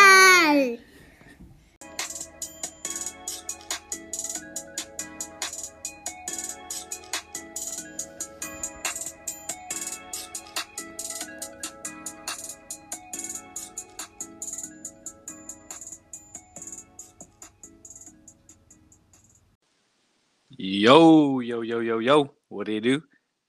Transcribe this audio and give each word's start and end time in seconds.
Yo, 20.56 21.40
yo, 21.40 21.60
yo, 21.60 21.80
yo, 21.80 21.98
yo. 21.98 22.34
What 22.48 22.64
do 22.64 22.72
you 22.72 22.80
do? 22.80 23.02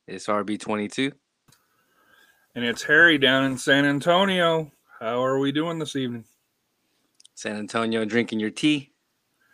It's 0.10 0.28
RB22. 0.28 1.14
And 2.56 2.64
it's 2.64 2.84
Harry 2.84 3.18
down 3.18 3.46
in 3.46 3.58
San 3.58 3.86
Antonio. 3.86 4.72
How 5.00 5.24
are 5.24 5.40
we 5.40 5.52
doing 5.52 5.80
this 5.80 5.96
evening? 5.96 6.26
San 7.34 7.56
Antonio 7.56 8.06
drinking 8.06 8.40
your 8.40 8.52
tea 8.52 8.92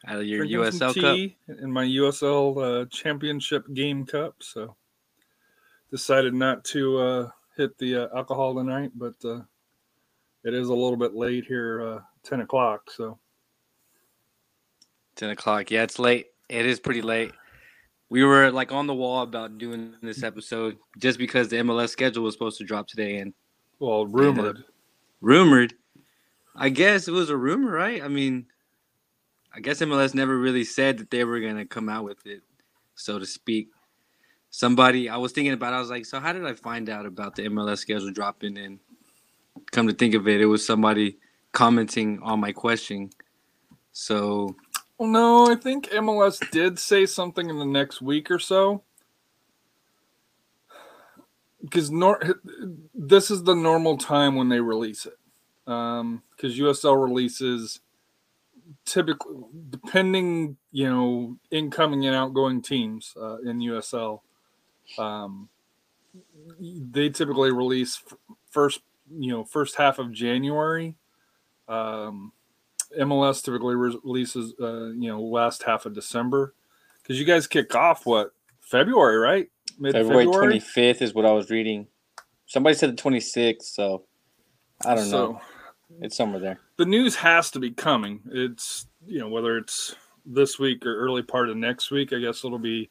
out 0.06 0.18
of 0.18 0.26
your 0.26 0.40
Drinking 0.40 0.60
USL 0.60 1.02
cup. 1.02 1.58
in 1.62 1.72
my 1.72 1.86
USL 1.86 2.84
uh, 2.84 2.86
Championship 2.90 3.66
game 3.74 4.06
cup. 4.06 4.36
So 4.40 4.76
decided 5.92 6.34
not 6.34 6.66
to 6.66 6.98
uh, 7.00 7.30
hit 7.56 7.78
the 7.78 7.96
uh, 8.04 8.08
alcohol 8.18 8.54
tonight, 8.56 8.92
but 8.96 9.16
uh, 9.24 9.42
it 10.44 10.54
is 10.54 10.68
a 10.68 10.74
little 10.74 10.98
bit 10.98 11.16
late 11.16 11.46
here, 11.46 11.82
uh, 11.82 12.00
ten 12.24 12.42
o'clock. 12.42 12.92
So 12.92 13.18
10 15.16 15.32
o'clock. 15.32 15.70
Yeah, 15.70 15.84
it's 15.84 16.00
late. 16.00 16.28
It 16.48 16.66
is 16.66 16.80
pretty 16.80 17.02
late. 17.02 17.34
We 18.10 18.24
were 18.24 18.52
like 18.52 18.72
on 18.72 18.88
the 18.88 18.94
wall 18.94 19.22
about 19.22 19.58
doing 19.58 19.94
this 20.02 20.24
episode 20.24 20.78
just 20.98 21.20
because 21.20 21.50
the 21.50 21.58
MLS 21.58 21.90
schedule 21.90 22.24
was 22.24 22.34
supposed 22.34 22.58
to 22.58 22.66
drop 22.66 22.88
today 22.88 23.18
and 23.18 23.34
well, 23.80 24.06
rumored. 24.06 24.64
rumored. 25.22 25.74
I 26.56 26.70
guess 26.70 27.08
it 27.08 27.12
was 27.12 27.30
a 27.30 27.38
rumor, 27.38 27.72
right? 27.72 28.04
I 28.04 28.08
mean, 28.08 28.48
I 29.54 29.60
guess 29.62 29.80
MLS 29.80 30.14
never 30.14 30.38
really 30.38 30.64
said 30.64 30.98
that 30.98 31.10
they 31.10 31.24
were 31.24 31.40
going 31.40 31.58
to 31.58 31.66
come 31.66 31.90
out 31.90 32.04
with 32.04 32.26
it, 32.26 32.42
so 32.96 33.20
to 33.20 33.26
speak. 33.26 33.70
Somebody, 34.52 35.10
I 35.10 35.18
was 35.18 35.32
thinking 35.32 35.54
about, 35.54 35.74
I 35.74 35.80
was 35.80 35.90
like, 35.90 36.06
so 36.06 36.20
how 36.20 36.34
did 36.34 36.46
I 36.46 36.54
find 36.54 36.90
out 36.90 37.06
about 37.06 37.36
the 37.36 37.44
MLS 37.44 37.78
schedule 37.78 38.12
dropping? 38.12 38.58
And 38.58 38.80
come 39.72 39.88
to 39.88 39.94
think 39.94 40.16
of 40.16 40.28
it, 40.28 40.42
it 40.42 40.48
was 40.48 40.66
somebody 40.66 41.18
commenting 41.52 42.20
on 42.22 42.40
my 42.40 42.52
question. 42.52 43.12
So, 43.92 44.56
no, 45.08 45.52
I 45.52 45.56
think 45.56 45.90
MLS 45.90 46.40
did 46.52 46.80
say 46.80 47.06
something 47.06 47.50
in 47.50 47.60
the 47.60 47.66
next 47.66 48.02
week 48.02 48.30
or 48.32 48.40
so. 48.40 48.84
Because 51.62 51.92
nor- 51.92 52.22
this 52.94 53.32
is 53.32 53.44
the 53.44 53.56
normal 53.56 53.98
time 53.98 54.36
when 54.36 54.50
they 54.50 54.60
release 54.62 55.06
it. 55.06 55.18
Because 55.66 56.58
USL 56.58 57.02
releases 57.02 57.82
typically, 58.86 59.36
depending, 59.70 60.58
you 60.72 60.90
know, 60.90 61.38
incoming 61.52 62.06
and 62.06 62.16
outgoing 62.16 62.62
teams 62.62 63.14
uh, 63.22 63.38
in 63.40 63.60
USL, 63.60 64.22
um, 64.98 65.50
they 66.60 67.10
typically 67.10 67.52
release 67.52 68.02
f- 68.12 68.18
first, 68.50 68.82
you 69.12 69.32
know, 69.32 69.44
first 69.44 69.76
half 69.76 70.00
of 70.00 70.12
January. 70.12 70.96
Um, 71.68 72.34
MLS 72.98 73.44
typically 73.44 73.76
re- 73.76 74.00
releases, 74.04 74.54
uh, 74.60 74.88
you 74.88 75.10
know, 75.10 75.22
last 75.22 75.64
half 75.64 75.86
of 75.86 75.94
December, 75.94 76.54
because 77.02 77.20
you 77.20 77.26
guys 77.26 77.48
kick 77.48 77.76
off 77.76 78.06
what 78.06 78.32
February, 78.62 79.18
right? 79.18 79.50
Mid 79.78 79.94
February 79.94 80.26
February. 80.26 80.60
25th 80.60 81.02
is 81.02 81.14
what 81.14 81.26
I 81.26 81.32
was 81.32 81.50
reading. 81.50 81.88
Somebody 82.46 82.76
said 82.76 82.96
the 82.96 83.02
26th, 83.02 83.64
so 83.64 84.04
I 84.86 84.96
don't 84.96 85.12
know. 85.12 85.40
It's 86.02 86.16
somewhere 86.16 86.40
there. 86.40 86.60
The 86.78 86.86
news 86.86 87.16
has 87.16 87.52
to 87.52 87.60
be 87.60 87.72
coming. 87.72 88.22
It's 88.32 88.88
you 89.06 89.20
know 89.20 89.30
whether 89.30 89.58
it's 89.58 89.96
this 90.26 90.60
week 90.60 90.86
or 90.86 90.96
early 90.96 91.24
part 91.24 91.50
of 91.50 91.58
next 91.58 91.92
week. 91.92 92.14
I 92.14 92.20
guess 92.20 92.44
it'll 92.44 92.60
be, 92.60 92.90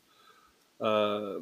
uh, 0.81 1.35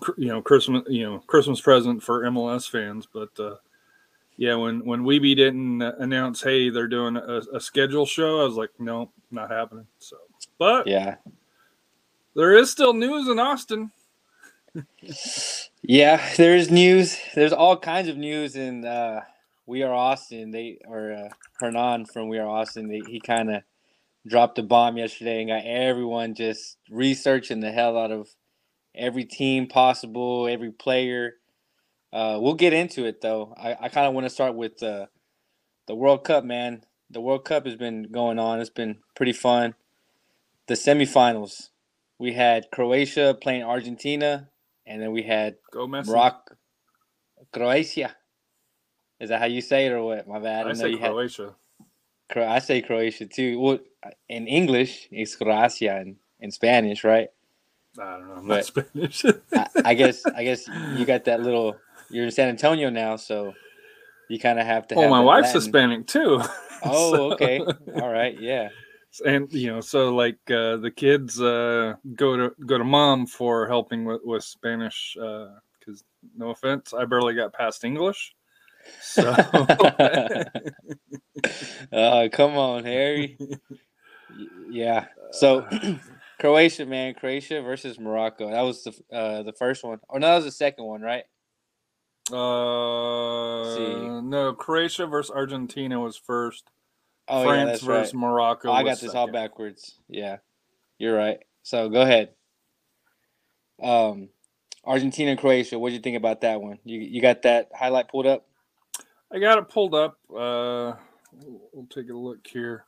cr- 0.00 0.18
you 0.18 0.28
know, 0.28 0.42
Christmas, 0.42 0.82
you 0.88 1.04
know, 1.04 1.18
Christmas 1.26 1.60
present 1.60 2.02
for 2.02 2.22
MLS 2.24 2.68
fans. 2.68 3.06
But 3.12 3.30
uh, 3.38 3.56
yeah, 4.40 4.56
when 4.56 4.84
when 4.86 5.04
Weeby 5.04 5.36
didn't 5.36 5.82
uh, 5.82 5.92
announce, 6.00 6.42
hey, 6.42 6.70
they're 6.70 6.88
doing 6.88 7.16
a, 7.18 7.42
a 7.54 7.60
schedule 7.60 8.06
show, 8.06 8.42
I 8.42 8.46
was 8.46 8.56
like, 8.56 8.72
no, 8.80 9.12
not 9.30 9.52
happening. 9.52 9.86
So, 10.00 10.18
but 10.58 10.86
Yeah. 10.86 11.16
there 12.36 12.56
is 12.56 12.70
still 12.70 12.94
news 12.94 13.28
in 13.28 13.38
Austin. 13.38 13.92
Yeah, 15.82 16.22
there's 16.36 16.70
news. 16.70 17.18
There's 17.34 17.54
all 17.54 17.76
kinds 17.78 18.08
of 18.08 18.16
news 18.18 18.56
in 18.56 18.84
uh, 18.84 19.22
We 19.66 19.82
Are 19.82 19.94
Austin. 19.94 20.50
They 20.52 20.78
or 20.86 21.12
uh, 21.12 21.30
Hernan 21.60 22.06
from 22.06 22.28
We 22.28 22.38
Are 22.38 22.48
Austin. 22.48 22.88
They, 22.88 23.00
he 23.00 23.20
kind 23.20 23.50
of 23.50 23.62
dropped 24.28 24.58
a 24.58 24.64
bomb 24.64 24.98
yesterday 24.98 25.40
and 25.40 25.50
got 25.50 25.64
everyone 25.66 26.34
just 26.34 26.78
researching 26.90 27.60
the 27.60 27.72
hell 27.72 27.98
out 27.98 28.12
of 28.12 28.28
every 28.96 29.24
team 29.24 29.68
possible, 29.68 30.48
every 30.48 30.72
player. 30.72 31.34
Uh, 32.12 32.38
we'll 32.40 32.54
get 32.54 32.72
into 32.72 33.04
it 33.06 33.20
though. 33.20 33.54
I, 33.56 33.76
I 33.82 33.88
kind 33.88 34.06
of 34.06 34.14
want 34.14 34.24
to 34.26 34.30
start 34.30 34.54
with 34.54 34.82
uh, 34.82 35.06
the 35.86 35.94
World 35.94 36.24
Cup, 36.24 36.44
man. 36.44 36.82
The 37.10 37.20
World 37.20 37.44
Cup 37.44 37.66
has 37.66 37.76
been 37.76 38.04
going 38.10 38.38
on. 38.38 38.60
It's 38.60 38.70
been 38.70 38.98
pretty 39.16 39.32
fun. 39.32 39.74
The 40.68 40.74
semifinals. 40.74 41.68
We 42.18 42.32
had 42.34 42.66
Croatia 42.72 43.36
playing 43.40 43.62
Argentina, 43.64 44.48
and 44.86 45.00
then 45.02 45.10
we 45.12 45.22
had 45.22 45.56
Go 45.72 45.86
Messi. 45.86 46.08
Morocco, 46.08 46.54
Croatia. 47.52 48.14
Is 49.20 49.28
that 49.30 49.40
how 49.40 49.46
you 49.46 49.60
say 49.60 49.86
it 49.86 49.92
or 49.92 50.02
what? 50.02 50.28
My 50.28 50.38
bad. 50.38 50.66
I 50.66 50.70
I 50.70 50.72
know 50.72 50.78
say 50.78 50.96
had. 50.96 51.10
Croatia. 51.10 51.54
Cro- 52.30 52.46
I 52.48 52.58
say 52.60 52.82
Croatia 52.82 53.26
too. 53.26 53.58
Well, 53.58 53.78
in 54.28 54.46
English, 54.46 55.08
it's 55.10 55.34
Croatia 55.36 56.00
in, 56.00 56.16
in 56.40 56.50
Spanish, 56.50 57.04
right? 57.04 57.28
I 57.98 58.18
don't 58.18 58.28
know. 58.28 58.34
I'm 58.34 58.46
But- 58.48 58.56
not 58.94 59.12
Spanish. 59.12 59.24
I, 59.54 59.66
I 59.84 59.94
guess. 59.94 60.24
I 60.26 60.44
guess 60.44 60.68
you 60.96 61.04
got 61.06 61.24
that 61.24 61.40
little. 61.42 61.76
You're 62.10 62.24
in 62.26 62.30
San 62.30 62.48
Antonio 62.48 62.90
now, 62.90 63.16
so 63.16 63.52
you 64.28 64.38
kind 64.38 64.58
of 64.58 64.66
have 64.66 64.86
to. 64.88 64.94
oh, 64.96 65.02
have 65.02 65.10
my 65.10 65.20
wife's 65.20 65.46
Latin. 65.48 65.60
Hispanic 65.60 66.06
too. 66.06 66.42
Oh, 66.82 67.12
So- 67.12 67.32
okay. 67.34 67.60
All 68.00 68.08
right. 68.08 68.40
Yeah. 68.40 68.70
and 69.26 69.52
you 69.52 69.66
know 69.66 69.80
so 69.82 70.14
like 70.14 70.38
uh 70.50 70.76
the 70.78 70.90
kids 70.90 71.38
uh 71.42 71.94
go 72.14 72.36
to 72.36 72.54
go 72.64 72.78
to 72.78 72.84
mom 72.84 73.26
for 73.26 73.66
helping 73.66 74.04
with 74.04 74.20
with 74.24 74.42
spanish 74.44 75.16
uh 75.20 75.48
because 75.78 76.04
no 76.36 76.50
offense 76.50 76.94
i 76.94 77.04
barely 77.04 77.34
got 77.34 77.52
past 77.52 77.82
english 77.84 78.32
so 79.02 79.28
uh, 81.92 82.28
come 82.32 82.56
on, 82.56 82.84
Harry. 82.84 83.36
Yeah. 84.70 85.06
So 85.32 85.66
Croatia, 86.40 86.86
man, 86.86 87.14
Croatia 87.14 87.60
versus 87.62 87.98
Morocco. 87.98 88.50
That 88.50 88.62
was 88.62 88.84
the 88.84 88.92
uh, 89.14 89.42
the 89.42 89.52
first 89.52 89.84
one. 89.84 89.98
Or 90.08 90.18
no, 90.20 90.28
that 90.28 90.36
was 90.36 90.44
the 90.44 90.50
second 90.52 90.84
one, 90.84 91.02
right? 91.02 91.24
Uh 92.32 93.74
See. 93.74 94.08
no 94.22 94.52
croatia 94.54 95.06
versus 95.06 95.30
argentina 95.34 95.98
was 96.00 96.16
first 96.16 96.70
Oh 97.28 97.42
yeah, 97.42 97.48
france 97.48 97.70
that's 97.70 97.82
versus 97.84 98.14
right. 98.14 98.20
morocco 98.20 98.68
Oh, 98.70 98.72
I 98.72 98.82
got 98.82 99.00
this 99.00 99.14
all 99.14 99.30
backwards. 99.30 99.94
Yeah, 100.08 100.38
you're 100.98 101.16
right. 101.16 101.38
So 101.62 101.88
go 101.88 102.00
ahead. 102.00 102.30
Um, 103.80 104.30
Argentina 104.84 105.36
Croatia. 105.36 105.78
What 105.78 105.90
do 105.90 105.94
you 105.94 106.00
think 106.00 106.16
about 106.16 106.40
that 106.40 106.60
one? 106.60 106.78
You 106.84 106.98
you 106.98 107.22
got 107.22 107.42
that 107.42 107.68
highlight 107.74 108.08
pulled 108.08 108.26
up? 108.26 108.46
i 109.32 109.38
got 109.38 109.58
it 109.58 109.68
pulled 109.68 109.94
up 109.94 110.18
uh 110.32 110.92
we'll 111.32 111.60
we'll 111.72 111.86
take 111.86 112.10
a 112.10 112.16
look 112.16 112.44
here 112.46 112.84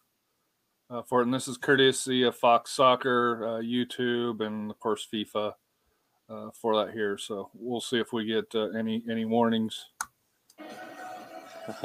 uh, 0.90 1.02
for 1.02 1.20
it 1.20 1.24
and 1.24 1.32
this 1.32 1.46
is 1.46 1.56
courtesy 1.56 2.24
of 2.24 2.34
fox 2.34 2.72
soccer 2.72 3.46
uh, 3.46 3.60
youtube 3.62 4.40
and 4.44 4.70
of 4.70 4.80
course 4.80 5.06
fifa 5.12 5.52
uh, 6.28 6.50
for 6.52 6.84
that 6.84 6.92
here. 6.92 7.18
So 7.18 7.50
we'll 7.54 7.80
see 7.80 7.98
if 7.98 8.12
we 8.12 8.24
get 8.24 8.54
uh, 8.54 8.68
any 8.70 9.02
any 9.10 9.24
warnings. 9.24 9.86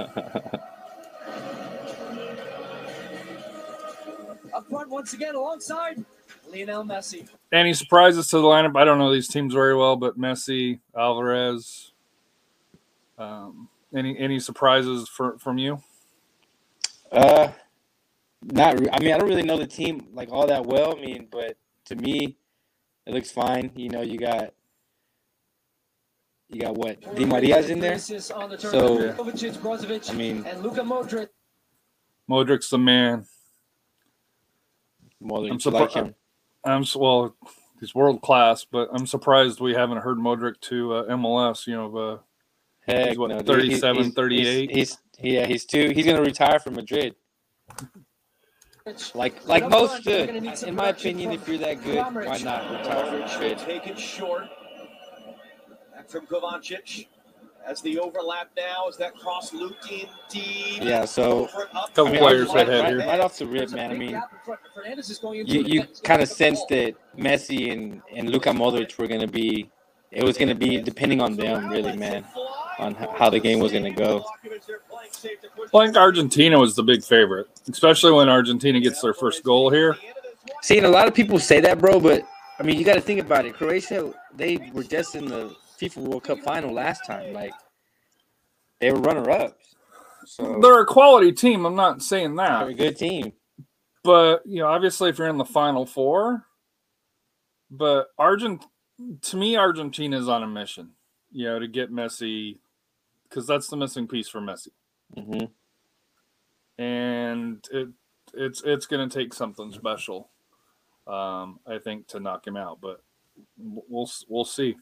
Up 4.54 4.68
front 4.70 4.90
once 4.90 5.14
again 5.14 5.36
alongside 5.36 6.04
Lionel 6.52 6.84
Messi. 6.84 7.28
Any 7.52 7.74
surprises 7.74 8.28
to 8.30 8.38
the 8.38 8.44
lineup? 8.44 8.76
I 8.76 8.86
don't 8.86 8.98
know 8.98 9.14
these 9.14 9.28
teams 9.28 9.54
very 9.54 9.76
well, 9.76 9.96
but 9.96 10.18
Messi, 10.20 10.80
Alvarez. 10.98 11.92
Um, 13.18 13.70
any 13.96 14.18
any 14.18 14.40
surprises 14.40 15.08
for, 15.10 15.38
from 15.38 15.58
you? 15.58 15.82
Uh, 17.12 17.50
not. 18.44 18.80
Re- 18.80 18.90
I 18.92 19.00
mean, 19.00 19.14
I 19.14 19.18
don't 19.18 19.30
really 19.30 19.44
know 19.44 19.58
the 19.58 19.68
team 19.68 20.08
like 20.14 20.30
all 20.32 20.48
that 20.48 20.66
well. 20.66 20.98
I 20.98 21.02
mean, 21.02 21.28
but 21.32 21.58
to 21.86 21.96
me, 21.96 22.36
it 23.08 23.14
looks 23.14 23.32
fine. 23.32 23.72
You 23.76 23.90
know, 23.90 24.02
you 24.02 24.18
got 24.18 24.54
you 26.50 26.62
got 26.62 26.76
what 26.76 27.02
Di 27.16 27.26
Maria's 27.26 27.70
in 27.70 27.80
there. 27.80 27.92
Vinicius 27.92 28.32
on 28.32 28.50
the 28.50 28.58
turn. 28.58 28.72
So, 28.72 28.98
Kovacic, 29.14 30.10
I 30.10 30.14
mean- 30.14 30.46
and 30.46 30.62
Luka 30.62 30.82
Modric. 30.82 31.30
Modric's 32.30 32.70
the 32.70 32.78
man. 32.78 33.26
More 35.20 35.42
than 35.42 35.52
I'm 35.52 35.60
you 35.64 35.72
like. 35.72 36.14
I'm 36.64 36.82
s- 36.82 36.96
well. 36.96 37.36
he's 37.80 37.96
world 37.96 38.22
class. 38.22 38.66
But 38.66 38.90
I'm 38.92 39.08
surprised 39.08 39.60
we 39.60 39.74
haven't 39.74 40.00
heard 40.00 40.18
Modric 40.18 40.60
to 40.62 40.94
uh, 40.94 41.04
MLS. 41.16 41.66
You 41.68 41.76
know, 41.76 41.98
uh, 41.98 42.18
Heck, 42.88 43.10
He's 43.10 43.18
what, 43.18 43.30
no, 43.30 43.38
dude. 43.40 43.48
37, 43.48 44.12
38? 44.12 44.70
He's, 44.72 44.78
he's 44.78 44.98
yeah, 45.34 45.46
he's 45.46 45.66
too. 45.66 45.92
He's 45.94 46.06
gonna 46.06 46.22
retire 46.22 46.60
from 46.60 46.76
Madrid. 46.76 47.16
Like 49.14 49.46
like 49.48 49.70
most 49.70 50.04
should. 50.04 50.30
In 50.64 50.76
my 50.76 50.90
opinion, 50.90 51.32
if 51.32 51.48
you're 51.48 51.58
that 51.60 51.84
good, 51.84 51.98
why 51.98 52.38
not 52.40 52.70
retire 52.72 53.06
from 53.06 53.20
Madrid? 53.20 53.58
Taken 53.58 53.96
short. 53.98 54.46
Back 55.94 56.10
from 56.10 56.26
Kovacic. 56.28 57.08
As 57.66 57.82
the 57.82 58.00
overlap 58.00 58.50
now, 58.56 58.88
is 58.88 58.96
that 58.96 59.14
cross 59.16 59.54
looped 59.54 59.92
in 59.92 60.08
deep? 60.30 60.82
Yeah, 60.82 61.04
so 61.04 61.50
Over, 61.50 61.66
Couple 61.66 62.08
I 62.08 62.12
mean, 62.12 62.20
players 62.22 62.48
right, 62.48 62.70
ahead 62.70 62.80
right, 62.84 62.90
here. 62.92 63.00
right 63.00 63.20
off 63.20 63.38
the 63.38 63.46
rip, 63.46 63.72
man. 63.72 63.92
I 63.92 63.94
mean, 63.96 64.22
you 65.46 65.64
you 65.64 65.84
kind 66.04 66.22
of 66.22 66.30
sensed 66.30 66.70
that 66.70 66.96
Messi 67.18 67.74
and 67.74 68.02
and 68.16 68.30
Luka 68.30 68.52
Modric 68.52 68.98
were 68.98 69.08
gonna 69.08 69.28
be. 69.28 69.70
It 70.12 70.24
was 70.24 70.38
gonna 70.38 70.56
be 70.56 70.80
depending 70.82 71.20
on 71.20 71.36
them, 71.36 71.68
really, 71.68 71.98
man, 71.98 72.24
on 72.80 72.94
how 72.94 73.30
the 73.30 73.40
game 73.40 73.60
was 73.60 73.72
gonna 73.72 73.92
go. 73.92 74.26
I 75.74 75.86
think 75.86 75.98
Argentina 75.98 76.60
was 76.60 76.76
the 76.76 76.84
big 76.84 77.04
favorite, 77.04 77.48
especially 77.70 78.12
when 78.12 78.30
Argentina 78.30 78.80
gets 78.80 79.02
their 79.02 79.14
first 79.14 79.44
goal 79.44 79.70
here. 79.70 79.98
See, 80.62 80.78
and 80.78 80.86
a 80.86 80.90
lot 80.90 81.08
of 81.08 81.14
people 81.14 81.40
say 81.40 81.60
that, 81.62 81.80
bro, 81.80 82.00
but 82.00 82.24
I 82.60 82.64
mean, 82.64 82.80
you 82.80 82.86
got 82.86 82.96
to 82.96 83.02
think 83.02 83.20
about 83.20 83.46
it. 83.46 83.54
Croatia, 83.54 84.14
they 84.36 84.72
were 84.74 84.84
just 84.84 85.16
in 85.16 85.26
the 85.26 85.56
FIFA 85.80 85.98
World 85.98 86.24
Cup 86.24 86.40
final 86.40 86.74
last 86.74 87.06
time. 87.06 87.34
Like, 87.34 87.54
they 88.80 88.92
were 88.92 89.00
runner-ups. 89.00 89.76
So 90.26 90.60
They're 90.62 90.82
a 90.82 90.86
quality 90.86 91.32
team. 91.32 91.66
I'm 91.66 91.76
not 91.76 92.02
saying 92.02 92.36
that. 92.36 92.60
they're 92.66 92.68
that, 92.68 92.74
a 92.74 92.76
good 92.76 92.98
team. 92.98 93.34
but 94.04 94.42
you 94.46 94.60
know, 94.60 94.68
obviously, 94.68 95.10
if 95.10 95.18
you're 95.18 95.28
in 95.28 95.38
the 95.38 95.46
final 95.46 95.86
four, 95.86 96.46
but 97.72 98.08
Argent, 98.18 98.66
to 99.22 99.38
me, 99.38 99.56
Argentina 99.56 100.18
is 100.18 100.28
on 100.28 100.44
a 100.44 100.48
mission. 100.48 100.92
You 101.32 101.46
know, 101.46 101.60
to 101.60 101.68
get 101.68 101.92
Messi, 101.92 102.58
because 103.30 103.48
that's 103.48 103.68
the 103.68 103.78
missing 103.78 104.08
piece 104.08 104.28
for 104.30 104.42
Messi, 104.42 104.70
hmm 105.16 105.46
and 106.80 107.66
it 107.72 107.88
it's 108.34 108.62
it's 108.64 108.86
going 108.86 109.08
to 109.10 109.18
take 109.20 109.34
something 109.34 109.72
special, 109.72 110.30
um, 111.08 111.60
I 111.66 111.80
think, 111.84 112.08
to 112.10 112.20
knock 112.20 112.46
him 112.46 112.56
out. 112.58 112.80
But 112.82 113.02
we'll 113.58 114.10
we'll 114.28 114.46
see. 114.46 114.76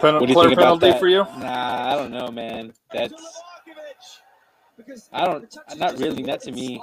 Pen- 0.00 0.14
What 0.14 0.20
do 0.20 0.26
you 0.28 0.34
clear 0.34 0.48
think 0.50 0.58
about 0.60 0.80
penalty 0.80 0.90
that? 0.90 1.00
for 1.00 1.08
you? 1.08 1.24
Nah, 1.38 1.92
I 1.92 1.96
don't 1.96 2.12
know, 2.12 2.28
man. 2.28 2.72
That's 2.92 3.12
I 5.12 5.24
don't- 5.24 5.56
not 5.76 5.98
really, 5.98 6.22
not 6.22 6.40
to 6.42 6.52
me. 6.52 6.80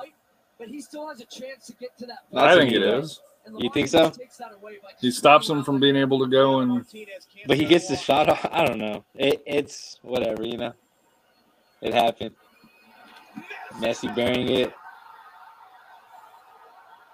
But 0.57 0.67
he 0.67 0.81
still 0.81 1.07
has 1.07 1.21
a 1.21 1.25
chance 1.25 1.65
to 1.67 1.73
get 1.73 1.97
to 1.97 2.05
that. 2.07 2.19
I 2.35 2.55
think 2.57 2.71
me, 2.71 2.77
it 2.77 2.79
though. 2.81 2.99
is. 2.99 3.21
You 3.57 3.69
think 3.69 3.87
so? 3.87 4.11
He 4.99 5.11
stops 5.11 5.49
him 5.49 5.63
from 5.63 5.79
being 5.79 5.95
able 5.95 6.19
to 6.19 6.27
go 6.27 6.59
and 6.59 6.85
But 7.47 7.57
he 7.57 7.65
gets 7.65 7.87
the 7.87 7.95
shot 7.95 8.29
off. 8.29 8.45
I 8.51 8.65
don't 8.65 8.77
know. 8.77 9.03
It, 9.15 9.43
it's 9.45 9.99
whatever, 10.01 10.43
you 10.45 10.57
know. 10.57 10.73
It 11.81 11.93
happened. 11.93 12.31
Messi 13.73 14.13
burying 14.15 14.49
it. 14.49 14.73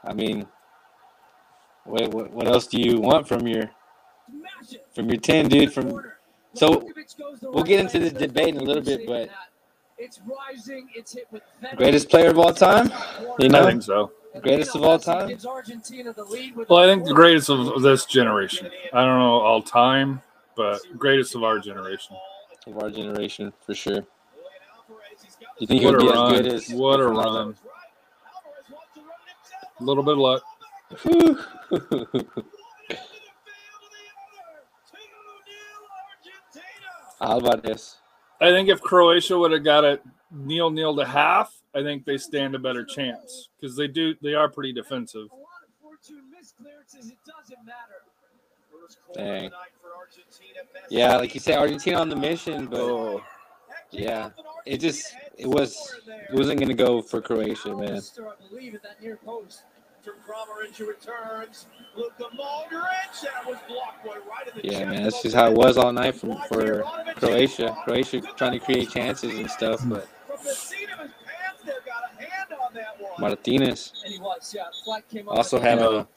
I 0.04 0.14
mean, 0.14 0.48
what, 1.84 2.12
what 2.14 2.32
what 2.32 2.48
else 2.48 2.68
do 2.68 2.80
you 2.80 3.00
want 3.00 3.28
from 3.28 3.48
your 3.48 3.70
from 4.94 5.10
your 5.10 5.20
ten, 5.20 5.48
dude? 5.48 5.74
From 5.74 6.02
so 6.54 6.88
we'll 7.42 7.64
get 7.64 7.80
into 7.80 8.00
this 8.00 8.14
debate 8.14 8.50
in 8.50 8.58
a 8.58 8.64
little 8.64 8.84
bit, 8.84 9.06
but 9.06 9.24
it's 9.24 9.34
rising. 10.26 10.90
It's 10.96 11.14
hit 11.14 11.28
with 11.32 11.44
greatest 11.76 12.10
player 12.10 12.30
of 12.30 12.40
all 12.40 12.54
time, 12.54 12.92
you 13.40 13.50
know? 13.50 13.60
I 13.60 13.62
know, 13.62 13.68
think 13.68 13.84
so. 13.84 14.12
greatest 14.42 14.76
of 14.76 14.84
all 14.84 15.00
time. 15.00 15.30
Gives 15.30 15.46
Argentina 15.46 16.14
the 16.14 16.24
lead 16.24 16.56
with 16.56 16.70
Well, 16.70 16.80
I 16.80 16.86
think 16.88 17.06
the 17.06 17.14
greatest 17.14 17.50
of 17.50 17.82
this 17.82 18.06
generation. 18.06 18.70
I 18.94 19.02
don't 19.06 19.20
know 19.20 19.40
all 19.40 19.62
time, 19.62 20.22
but 20.56 20.80
greatest 20.98 21.36
of 21.36 21.44
our 21.44 21.60
generation. 21.60 22.16
of 22.68 22.78
our 22.80 22.90
generation 22.90 23.52
for 23.66 23.74
sure. 23.74 24.06
You 25.60 25.68
think 25.68 25.84
What 25.84 26.00
he'll 26.02 26.10
a 26.10 26.12
be 26.12 26.18
run! 26.18 26.34
as 26.36 26.42
good 26.42 26.54
as 26.54 26.70
What 26.74 27.00
a 27.00 27.08
run! 27.08 27.56
A 29.80 29.84
little 29.84 30.04
bit 30.04 30.14
of 30.14 30.20
luck. 30.20 30.44
How 37.20 37.38
about 37.38 37.64
this? 37.64 37.98
I 38.42 38.50
think 38.50 38.70
if 38.70 38.82
Croatia 38.82 39.38
would 39.38 39.52
have 39.52 39.64
got 39.64 39.84
it 39.84 40.04
nil 40.32 40.72
nil 40.72 40.96
to 40.96 41.06
half, 41.06 41.54
I 41.76 41.84
think 41.84 42.06
they 42.06 42.18
stand 42.18 42.56
a 42.56 42.60
better 42.60 42.84
chance 42.84 43.50
because 43.60 43.76
they 43.76 43.88
do. 43.88 44.16
They 44.22 44.34
are 44.34 44.50
pretty 44.50 44.74
defensive. 44.74 45.28
A 45.32 45.36
lot 45.36 45.46
of 45.64 45.74
fortune 45.82 46.24
misclearances. 46.36 47.12
It 47.12 47.18
doesn't 47.26 47.64
matter. 47.66 48.02
Dang. 49.14 49.52
Yeah, 50.90 51.18
like 51.18 51.34
you 51.34 51.40
said, 51.40 51.58
Argentina 51.58 52.00
on 52.00 52.10
the 52.10 52.16
mission, 52.16 52.66
but 52.66 52.80
Oh, 52.80 53.24
yeah, 53.92 54.30
it 54.66 54.80
just 54.80 55.16
it 55.38 55.48
was 55.48 56.00
it 56.08 56.34
wasn't 56.34 56.60
gonna 56.60 56.74
go 56.74 57.02
for 57.02 57.22
Croatia, 57.22 57.76
man. 57.76 58.02
I 60.08 60.10
believe 60.10 60.18
at 60.18 60.26
that. 60.26 60.26
From 60.26 60.34
Kramaric 60.34 60.88
returns. 60.88 61.66
Luka 61.96 62.24
Modric. 62.36 63.22
That 63.22 63.46
was 63.46 63.58
blocked 63.68 64.04
boy, 64.04 64.18
right 64.30 64.48
in 64.48 64.62
the 64.62 64.68
Yeah, 64.68 64.86
man, 64.86 65.04
that's 65.04 65.22
just 65.22 65.36
how 65.36 65.48
it 65.48 65.54
was 65.54 65.78
all 65.78 65.92
night 65.92 66.16
from 66.16 66.38
for 66.48 66.84
Croatia. 67.16 67.76
Croatia 67.84 68.22
trying 68.38 68.54
to 68.54 68.60
create 68.60 68.90
chances 68.90 69.38
and 69.38 69.50
stuff, 69.50 69.82
but 69.88 70.08
From 70.28 70.38
the 70.44 70.52
seat 70.54 70.90
of 70.92 71.00
his 71.00 71.12
pants 71.26 71.64
there, 71.66 71.76
got 71.86 72.12
a 72.12 72.24
hand 72.24 72.54
on 72.66 72.74
that 72.74 73.00
one. 73.00 73.12
Martinez 73.20 73.94
And 74.06 74.14
he 74.14 74.20
was, 74.20 74.54
yeah. 74.56 74.64
Flag 74.84 75.08
came 75.10 75.28
up 75.30 75.38
also 75.38 75.60
had 75.60 75.80
a, 75.80 76.08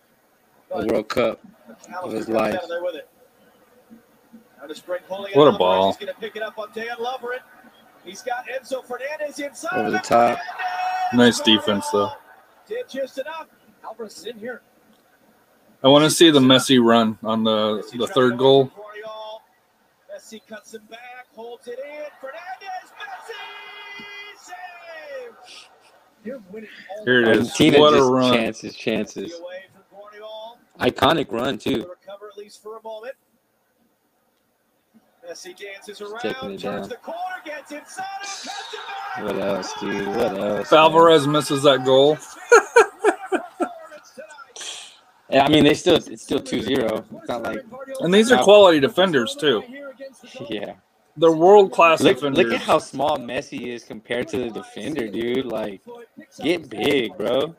a 0.71 0.87
World 0.87 1.09
Cup. 1.09 1.41
of 2.03 2.13
his 2.13 2.29
life. 2.29 2.55
out 2.55 2.65
of 2.65 2.69
there 2.69 2.83
with 2.83 2.97
it. 2.97 3.09
Now 4.61 4.67
to 4.67 4.75
spring 4.75 5.01
pulling 5.09 5.33
it 5.33 5.37
What 5.37 5.55
a 5.55 5.59
ball. 5.59 5.89
He's 5.89 5.97
going 5.97 6.15
to 6.15 6.21
pick 6.21 6.37
it 6.37 6.43
up 6.43 6.59
on 6.59 6.69
Dejan 6.71 6.99
Lovren. 6.99 7.41
He's 8.05 8.23
got 8.23 8.47
Enzo 8.47 8.85
Fernandez 8.85 9.39
inside. 9.39 9.79
Over 9.79 9.91
the 9.91 9.99
top. 9.99 10.39
Nice 11.15 11.41
defense, 11.41 11.89
though. 11.91 12.13
Did 12.67 12.89
just 12.89 13.19
enough. 13.19 13.49
Alvarez 13.85 14.19
is 14.19 14.27
in 14.27 14.39
here. 14.39 14.63
I 15.83 15.89
want 15.89 16.05
to 16.05 16.11
see 16.11 16.31
the 16.31 16.41
Messi 16.41 16.83
run 16.83 17.19
on 17.23 17.45
the 17.45 17.83
Messi 17.83 17.99
the 17.99 18.07
third 18.07 18.39
goal. 18.39 18.63
win 18.65 18.71
for 18.71 18.81
Gvardiol. 18.83 19.41
Messi 20.17 20.41
cuts 20.49 20.75
him 20.75 20.83
back, 20.91 21.27
holds 21.35 21.67
it 21.69 21.79
in. 21.79 22.05
Fernandez, 22.21 22.91
Messi, 22.99 23.35
save. 24.39 25.69
You're 26.25 26.43
winning 26.51 26.71
all 26.99 27.05
Here 27.05 27.23
it 27.23 27.25
the 27.27 27.31
is. 27.33 27.37
time. 27.37 27.45
Argentina 27.47 27.81
What 27.81 27.95
a 27.95 28.05
run. 28.05 28.33
chances, 28.35 28.75
chances. 28.75 29.33
Messi 29.33 29.41
away 29.41 29.65
from 29.73 29.99
Gvardiol. 29.99 30.91
Iconic 30.91 31.31
run 31.31 31.59
too. 31.59 31.83
To 31.83 31.89
recover 31.89 32.29
at 32.33 32.39
least 32.39 32.63
for 32.63 32.79
a 32.79 32.83
moment. 32.83 33.15
Messi 35.29 35.55
dances 35.59 36.01
around, 36.03 36.21
taking 36.21 36.51
it 36.53 36.61
turns 36.61 36.89
the 36.89 36.97
corner, 36.97 37.19
gets 37.47 37.73
inside, 37.73 38.05
and 38.21 38.29
cuts 38.29 38.75
it 38.75 38.81
back. 39.17 39.25
What 39.25 39.37
else, 39.37 39.73
dude? 39.81 40.07
What 40.09 40.39
else? 40.39 40.73
Alvarez 40.73 41.27
misses 41.27 41.63
that 41.63 41.85
goal. 41.85 42.19
Yeah, 45.31 45.45
I 45.45 45.49
mean, 45.49 45.65
they 45.65 45.75
still 45.75 45.97
it's 45.97 46.23
still 46.23 46.41
2-0. 46.41 47.05
It's 47.21 47.29
not 47.29 47.43
like 47.43 47.65
And 48.01 48.13
these 48.13 48.31
are 48.31 48.43
quality 48.43 48.79
defenders 48.81 49.35
too. 49.35 49.63
yeah. 50.49 50.75
They're 51.17 51.33
world 51.33 51.71
class 51.73 52.01
Look, 52.01 52.17
defenders. 52.17 52.45
look 52.45 52.53
at 52.55 52.61
how 52.61 52.79
small 52.79 53.17
Messi 53.19 53.69
is 53.69 53.85
compared 53.85 54.27
to 54.29 54.39
the 54.39 54.51
defender, 54.51 55.07
dude. 55.09 55.47
Like, 55.47 55.81
get 56.43 56.69
big, 56.69 57.17
bro. 57.17 57.55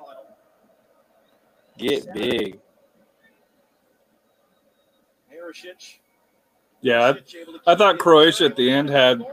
Get 1.77 2.13
big. 2.13 2.59
yeah, 6.81 7.13
I, 7.65 7.71
I 7.71 7.75
thought 7.75 7.97
Croatia 7.97 8.45
at 8.45 8.55
the 8.55 8.69
end 8.69 8.89
had 8.89 9.23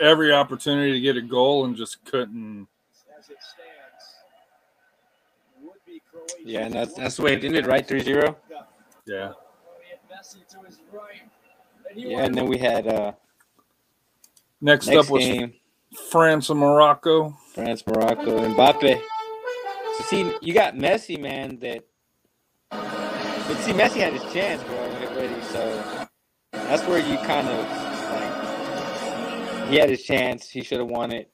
every 0.00 0.32
opportunity 0.32 0.92
to 0.92 1.00
get 1.00 1.16
a 1.16 1.22
goal 1.22 1.64
and 1.64 1.74
just 1.76 2.04
couldn't. 2.04 2.68
Yeah, 6.44 6.66
and 6.66 6.74
that's 6.74 6.94
that's 6.94 7.16
the 7.16 7.22
way 7.22 7.34
it 7.34 7.44
ended, 7.44 7.66
right? 7.66 7.86
3-0. 7.86 8.36
Yeah, 9.06 9.32
Yeah, 11.94 12.24
and 12.24 12.34
then 12.34 12.46
we 12.46 12.58
had 12.58 12.86
uh 12.86 13.12
next, 14.60 14.86
next 14.86 15.06
up 15.06 15.10
was 15.10 15.24
game 15.24 15.54
France 16.10 16.50
and 16.50 16.60
Morocco. 16.60 17.36
France, 17.54 17.86
Morocco, 17.86 18.38
Mbappe. 18.54 19.00
So 19.98 20.04
see, 20.04 20.32
you 20.42 20.52
got 20.52 20.74
Messi, 20.74 21.18
man. 21.18 21.58
That, 21.60 21.84
but 22.70 23.56
see, 23.58 23.72
Messi 23.72 24.00
had 24.00 24.12
his 24.12 24.32
chance, 24.32 24.62
bro, 24.64 24.76
already. 24.76 25.40
So 25.42 26.08
that's 26.52 26.86
where 26.86 26.98
you 26.98 27.16
kind 27.18 27.48
of 27.48 27.58
like 28.12 29.68
he 29.70 29.76
had 29.76 29.88
his 29.90 30.02
chance. 30.02 30.50
He 30.50 30.62
should 30.62 30.80
have 30.80 30.88
won 30.88 31.12
it, 31.12 31.30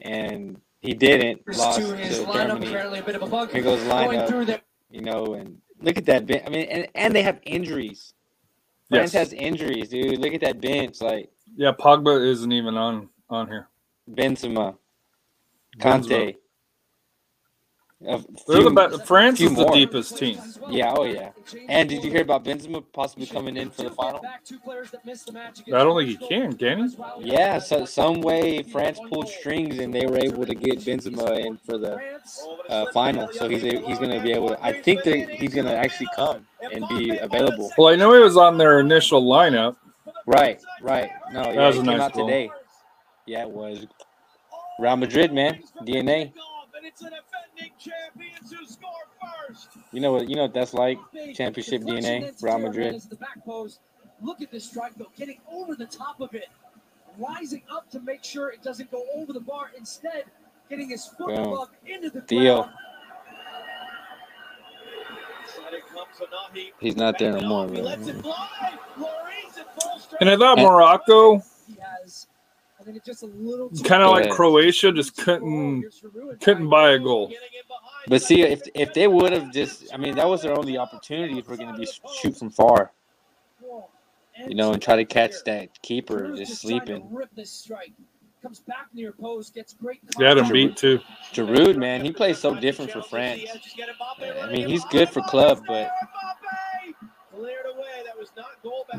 and 0.00 0.60
he 0.86 0.94
didn't. 0.94 1.42
Lost 1.56 1.78
to 1.80 1.96
his 1.96 2.18
to 2.20 2.24
lineup, 2.24 2.46
Germany. 2.48 2.66
apparently 2.68 2.98
a 3.00 3.02
bit 3.02 3.14
of 3.16 3.22
a 3.22 3.26
bug. 3.26 3.50
Here 3.52 3.62
goes 3.62 3.82
Going 3.84 4.18
lineup. 4.20 4.28
through 4.28 4.44
there. 4.46 4.60
You 4.90 5.02
know, 5.02 5.34
and 5.34 5.58
look 5.80 5.98
at 5.98 6.06
that 6.06 6.26
bench. 6.26 6.44
I 6.46 6.50
mean, 6.50 6.66
and, 6.68 6.88
and 6.94 7.14
they 7.14 7.22
have 7.22 7.38
injuries. 7.42 8.14
France 8.88 9.12
Yes. 9.12 9.30
has 9.30 9.32
injuries, 9.32 9.88
dude. 9.88 10.18
Look 10.20 10.32
at 10.34 10.40
that 10.42 10.60
bench, 10.60 11.00
like 11.00 11.30
Yeah, 11.56 11.72
Pogba 11.72 12.24
isn't 12.24 12.52
even 12.52 12.76
on 12.76 13.08
on 13.28 13.48
here. 13.48 13.68
Benzema, 14.08 14.76
Benzema. 15.78 15.80
Kanté. 15.80 16.28
A 16.34 16.36
They're 18.00 18.62
the 18.62 18.70
best. 18.74 19.06
France 19.06 19.38
few 19.38 19.48
is 19.48 19.56
the 19.56 19.62
more. 19.62 19.74
deepest 19.74 20.18
team. 20.18 20.38
Yeah, 20.68 20.92
oh 20.94 21.04
yeah. 21.04 21.30
And 21.68 21.88
did 21.88 22.04
you 22.04 22.10
hear 22.10 22.20
about 22.22 22.44
Benzema 22.44 22.84
possibly 22.92 23.26
coming 23.26 23.56
in 23.56 23.70
for 23.70 23.84
the 23.84 23.90
final? 23.90 24.20
I 24.24 25.82
don't 25.82 25.96
think 25.96 26.08
he 26.20 26.28
can, 26.28 26.56
can 26.56 26.88
he? 26.90 26.96
Yeah, 27.32 27.58
so 27.58 27.86
some 27.86 28.20
way 28.20 28.62
France 28.62 28.98
pulled 29.08 29.28
strings 29.28 29.78
and 29.78 29.94
they 29.94 30.04
were 30.06 30.18
able 30.18 30.44
to 30.44 30.54
get 30.54 30.80
Benzema 30.80 31.38
in 31.44 31.56
for 31.56 31.78
the 31.78 31.98
uh, 32.68 32.86
final. 32.92 33.28
So 33.32 33.48
he's 33.48 33.62
he's 33.62 33.98
gonna 33.98 34.22
be 34.22 34.32
able. 34.32 34.50
To, 34.50 34.62
I 34.64 34.80
think 34.82 35.02
that 35.04 35.30
he's 35.30 35.54
gonna 35.54 35.72
actually 35.72 36.08
come 36.14 36.46
and 36.60 36.86
be 36.90 37.16
available. 37.16 37.72
Well, 37.78 37.88
I 37.88 37.96
know 37.96 38.12
he 38.12 38.20
was 38.20 38.36
on 38.36 38.58
their 38.58 38.78
initial 38.80 39.22
lineup. 39.24 39.76
Right, 40.26 40.60
right. 40.82 41.10
No, 41.32 41.44
That 41.44 41.54
yeah, 41.54 41.66
was 41.68 41.78
a 41.78 41.82
nice 41.82 42.00
out 42.00 42.12
goal. 42.12 42.26
today. 42.26 42.50
Yeah, 43.26 43.42
it 43.42 43.50
was. 43.50 43.86
Real 44.78 44.96
Madrid, 44.96 45.32
man. 45.32 45.62
DNA. 45.82 46.32
You 49.92 50.00
know 50.00 50.12
what? 50.12 50.28
You 50.28 50.36
know 50.36 50.42
what 50.42 50.54
that's 50.54 50.74
like. 50.74 50.98
Championship 51.34 51.82
DNA, 51.82 52.40
Real 52.42 52.58
Madrid. 52.58 53.02
Look 54.22 54.40
at 54.40 54.50
this 54.50 54.64
strike 54.64 54.94
though, 54.96 55.10
getting 55.16 55.38
over 55.50 55.74
the 55.74 55.86
top 55.86 56.20
of 56.20 56.34
it, 56.34 56.48
rising 57.18 57.62
up 57.70 57.90
to 57.90 58.00
make 58.00 58.24
sure 58.24 58.50
it 58.50 58.62
doesn't 58.62 58.90
go 58.90 59.04
over 59.14 59.32
the 59.32 59.40
bar. 59.40 59.70
Instead, 59.76 60.24
getting 60.70 60.88
his 60.88 61.06
foot 61.06 61.28
Boom. 61.28 61.52
above 61.52 61.68
into 61.86 62.10
the 62.10 62.20
Deal. 62.22 62.62
ground. 62.62 62.70
He's 66.80 66.96
not 66.96 67.18
there 67.18 67.32
no 67.32 67.46
more. 67.46 67.66
He 67.66 67.74
man. 67.74 67.84
lets 67.84 68.06
it 68.08 68.16
fly. 68.22 68.48
Lloris 68.98 69.58
at 69.58 69.82
full 69.82 69.98
strength. 69.98 70.20
And 70.20 70.30
I 70.30 70.36
thought 70.36 70.58
Morocco, 70.58 71.32
He 71.32 71.36
has, 71.36 71.44
I 71.44 71.55
think 72.86 72.96
it's 72.98 73.06
just 73.06 73.22
a 73.22 73.26
little 73.26 73.68
kind 73.84 74.02
of 74.02 74.10
like. 74.10 74.30
Croatia, 74.30 74.92
just 74.92 75.16
couldn't 75.16 75.84
couldn't 76.40 76.68
buy 76.68 76.92
a 76.92 76.98
goal. 76.98 77.32
But 78.08 78.22
see, 78.22 78.42
if 78.42 78.62
if 78.74 78.94
they 78.94 79.08
would 79.08 79.32
have 79.32 79.52
just, 79.52 79.92
I 79.92 79.96
mean, 79.96 80.14
that 80.14 80.28
was 80.28 80.42
their 80.42 80.56
only 80.56 80.78
opportunity 80.78 81.38
if 81.38 81.48
we're 81.48 81.56
gonna 81.56 81.76
be 81.76 81.88
shoot 82.20 82.36
from 82.36 82.50
far, 82.50 82.92
you 84.46 84.54
know, 84.54 84.72
and 84.72 84.80
try 84.80 84.96
to 84.96 85.04
catch 85.04 85.32
that 85.44 85.82
keeper 85.82 86.34
just 86.36 86.60
sleeping. 86.60 87.06
Rip 87.10 87.34
this. 87.34 87.70
Comes 88.42 88.60
back 88.60 88.86
near 88.94 89.10
post, 89.10 89.54
gets 89.54 89.72
great. 89.72 90.00
They 90.18 90.26
had 90.26 90.38
him 90.38 90.48
beat 90.52 90.76
too. 90.76 91.00
Giroud, 91.32 91.76
man, 91.76 92.04
he 92.04 92.12
plays 92.12 92.38
so 92.38 92.54
different 92.54 92.92
for 92.92 93.02
France. 93.02 93.40
I 94.40 94.52
mean, 94.52 94.68
he's 94.68 94.84
good 94.84 95.08
for 95.08 95.20
club, 95.22 95.64
but 95.66 95.90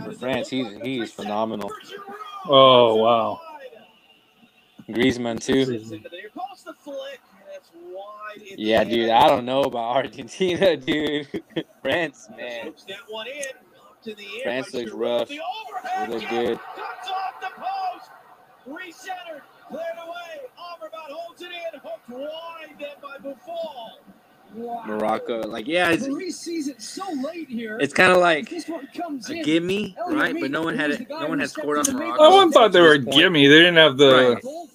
for 0.04 0.12
France, 0.14 0.50
he's 0.50 0.68
he's 0.84 1.12
phenomenal. 1.14 1.72
Oh 2.46 2.96
wow! 2.96 3.40
Griezmann 4.90 5.44
too. 5.44 6.02
Yeah, 8.58 8.84
dude, 8.84 9.10
I 9.10 9.28
don't 9.28 9.46
know 9.46 9.64
about 9.64 9.96
Argentina, 9.96 10.78
dude. 10.78 11.28
France, 11.82 12.30
man. 12.38 12.74
France 14.44 14.74
looks 14.74 14.92
rough. 14.92 15.30
They 15.30 15.38
look 16.08 16.30
good. 16.30 16.60
Cuts 16.76 17.10
off 17.10 17.42
the 17.42 17.48
post. 17.56 18.12
Recentered. 18.68 19.42
Cleared 19.68 19.84
away. 20.02 20.48
Amrabat 20.58 21.12
holds 21.12 21.42
it 21.42 21.50
in. 21.52 21.80
Hooked 21.80 22.10
wide 22.10 22.76
then 22.80 22.96
by 23.02 23.18
Boufal. 23.18 23.98
Wow. 24.54 24.84
Morocco, 24.88 25.42
like, 25.42 25.68
yeah, 25.68 25.90
it's 25.90 26.08
Maurice 26.08 26.40
sees 26.40 26.68
it 26.70 26.82
so 26.82 27.04
late 27.22 27.50
here. 27.50 27.78
it's 27.80 27.94
kind 27.94 28.12
of 28.12 28.18
like 28.20 28.50
this 28.50 28.68
one 28.68 28.88
comes 28.96 29.30
a 29.30 29.44
gimme, 29.44 29.96
right? 30.08 30.36
But 30.40 30.52
no 30.52 30.64
one 30.64 30.76
had 30.76 30.92
it. 30.92 31.10
No 31.10 31.28
one 31.28 31.40
had 31.40 31.50
scored 31.50 31.78
on 31.78 31.86
in 31.86 31.92
to 31.92 31.98
make 32.00 32.08
Morocco. 32.08 32.24
I 32.24 32.30
one 32.30 32.52
thought 32.52 32.72
they 32.72 32.82
were 32.82 32.98
gimme. 32.98 33.46
They 33.46 33.60
didn't 33.60 33.76
have 33.76 33.98
the. 33.98 34.40
Right. 34.44 34.67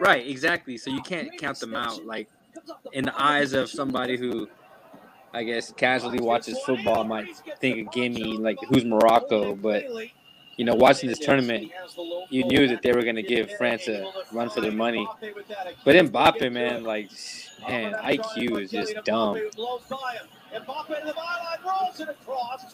Right, 0.00 0.26
exactly. 0.26 0.76
So 0.76 0.90
you 0.90 1.02
can't 1.02 1.36
count 1.38 1.58
them 1.60 1.74
out. 1.74 2.04
Like 2.04 2.28
in 2.92 3.04
the 3.04 3.20
eyes 3.20 3.52
of 3.52 3.68
somebody 3.68 4.16
who, 4.16 4.48
I 5.32 5.42
guess, 5.42 5.72
casually 5.72 6.20
watches 6.20 6.58
football, 6.64 7.04
might 7.04 7.36
think 7.60 7.86
of 7.86 7.92
gimme, 7.92 8.36
like 8.38 8.58
who's 8.68 8.84
Morocco. 8.84 9.54
But 9.54 9.84
you 10.56 10.64
know, 10.64 10.74
watching 10.74 11.08
this 11.08 11.20
tournament, 11.20 11.70
you 12.30 12.44
knew 12.44 12.66
that 12.68 12.82
they 12.82 12.92
were 12.92 13.02
going 13.02 13.16
to 13.16 13.22
give 13.22 13.50
France 13.52 13.86
a 13.86 14.10
run 14.32 14.50
for 14.50 14.60
their 14.60 14.72
money. 14.72 15.08
But 15.84 15.94
Mbappe, 15.94 16.52
man, 16.52 16.82
like, 16.82 17.10
man, 17.68 17.92
IQ 17.92 18.62
is 18.62 18.70
just 18.72 18.94
dumb. 19.04 19.40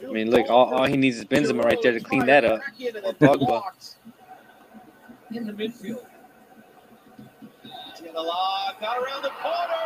I 0.03 0.11
mean, 0.11 0.31
look, 0.31 0.49
all, 0.49 0.75
all 0.75 0.87
he 0.87 0.97
needs 0.97 1.19
is 1.19 1.25
Benzema 1.27 1.63
right 1.63 1.79
there 1.83 1.93
to 1.93 2.01
clean 2.01 2.25
that 2.27 2.45
up. 2.45 2.61
Or 3.05 3.13
Pogba. 3.13 3.63
In 5.33 5.47
the 5.47 5.53
midfield. 5.53 6.07
Got 8.15 8.99
around 8.99 9.23
the 9.23 9.31
corner. 9.31 9.85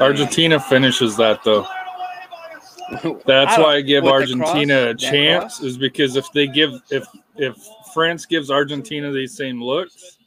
Argentina 0.00 0.60
finishes 0.60 1.16
that 1.16 1.42
though. 1.44 1.66
That's 3.26 3.58
why 3.58 3.76
I 3.76 3.80
give 3.80 4.04
with 4.04 4.12
Argentina 4.12 4.90
a 4.90 4.94
chance, 4.94 5.60
is 5.60 5.76
because 5.76 6.14
if 6.14 6.30
they 6.32 6.46
give 6.46 6.80
if 6.90 7.04
if 7.36 7.56
France 7.92 8.26
gives 8.26 8.50
Argentina 8.50 9.10
these 9.10 9.36
same 9.36 9.62
looks, 9.62 10.18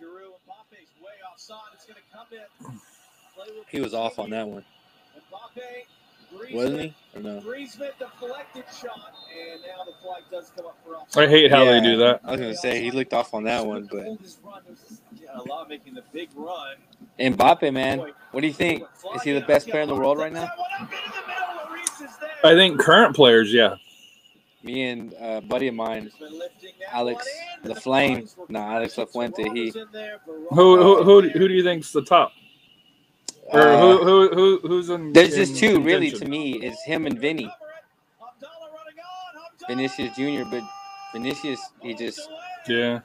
Giroud 0.00 0.34
and 0.34 0.46
Mbappe's 0.46 0.92
way 1.02 1.10
offside. 1.32 1.58
It's 1.74 1.86
going 1.86 1.96
to 1.96 2.02
come 2.16 2.26
in. 2.70 2.80
Play 3.34 3.58
with 3.58 3.68
He 3.68 3.80
was 3.80 3.94
off 3.94 4.20
on 4.20 4.30
that 4.30 4.46
one, 4.46 4.64
wasn't 6.52 6.80
he? 6.80 6.94
Or 7.16 7.22
no? 7.22 7.40
Griezmann 9.32 9.52
deflected 9.52 9.52
shot, 9.52 9.52
and 9.52 9.62
now 9.62 9.84
the 9.84 9.92
flag 10.02 10.22
does 10.30 10.52
come 10.56 10.66
up 10.66 10.78
for 10.84 10.96
offside. 10.96 11.24
I 11.24 11.28
hate 11.28 11.50
how 11.50 11.64
they 11.64 11.80
do 11.80 11.96
that. 11.98 12.20
I 12.24 12.32
was 12.32 12.40
gonna 12.40 12.56
say 12.56 12.82
he 12.82 12.90
looked 12.90 13.12
off 13.12 13.34
on 13.34 13.44
that 13.44 13.66
one, 13.66 13.88
but 13.90 14.06
Atienala 15.32 15.68
making 15.68 15.94
the 15.94 16.02
big 16.12 16.28
run. 16.34 16.76
Mbappe, 17.18 17.72
man, 17.72 18.12
what 18.30 18.40
do 18.40 18.46
you 18.46 18.52
think? 18.52 18.84
Is 19.14 19.22
he 19.22 19.32
the 19.32 19.40
best 19.42 19.68
player 19.68 19.82
in 19.82 19.88
the 19.88 19.94
world 19.94 20.18
right 20.18 20.32
now? 20.32 20.48
I 22.44 22.54
think 22.54 22.80
current 22.80 23.14
players, 23.14 23.52
yeah. 23.52 23.76
Me 24.64 24.84
and 24.84 25.14
uh, 25.14 25.26
a 25.26 25.40
buddy 25.40 25.68
of 25.68 25.74
mine, 25.74 26.10
Alex 26.92 27.28
the 27.64 27.74
Flame. 27.74 28.28
No, 28.48 28.60
Alex 28.60 28.94
LaFuente. 28.94 29.52
He 29.54 29.70
Who 30.50 30.76
who 30.76 31.02
who, 31.02 31.28
who 31.28 31.48
do 31.48 31.54
you 31.54 31.64
think's 31.64 31.92
the 31.92 32.02
top? 32.02 32.32
Or 33.46 33.60
uh, 33.60 33.80
who, 33.80 34.04
who 34.04 34.28
who 34.34 34.68
who's 34.68 34.88
in? 34.88 35.12
there's 35.12 35.34
just 35.34 35.56
two 35.56 35.80
really 35.80 36.10
to 36.12 36.24
me. 36.26 36.52
Is 36.54 36.80
him 36.84 37.06
and 37.06 37.18
Vinny, 37.18 37.52
Vinicius 39.68 40.16
Jr. 40.16 40.44
But 40.50 40.62
Vinicius, 41.12 41.60
he 41.80 41.94
just 41.94 42.28
Yeah, 42.66 43.00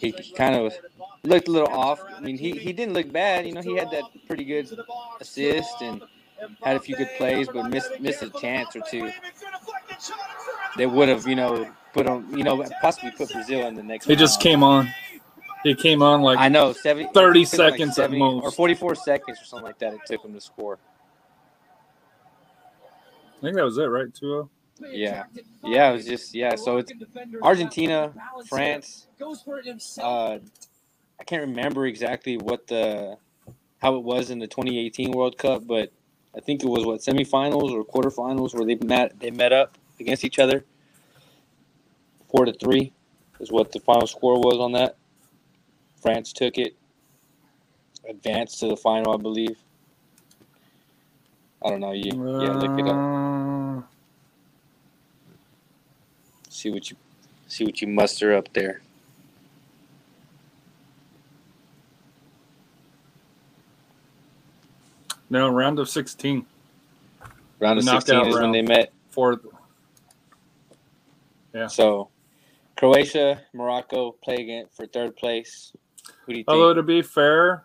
he, 0.00 0.12
kind 0.34 0.54
of 0.54 0.72
looked 1.24 1.48
a 1.48 1.50
little 1.50 1.68
off. 1.68 2.02
I 2.16 2.20
mean, 2.20 2.38
he 2.38 2.52
he 2.52 2.72
didn't 2.72 2.94
look 2.94 3.10
bad. 3.12 3.46
You 3.46 3.52
know, 3.52 3.62
he 3.62 3.76
had 3.76 3.90
that 3.90 4.04
pretty 4.26 4.44
good 4.44 4.68
assist 5.20 5.82
and 5.82 6.02
had 6.62 6.76
a 6.76 6.80
few 6.80 6.96
good 6.96 7.10
plays, 7.16 7.48
but 7.48 7.68
missed 7.68 8.00
missed 8.00 8.22
a 8.22 8.30
chance 8.30 8.74
or 8.74 8.82
two. 8.90 9.10
They 10.76 10.86
would 10.86 11.08
have, 11.08 11.26
you 11.26 11.34
know, 11.34 11.70
put 11.92 12.06
on, 12.06 12.36
you 12.36 12.44
know, 12.44 12.64
possibly 12.80 13.10
put 13.10 13.30
Brazil 13.32 13.66
in 13.66 13.74
the 13.74 13.82
next. 13.82 14.06
he 14.06 14.16
just 14.16 14.40
came 14.40 14.62
on. 14.62 14.88
He 15.62 15.74
came 15.74 16.02
on 16.02 16.22
like 16.22 16.38
I 16.38 16.48
know, 16.48 16.72
70, 16.72 17.10
30 17.12 17.42
it 17.42 17.44
took 17.44 17.52
him 17.52 17.60
like 17.60 17.72
seconds 17.72 17.90
at 17.90 17.94
70 18.04 18.18
most. 18.18 18.44
or 18.44 18.50
forty-four 18.50 18.94
seconds 18.94 19.38
or 19.40 19.44
something 19.44 19.66
like 19.66 19.78
that. 19.80 19.92
It 19.92 20.00
took 20.06 20.24
him 20.24 20.32
to 20.32 20.40
score. 20.40 20.78
I 23.38 23.40
think 23.42 23.56
that 23.56 23.64
was 23.64 23.76
it, 23.76 23.84
right? 23.84 24.12
Two 24.14 24.48
Yeah. 24.88 25.24
Yeah, 25.64 25.90
it 25.90 25.92
was 25.94 26.06
just 26.06 26.34
yeah. 26.34 26.56
So 26.56 26.78
it's 26.78 26.92
Argentina, 27.42 28.12
France. 28.48 29.06
Goes 29.18 29.42
for 29.42 29.58
it 29.58 29.66
himself. 29.66 30.42
Uh, 30.42 30.44
I 31.20 31.24
can't 31.24 31.42
remember 31.42 31.86
exactly 31.86 32.36
what 32.36 32.66
the 32.66 33.18
how 33.80 33.96
it 33.96 34.02
was 34.02 34.30
in 34.30 34.38
the 34.38 34.46
2018 34.46 35.12
World 35.12 35.38
Cup, 35.38 35.66
but 35.66 35.92
I 36.36 36.40
think 36.40 36.62
it 36.62 36.68
was 36.68 36.84
what 36.84 37.00
semifinals 37.00 37.70
or 37.72 37.84
quarterfinals 37.84 38.54
where 38.54 38.64
they 38.64 38.76
met 38.86 39.18
they 39.20 39.30
met 39.30 39.52
up 39.52 39.76
against 39.98 40.24
each 40.24 40.38
other. 40.38 40.64
Four 42.30 42.44
to 42.44 42.52
three 42.52 42.92
is 43.40 43.50
what 43.50 43.72
the 43.72 43.80
final 43.80 44.06
score 44.06 44.38
was 44.38 44.58
on 44.58 44.72
that. 44.72 44.96
France 46.00 46.32
took 46.32 46.56
it, 46.56 46.74
advanced 48.08 48.60
to 48.60 48.68
the 48.68 48.76
final, 48.76 49.12
I 49.12 49.16
believe. 49.18 49.58
I 51.62 51.68
don't 51.68 51.80
know. 51.80 51.92
You 51.92 52.10
yeah, 52.40 52.52
look 52.52 52.78
it 52.78 52.88
up. 52.88 52.96
Uh, 52.96 53.82
See 56.60 56.68
what 56.68 56.90
you 56.90 56.96
see 57.48 57.64
what 57.64 57.80
you 57.80 57.88
muster 57.88 58.36
up 58.36 58.52
there. 58.52 58.82
No, 65.30 65.48
round 65.48 65.78
of 65.78 65.88
sixteen. 65.88 66.44
Round 67.60 67.78
of 67.78 67.86
The 67.86 67.92
16 67.92 68.26
is 68.26 68.34
when 68.34 68.52
they 68.52 68.60
met. 68.60 68.92
Fourth. 69.08 69.38
Yeah. 71.54 71.66
So, 71.68 72.10
Croatia, 72.76 73.40
Morocco 73.54 74.12
play 74.22 74.34
again 74.34 74.66
for 74.70 74.84
third 74.84 75.16
place. 75.16 75.72
Who 76.26 76.34
do 76.34 76.38
you 76.40 76.44
think? 76.44 76.48
Although 76.48 76.74
to 76.74 76.82
be 76.82 77.00
fair, 77.00 77.64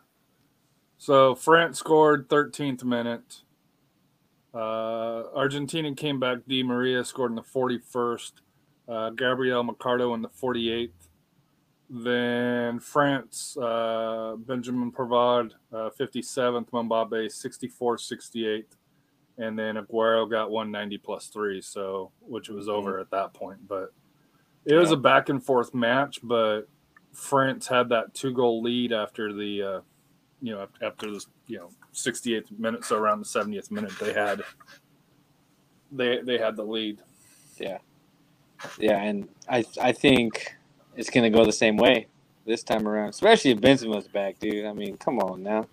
so 0.98 1.36
France 1.36 1.80
scored 1.80 2.30
13th 2.30 2.86
minute. 2.86 3.42
Uh, 4.54 5.24
Argentina 5.36 5.94
came 5.94 6.18
back. 6.18 6.46
Di 6.48 6.64
Maria 6.64 7.04
scored 7.04 7.32
in 7.32 7.36
the 7.36 7.42
41st. 7.42 8.32
Uh, 8.88 9.10
Gabriel 9.12 9.64
Mercado 9.64 10.14
in 10.14 10.22
the 10.22 10.30
48th. 10.30 10.92
Then 11.90 12.80
France, 12.80 13.56
uh, 13.58 14.36
Benjamin 14.40 14.92
Pavard, 14.92 15.52
uh, 15.72 15.90
57th, 16.00 16.70
Mbappe, 16.72 17.32
64 17.32 17.98
68. 18.00 18.68
And 19.38 19.60
then 19.60 19.76
Aguero 19.76 20.30
got 20.30 20.50
190 20.50 20.98
plus 21.00 21.28
three, 21.28 21.62
so 21.62 22.12
which 22.22 22.50
was 22.50 22.70
over 22.70 23.00
at 23.00 23.12
that 23.12 23.34
point. 23.34 23.68
But 23.68 23.94
it 24.66 24.76
was 24.76 24.90
Yeah. 24.92 24.96
a 24.96 25.00
back 25.00 25.30
and 25.30 25.44
forth 25.44 25.74
match, 25.76 26.20
but 26.24 26.64
France 27.12 27.68
had 27.68 27.90
that 27.90 28.14
two 28.14 28.34
goal 28.34 28.62
lead 28.64 28.92
after 28.94 29.32
the, 29.34 29.62
uh, 29.62 29.82
you 30.42 30.54
know, 30.54 30.68
after 30.82 31.12
the, 31.12 31.24
you 31.48 31.58
know, 31.58 31.70
68th 31.94 32.52
minute. 32.58 32.84
So 32.86 32.98
around 32.98 33.20
the 33.20 33.26
70th 33.26 33.70
minute, 33.72 33.92
they 34.00 34.14
had, 34.14 34.42
they, 35.92 36.22
they 36.22 36.38
had 36.38 36.56
the 36.56 36.64
lead. 36.64 37.02
Yeah, 37.58 37.78
and 38.82 39.28
I 39.50 39.66
I 39.82 39.92
think 39.92 40.56
it's 40.96 41.10
gonna 41.10 41.30
go 41.30 41.46
the 41.46 41.52
same 41.54 41.78
way 41.78 42.08
this 42.46 42.64
time 42.64 42.88
around, 42.88 43.10
especially 43.10 43.52
if 43.52 43.60
Benzema's 43.60 44.08
back, 44.08 44.40
dude. 44.40 44.66
I 44.66 44.74
mean, 44.74 44.98
come 44.98 45.20
on 45.20 45.44
now. 45.44 45.68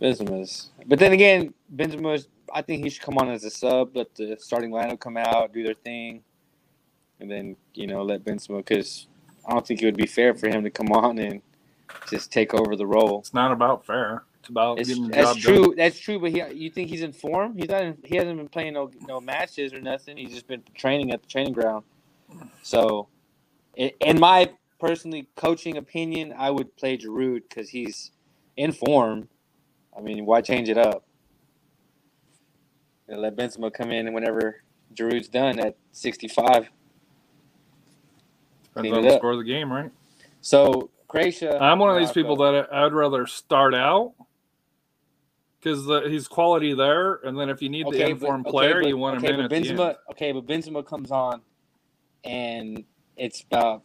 Benzema's, 0.00 0.70
but 0.86 0.98
then 0.98 1.12
again, 1.12 1.54
Benzema's. 1.74 2.28
I 2.52 2.62
think 2.62 2.84
he 2.84 2.90
should 2.90 3.02
come 3.02 3.18
on 3.18 3.30
as 3.30 3.44
a 3.44 3.50
sub, 3.50 3.96
let 3.96 4.14
the 4.14 4.36
starting 4.38 4.70
lineup 4.70 5.00
come 5.00 5.16
out, 5.16 5.52
do 5.52 5.64
their 5.64 5.74
thing, 5.74 6.22
and 7.20 7.30
then 7.30 7.56
you 7.74 7.86
know 7.86 8.02
let 8.02 8.24
Benzema 8.24 8.58
because 8.58 9.06
I 9.46 9.52
don't 9.52 9.66
think 9.66 9.82
it 9.82 9.86
would 9.86 9.96
be 9.96 10.06
fair 10.06 10.34
for 10.34 10.48
him 10.48 10.62
to 10.64 10.70
come 10.70 10.92
on 10.92 11.18
and 11.18 11.42
just 12.10 12.32
take 12.32 12.54
over 12.54 12.76
the 12.76 12.86
role. 12.86 13.20
It's 13.20 13.34
not 13.34 13.52
about 13.52 13.86
fair. 13.86 14.24
About 14.48 14.78
It's, 14.78 14.88
getting 14.88 15.04
the 15.08 15.14
that's 15.14 15.34
job 15.34 15.42
true. 15.42 15.62
done. 15.68 15.76
That's 15.76 15.98
true. 15.98 16.18
But 16.18 16.32
he, 16.32 16.42
you 16.54 16.70
think 16.70 16.90
he's 16.90 17.02
in 17.02 17.12
form? 17.12 17.56
He's 17.56 17.68
not. 17.68 17.82
In, 17.82 17.98
he 18.04 18.16
hasn't 18.16 18.36
been 18.36 18.48
playing 18.48 18.74
no 18.74 18.90
no 19.06 19.20
matches 19.20 19.72
or 19.72 19.80
nothing. 19.80 20.16
He's 20.16 20.32
just 20.32 20.46
been 20.46 20.62
training 20.74 21.12
at 21.12 21.22
the 21.22 21.28
training 21.28 21.52
ground. 21.52 21.84
So, 22.62 23.08
in, 23.76 23.90
in 24.00 24.20
my 24.20 24.50
personally 24.78 25.28
coaching 25.36 25.76
opinion, 25.76 26.34
I 26.36 26.50
would 26.50 26.76
play 26.76 26.98
Giroud 26.98 27.42
because 27.48 27.68
he's 27.70 28.10
in 28.56 28.72
form. 28.72 29.28
I 29.96 30.00
mean, 30.00 30.26
why 30.26 30.40
change 30.40 30.68
it 30.68 30.78
up? 30.78 31.04
And 33.08 33.20
let 33.20 33.36
Benzema 33.36 33.72
come 33.72 33.90
in 33.90 34.12
whenever 34.12 34.62
Giroud's 34.94 35.28
done 35.28 35.58
at 35.58 35.76
sixty-five. 35.92 36.68
Depends 38.62 38.90
clean 38.90 38.94
on 38.94 39.02
the 39.02 39.14
up. 39.14 39.20
score 39.20 39.32
of 39.32 39.38
the 39.38 39.44
game, 39.44 39.72
right? 39.72 39.90
So 40.40 40.90
Croatia. 41.06 41.58
I'm 41.62 41.78
one 41.78 41.90
of 41.94 42.00
these 42.00 42.12
people 42.12 42.36
that 42.36 42.68
I- 42.72 42.86
I'd 42.86 42.92
rather 42.92 43.26
start 43.26 43.74
out 43.74 44.14
because 45.64 46.10
he's 46.10 46.28
quality 46.28 46.74
there, 46.74 47.14
and 47.14 47.38
then 47.38 47.48
if 47.48 47.62
you 47.62 47.68
need 47.68 47.86
the 47.86 47.98
but- 47.98 48.08
informed 48.08 48.46
okay, 48.46 48.50
player, 48.50 48.80
but- 48.82 48.88
you 48.88 48.98
want 48.98 49.16
him 49.16 49.24
okay, 49.24 49.34
in 49.34 49.48
but 49.48 49.52
at 49.52 49.62
Benzema, 49.62 49.96
okay, 50.10 50.32
but 50.32 50.46
Benzema 50.46 50.84
comes 50.84 51.10
on, 51.10 51.40
and 52.22 52.84
it's 53.16 53.42
about 53.42 53.82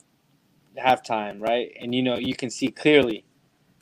halftime, 0.78 1.42
right? 1.42 1.72
And 1.80 1.96
you 1.96 2.04
know 2.04 2.18
you 2.18 2.36
can 2.36 2.50
see 2.50 2.68
clearly 2.68 3.26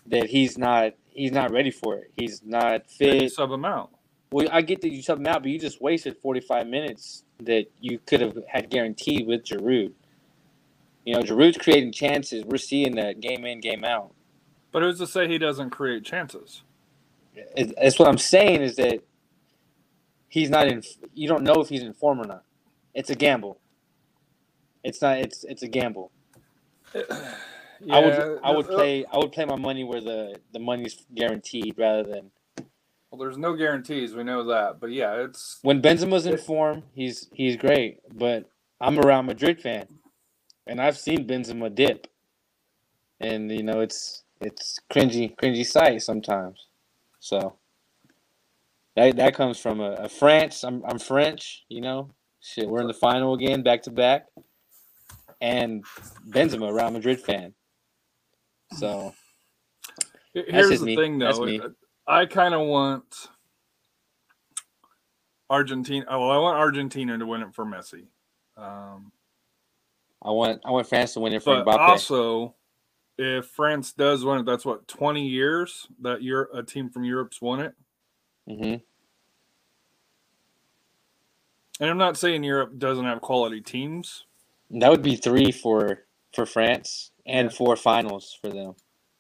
that 0.06 0.30
he's 0.30 0.58
not 0.58 0.94
he's 1.10 1.32
not 1.32 1.52
ready 1.52 1.72
for 1.72 1.96
it. 1.96 2.12
He's 2.16 2.42
not 2.44 2.90
fit. 2.90 3.32
sub 3.32 3.52
him 3.52 3.66
out. 3.66 3.92
Well, 4.32 4.48
I 4.52 4.62
get 4.62 4.82
that 4.82 4.92
you 4.92 5.02
sub 5.02 5.20
him 5.20 5.28
out, 5.28 5.42
but 5.42 5.52
you 5.52 5.60
just 5.60 5.82
wasted 5.82 6.18
forty 6.18 6.40
five 6.40 6.68
minutes 6.68 7.24
that 7.40 7.66
you 7.80 8.00
could 8.06 8.22
have 8.22 8.38
had 8.48 8.70
guaranteed 8.70 9.28
with 9.28 9.44
Giroud. 9.44 9.94
You 11.06 11.14
know, 11.14 11.22
Giroud's 11.22 11.58
creating 11.58 11.94
chances. 11.94 12.44
We're 12.44 12.58
seeing 12.58 12.96
that 12.96 13.22
game 13.22 13.46
in, 13.46 13.62
game 13.62 13.86
out. 13.86 14.14
But 14.72 14.84
who's 14.84 15.00
to 15.00 15.08
say 15.08 15.28
he 15.28 15.38
doesn't 15.38 15.70
create 15.70 16.04
chances? 16.04 16.64
That's 17.56 18.00
what 18.00 18.08
I'm 18.08 18.18
saying 18.18 18.62
is 18.62 18.76
that 18.78 19.02
he's 20.28 20.50
not 20.50 20.68
in. 20.68 20.84
You 21.14 21.28
don't 21.28 21.44
know 21.44 21.62
if 21.62 21.70
he's 21.70 21.84
in 21.84 21.94
form 21.94 22.22
or 22.22 22.26
not. 22.26 22.44
It's 22.94 23.10
a 23.10 23.16
gamble. 23.16 23.60
It's 24.84 25.02
not. 25.02 25.20
It's 25.20 25.44
it's 25.44 25.64
a 25.64 25.68
gamble. 25.68 26.12
I 27.92 28.00
would 28.00 28.40
I 28.44 28.52
would 28.52 28.66
uh, 28.70 28.76
play 28.76 29.06
I 29.12 29.18
would 29.18 29.32
play 29.32 29.46
my 29.46 29.56
money 29.56 29.84
where 29.84 30.02
the 30.02 30.36
the 30.54 30.60
money's 30.60 31.06
guaranteed 31.14 31.76
rather 31.78 32.04
than 32.04 32.32
Well, 33.12 33.20
there's 33.20 33.38
no 33.38 33.56
guarantees. 33.56 34.16
We 34.16 34.24
know 34.24 34.46
that, 34.46 34.80
but 34.80 34.92
yeah, 34.92 35.16
it's 35.24 35.60
when 35.62 35.82
Benzema's 35.82 36.26
in 36.26 36.38
form. 36.38 36.84
He's 36.94 37.30
he's 37.34 37.58
great, 37.58 38.00
but 38.14 38.50
I'm 38.82 38.98
a 38.98 39.02
Real 39.02 39.24
Madrid 39.24 39.62
fan, 39.62 39.88
and 40.68 40.82
I've 40.82 40.98
seen 40.98 41.28
Benzema 41.28 41.74
dip, 41.74 42.08
and 43.20 43.52
you 43.52 43.64
know 43.64 43.82
it's 43.82 44.24
it's 44.42 44.80
cringy 44.92 45.36
cringy 45.36 45.66
sight 45.66 46.02
sometimes. 46.02 46.67
So 47.28 47.58
that 48.96 49.18
that 49.18 49.36
comes 49.36 49.60
from 49.60 49.82
a, 49.82 49.92
a 49.94 50.10
France. 50.10 50.64
I'm 50.64 50.82
I'm 50.86 50.98
French, 51.00 51.66
you 51.70 51.82
know. 51.82 52.12
Shit, 52.42 52.70
we're 52.70 52.82
in 52.82 52.88
the 52.88 52.94
final 52.94 53.34
again, 53.34 53.64
back 53.64 53.82
to 53.84 53.92
back, 53.92 54.28
and 55.42 55.84
Benzema, 56.30 56.74
Real 56.74 56.92
Madrid 56.92 57.20
fan. 57.20 57.54
So 58.72 59.14
here's 60.34 60.80
the 60.80 60.86
me. 60.86 60.96
thing, 60.96 61.20
That's 61.20 61.40
though. 61.40 61.46
me. 61.46 61.62
I 62.08 62.26
kind 62.26 62.54
of 62.54 62.66
want 62.66 63.04
Argentina. 65.50 66.06
Oh, 66.10 66.20
well, 66.22 66.32
I 66.32 66.38
want 66.38 66.58
Argentina 66.58 67.18
to 67.18 67.26
win 67.26 67.42
it 67.42 67.54
for 67.54 67.66
Messi. 67.66 68.06
Um, 68.56 69.12
I 70.24 70.32
want 70.32 70.62
I 70.66 70.72
want 70.72 70.88
France 70.88 71.14
to 71.16 71.20
win 71.20 71.34
it 71.34 71.44
for 71.44 71.56
but 71.66 71.78
Mbappe. 71.78 71.80
also, 71.80 72.56
if 73.18 73.46
France 73.48 73.94
does 73.94 74.24
win 74.24 74.40
it, 74.40 74.46
that's 74.46 74.66
what 74.66 74.88
20 74.88 75.28
years 75.28 75.88
that 76.02 76.22
you're 76.22 76.50
a 76.54 76.64
team 76.64 76.90
from 76.90 77.04
Europe's 77.04 77.42
won 77.42 77.60
it. 77.60 77.76
hmm 78.48 78.76
And 81.80 81.90
I'm 81.92 81.98
not 81.98 82.18
saying 82.18 82.44
Europe 82.44 82.78
doesn't 82.78 83.06
have 83.06 83.22
quality 83.22 83.62
teams. 83.62 84.26
That 84.72 84.90
would 84.90 85.04
be 85.04 85.16
three 85.16 85.52
for 85.52 86.06
for 86.34 86.46
France 86.46 87.12
and 87.26 87.54
four 87.54 87.76
finals 87.76 88.38
for 88.42 88.50
them. 88.50 88.76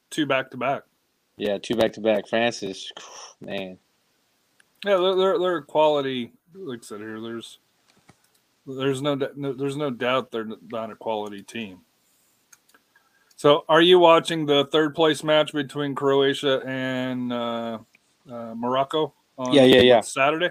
Two 0.09 0.25
back 0.25 0.51
to 0.51 0.57
back. 0.57 0.83
Yeah, 1.37 1.59
two 1.59 1.75
back 1.75 1.93
to 1.93 2.01
back. 2.01 2.27
France 2.27 2.63
is 2.63 2.91
man. 3.39 3.77
Yeah, 4.85 4.97
they're, 4.97 5.15
they're 5.15 5.39
they're 5.39 5.61
quality. 5.61 6.33
Like 6.53 6.79
I 6.79 6.85
said 6.85 6.99
here, 6.99 7.21
there's 7.21 7.59
there's 8.65 9.01
no, 9.01 9.15
no 9.35 9.53
there's 9.53 9.77
no 9.77 9.91
doubt 9.91 10.31
they're 10.31 10.49
not 10.71 10.91
a 10.91 10.95
quality 10.95 11.43
team. 11.43 11.79
So, 13.37 13.65
are 13.69 13.81
you 13.81 13.99
watching 13.99 14.47
the 14.47 14.65
third 14.71 14.95
place 14.95 15.23
match 15.23 15.53
between 15.53 15.93
Croatia 15.93 16.59
and 16.65 17.31
uh, 17.31 17.77
uh, 18.27 18.55
Morocco? 18.55 19.13
On 19.37 19.53
Yeah, 19.53 19.61
yeah, 19.61 19.81
yeah. 19.81 20.01
Saturday. 20.01 20.49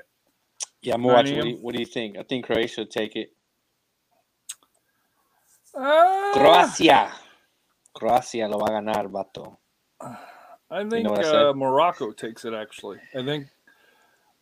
Yeah, 0.82 0.94
I'm 0.94 1.02
gonna 1.02 1.14
9 1.14 1.24
watch. 1.24 1.36
What 1.36 1.42
do, 1.42 1.48
you, 1.50 1.56
what 1.56 1.74
do 1.74 1.80
you 1.80 1.86
think? 1.86 2.16
I 2.16 2.22
think 2.22 2.46
Croatia 2.46 2.82
will 2.82 2.86
take 2.86 3.16
it. 3.16 3.32
Uh, 5.74 6.32
Croatia, 6.32 7.12
Croacia 7.92 8.48
lo 8.48 8.58
va 8.58 8.66
a 8.66 8.80
ganar, 8.80 9.08
vato. 9.08 9.56
I 10.70 10.88
think 10.88 11.10
what 11.10 11.24
I 11.24 11.48
uh. 11.48 11.52
Morocco 11.54 12.12
takes 12.12 12.44
it. 12.44 12.54
Actually, 12.54 12.98
I 13.16 13.24
think 13.24 13.48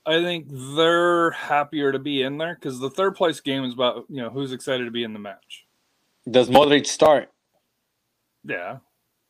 I 0.04 0.22
think 0.22 0.48
they're 0.76 1.30
happier 1.30 1.92
to 1.92 1.98
be 1.98 2.22
in 2.22 2.36
there 2.36 2.54
because 2.54 2.78
the 2.78 2.90
third 2.90 3.16
place 3.16 3.40
game 3.40 3.64
is 3.64 3.72
about 3.72 4.04
you 4.10 4.20
know 4.20 4.28
who's 4.28 4.52
excited 4.52 4.84
to 4.84 4.90
be 4.90 5.02
in 5.02 5.14
the 5.14 5.18
match. 5.18 5.64
Does 6.30 6.50
Modric 6.50 6.86
start? 6.86 7.30
Yeah, 8.44 8.78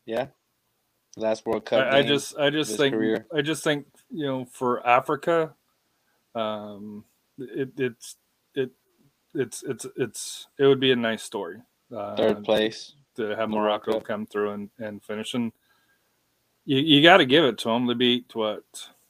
Yeah. 0.07 0.27
Last 1.17 1.47
World 1.47 1.65
Cup. 1.65 1.93
I, 1.93 1.99
I 1.99 2.03
just 2.03 2.37
I 2.37 2.51
just 2.51 2.77
think 2.77 2.95
career. 2.95 3.27
I 3.35 3.41
just 3.41 3.63
think 3.63 3.87
you 4.11 4.27
know 4.27 4.45
for 4.47 4.85
Africa, 4.87 5.55
um, 6.35 7.05
it 7.39 7.71
it's 7.77 8.17
it 8.55 8.71
it's 9.35 9.63
it's 9.63 9.87
it's 9.97 10.49
it 10.59 10.67
would 10.67 10.81
be 10.81 10.91
a 10.91 10.97
nice 10.97 11.23
story. 11.23 11.59
Uh, 11.95 12.17
third 12.17 12.43
place. 12.43 12.95
to 13.17 13.29
have 13.37 13.49
Morocco. 13.49 13.93
Morocco 13.93 14.01
come 14.01 14.27
through 14.27 14.51
and, 14.51 14.71
and 14.79 15.03
finish. 15.03 15.35
And 15.35 15.53
you, 16.65 16.79
you 16.79 17.03
got 17.03 17.19
to 17.19 17.27
give 17.27 17.45
it 17.45 17.59
to 17.59 17.69
them. 17.69 17.87
They 17.87 17.95
beat 17.95 18.35
what 18.35 18.65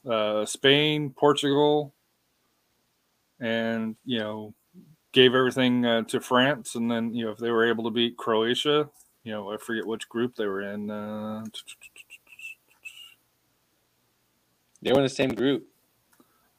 uh, 0.08 0.44
Spain, 0.44 1.10
Portugal, 1.10 1.94
and 3.40 3.96
you 4.04 4.18
know 4.18 4.54
gave 5.12 5.34
everything 5.34 5.86
uh, 5.86 6.02
to 6.02 6.20
France. 6.20 6.74
And 6.74 6.90
then 6.90 7.14
you 7.14 7.24
know 7.24 7.32
if 7.32 7.38
they 7.38 7.50
were 7.50 7.66
able 7.68 7.84
to 7.84 7.90
beat 7.90 8.18
Croatia, 8.18 8.90
you 9.24 9.32
know 9.32 9.52
I 9.52 9.58
forget 9.58 9.86
which 9.86 10.08
group 10.08 10.36
they 10.36 10.46
were 10.46 10.62
in. 10.62 10.90
Uh, 10.90 11.44
They 14.82 14.92
were 14.92 14.98
in 14.98 15.04
the 15.04 15.10
same 15.10 15.34
group. 15.34 15.66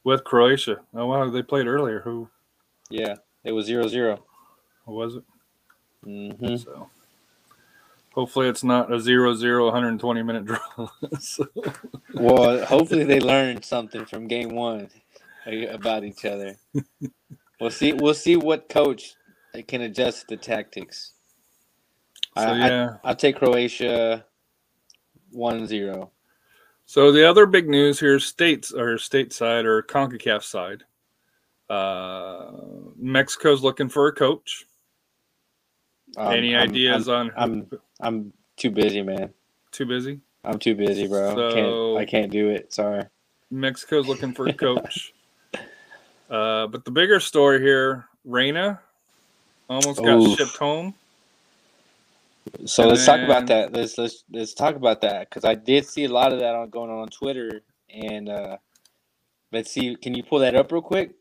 with 0.03 0.23
Croatia. 0.25 0.81
Oh 0.95 1.07
wow, 1.07 1.29
they 1.29 1.43
played 1.43 1.67
earlier. 1.67 2.01
Who, 2.01 2.29
Yeah. 2.89 3.15
It 3.43 3.53
was 3.53 3.65
zero 3.67 3.87
zero. 3.87 4.25
was 4.85 5.15
it? 5.17 5.23
Mm-hmm. 6.05 6.57
So 6.57 6.89
hopefully 8.13 8.47
it's 8.49 8.63
not 8.63 8.91
a 8.91 8.97
0-0 8.97 9.65
120 9.65 10.23
minute 10.23 10.45
draw. 10.45 10.89
So- 11.19 11.47
Well, 12.15 12.65
hopefully 12.65 13.05
they 13.05 13.19
learned 13.21 13.65
something 13.65 14.05
from 14.05 14.27
game 14.27 14.55
one 14.55 14.89
about 15.69 16.03
each 16.05 16.25
other. 16.25 16.57
We'll 17.61 17.71
see. 17.71 17.93
We'll 17.93 18.13
see 18.15 18.35
what 18.37 18.69
coach 18.69 19.15
can 19.67 19.81
adjust 19.81 20.27
the 20.29 20.37
tactics. 20.37 21.13
So 22.37 22.43
I, 22.43 22.57
yeah. 22.67 22.97
I, 23.03 23.09
will 23.09 23.15
take 23.15 23.37
Croatia 23.37 24.25
1-0. 25.35 26.09
So 26.85 27.11
the 27.11 27.27
other 27.27 27.45
big 27.45 27.67
news 27.67 27.99
here, 27.99 28.19
states 28.19 28.71
or 28.71 28.95
stateside 28.97 29.65
or 29.65 29.81
Concacaf 29.81 30.43
side, 30.43 30.83
uh, 31.69 32.51
Mexico's 32.97 33.63
looking 33.63 33.89
for 33.89 34.07
a 34.07 34.11
coach. 34.13 34.65
Um, 36.17 36.31
Any 36.33 36.55
I'm- 36.55 36.69
ideas 36.69 37.09
on? 37.09 37.29
who- 37.29 37.33
I'm 37.37 37.69
I'm 38.01 38.33
too 38.57 38.69
busy, 38.71 39.01
man. 39.01 39.33
too 39.71 39.85
busy. 39.85 40.19
I'm 40.43 40.59
too 40.59 40.75
busy, 40.75 41.07
bro. 41.07 41.33
So- 41.35 41.53
can't 41.53 41.97
I 41.97 42.05
can't 42.09 42.31
do 42.31 42.49
it. 42.49 42.71
Sorry. 42.71 43.03
Mexico's 43.51 44.07
looking 44.07 44.33
for 44.33 44.47
a 44.47 44.53
coach. 44.65 45.13
uh, 46.29 46.67
but 46.67 46.85
the 46.85 46.91
bigger 46.91 47.19
story 47.19 47.59
here, 47.61 48.05
Reyna 48.25 48.79
almost 49.69 50.01
got 50.03 50.19
Oof. 50.19 50.37
shipped 50.37 50.57
home. 50.57 50.93
So 52.65 52.83
And 52.83 52.91
let's 52.91 53.05
talk 53.05 53.21
about 53.21 53.47
that. 53.47 53.73
Let's 53.73 53.97
let's 53.97 54.23
let's 54.31 54.53
talk 54.53 54.75
about 54.75 55.01
that 55.01 55.29
because 55.29 55.45
I 55.45 55.55
did 55.55 55.85
see 55.85 56.05
a 56.05 56.09
lot 56.09 56.31
of 56.31 56.39
that 56.39 56.55
on 56.55 56.69
going 56.69 56.89
on 56.89 56.99
on 56.99 57.07
Twitter, 57.09 57.61
and 57.89 58.29
uh, 58.29 58.57
let's 59.51 59.71
see. 59.71 59.95
Can 59.95 60.13
you 60.15 60.23
pull 60.23 60.39
that 60.39 60.55
up 60.55 60.71
real 60.71 60.81
quick? 60.81 61.15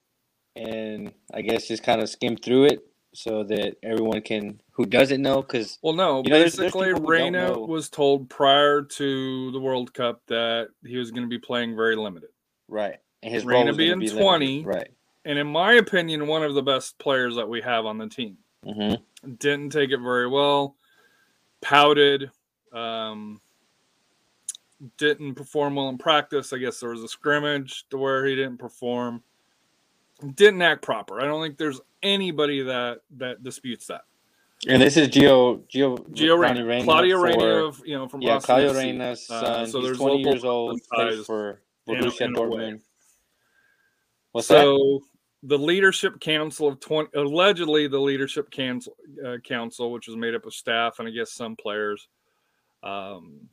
And 0.56 1.12
I 1.32 1.42
guess 1.42 1.66
just 1.66 1.82
kind 1.82 2.00
of 2.00 2.08
skim 2.08 2.36
through 2.36 2.64
it 2.66 2.86
so 3.12 3.42
that 3.44 3.76
everyone 3.82 4.20
can 4.22 4.60
who 4.72 4.86
doesn't 4.86 5.22
know 5.22 5.42
because 5.42 5.78
Well, 5.82 5.94
no, 5.94 6.22
You 6.24 6.30
know, 6.30 6.38
there's- 6.38 6.56
there's 6.56 6.72
basically, 6.72 6.92
people 6.94 7.06
Reyna 7.08 7.58
was 7.58 7.88
told 7.88 8.28
prior 8.28 8.82
to 8.82 9.50
the 9.52 9.60
World 9.60 9.94
Cup 9.94 10.22
that 10.26 10.68
he 10.84 10.96
was 10.96 11.10
going 11.10 11.22
to 11.24 11.28
be 11.28 11.38
playing 11.38 11.74
very 11.76 11.96
limited. 11.96 12.30
right, 12.68 12.96
and 13.22 13.32
his 13.34 13.44
gonna 13.44 13.72
being 13.72 13.98
be 13.98 14.06
limited. 14.08 14.20
20. 14.20 14.64
right? 14.64 14.88
And 15.24 15.38
in 15.38 15.46
my 15.46 15.72
opinion, 15.74 16.26
one 16.26 16.42
of 16.42 16.54
the 16.54 16.62
best 16.62 16.98
players 16.98 17.36
that 17.36 17.48
we 17.48 17.60
have 17.62 17.86
on 17.86 17.98
the 17.98 18.08
team. 18.08 18.38
hmm 18.64 18.94
Didn't 19.38 19.70
take 19.70 19.90
it 19.90 19.98
very 20.00 20.28
well, 20.28 20.76
pouted, 21.64 22.30
um, 22.72 23.40
didn't 24.98 25.34
perform 25.34 25.74
well 25.76 25.88
in 25.88 25.98
practice. 25.98 26.52
I 26.52 26.58
guess 26.58 26.78
there 26.78 26.90
was 26.90 27.02
a 27.02 27.08
scrimmage 27.08 27.86
to 27.90 27.96
where 27.98 28.24
he 28.26 28.34
didn't 28.36 28.58
perform. 28.58 29.22
Didn't 30.34 30.62
act 30.62 30.82
proper. 30.82 31.20
I 31.20 31.24
don't 31.24 31.42
think 31.42 31.56
there's 31.58 31.80
anybody 32.02 32.62
that 32.62 32.98
that 33.16 33.42
disputes 33.42 33.86
that. 33.88 34.02
And 34.68 34.80
this 34.80 34.96
is 34.96 35.08
Gio 35.08 35.60
Gio 35.68 35.98
Gio 36.10 36.38
Ronnie 36.38 36.62
Reyna, 36.62 36.84
Claudio 36.84 37.16
for- 37.18 37.24
Reyna 37.24 37.44
of 37.66 37.82
you 37.84 37.96
know 37.98 38.08
from 38.08 38.22
yeah 38.22 38.38
Claudio 38.38 38.72
FC. 38.72 38.76
Reyna's 38.76 39.30
Uh, 39.30 39.40
son. 39.40 39.66
so 39.68 39.80
there's 39.82 39.98
20 39.98 40.22
years 40.22 40.44
old. 40.44 40.80
Plays 40.92 41.26
for 41.26 41.60
Borussia 41.88 42.22
in 42.22 42.36
a 42.36 42.42
way. 42.42 42.56
Dortmund. 42.56 42.80
What's 44.32 44.48
that? 44.48 45.00
The 45.46 45.58
leadership 45.58 46.20
council 46.20 46.68
of 46.68 46.80
20 46.80 47.10
allegedly 47.16 47.86
the 47.86 47.98
leadership 47.98 48.50
council 48.50 48.96
uh, 49.26 49.36
council 49.44 49.92
which 49.92 50.06
was 50.06 50.16
made 50.16 50.34
up 50.34 50.46
of 50.46 50.54
staff 50.54 50.98
and 50.98 51.08
i 51.08 51.10
guess 51.10 51.32
some 51.32 51.54
players 51.56 52.08
um, 52.84 53.48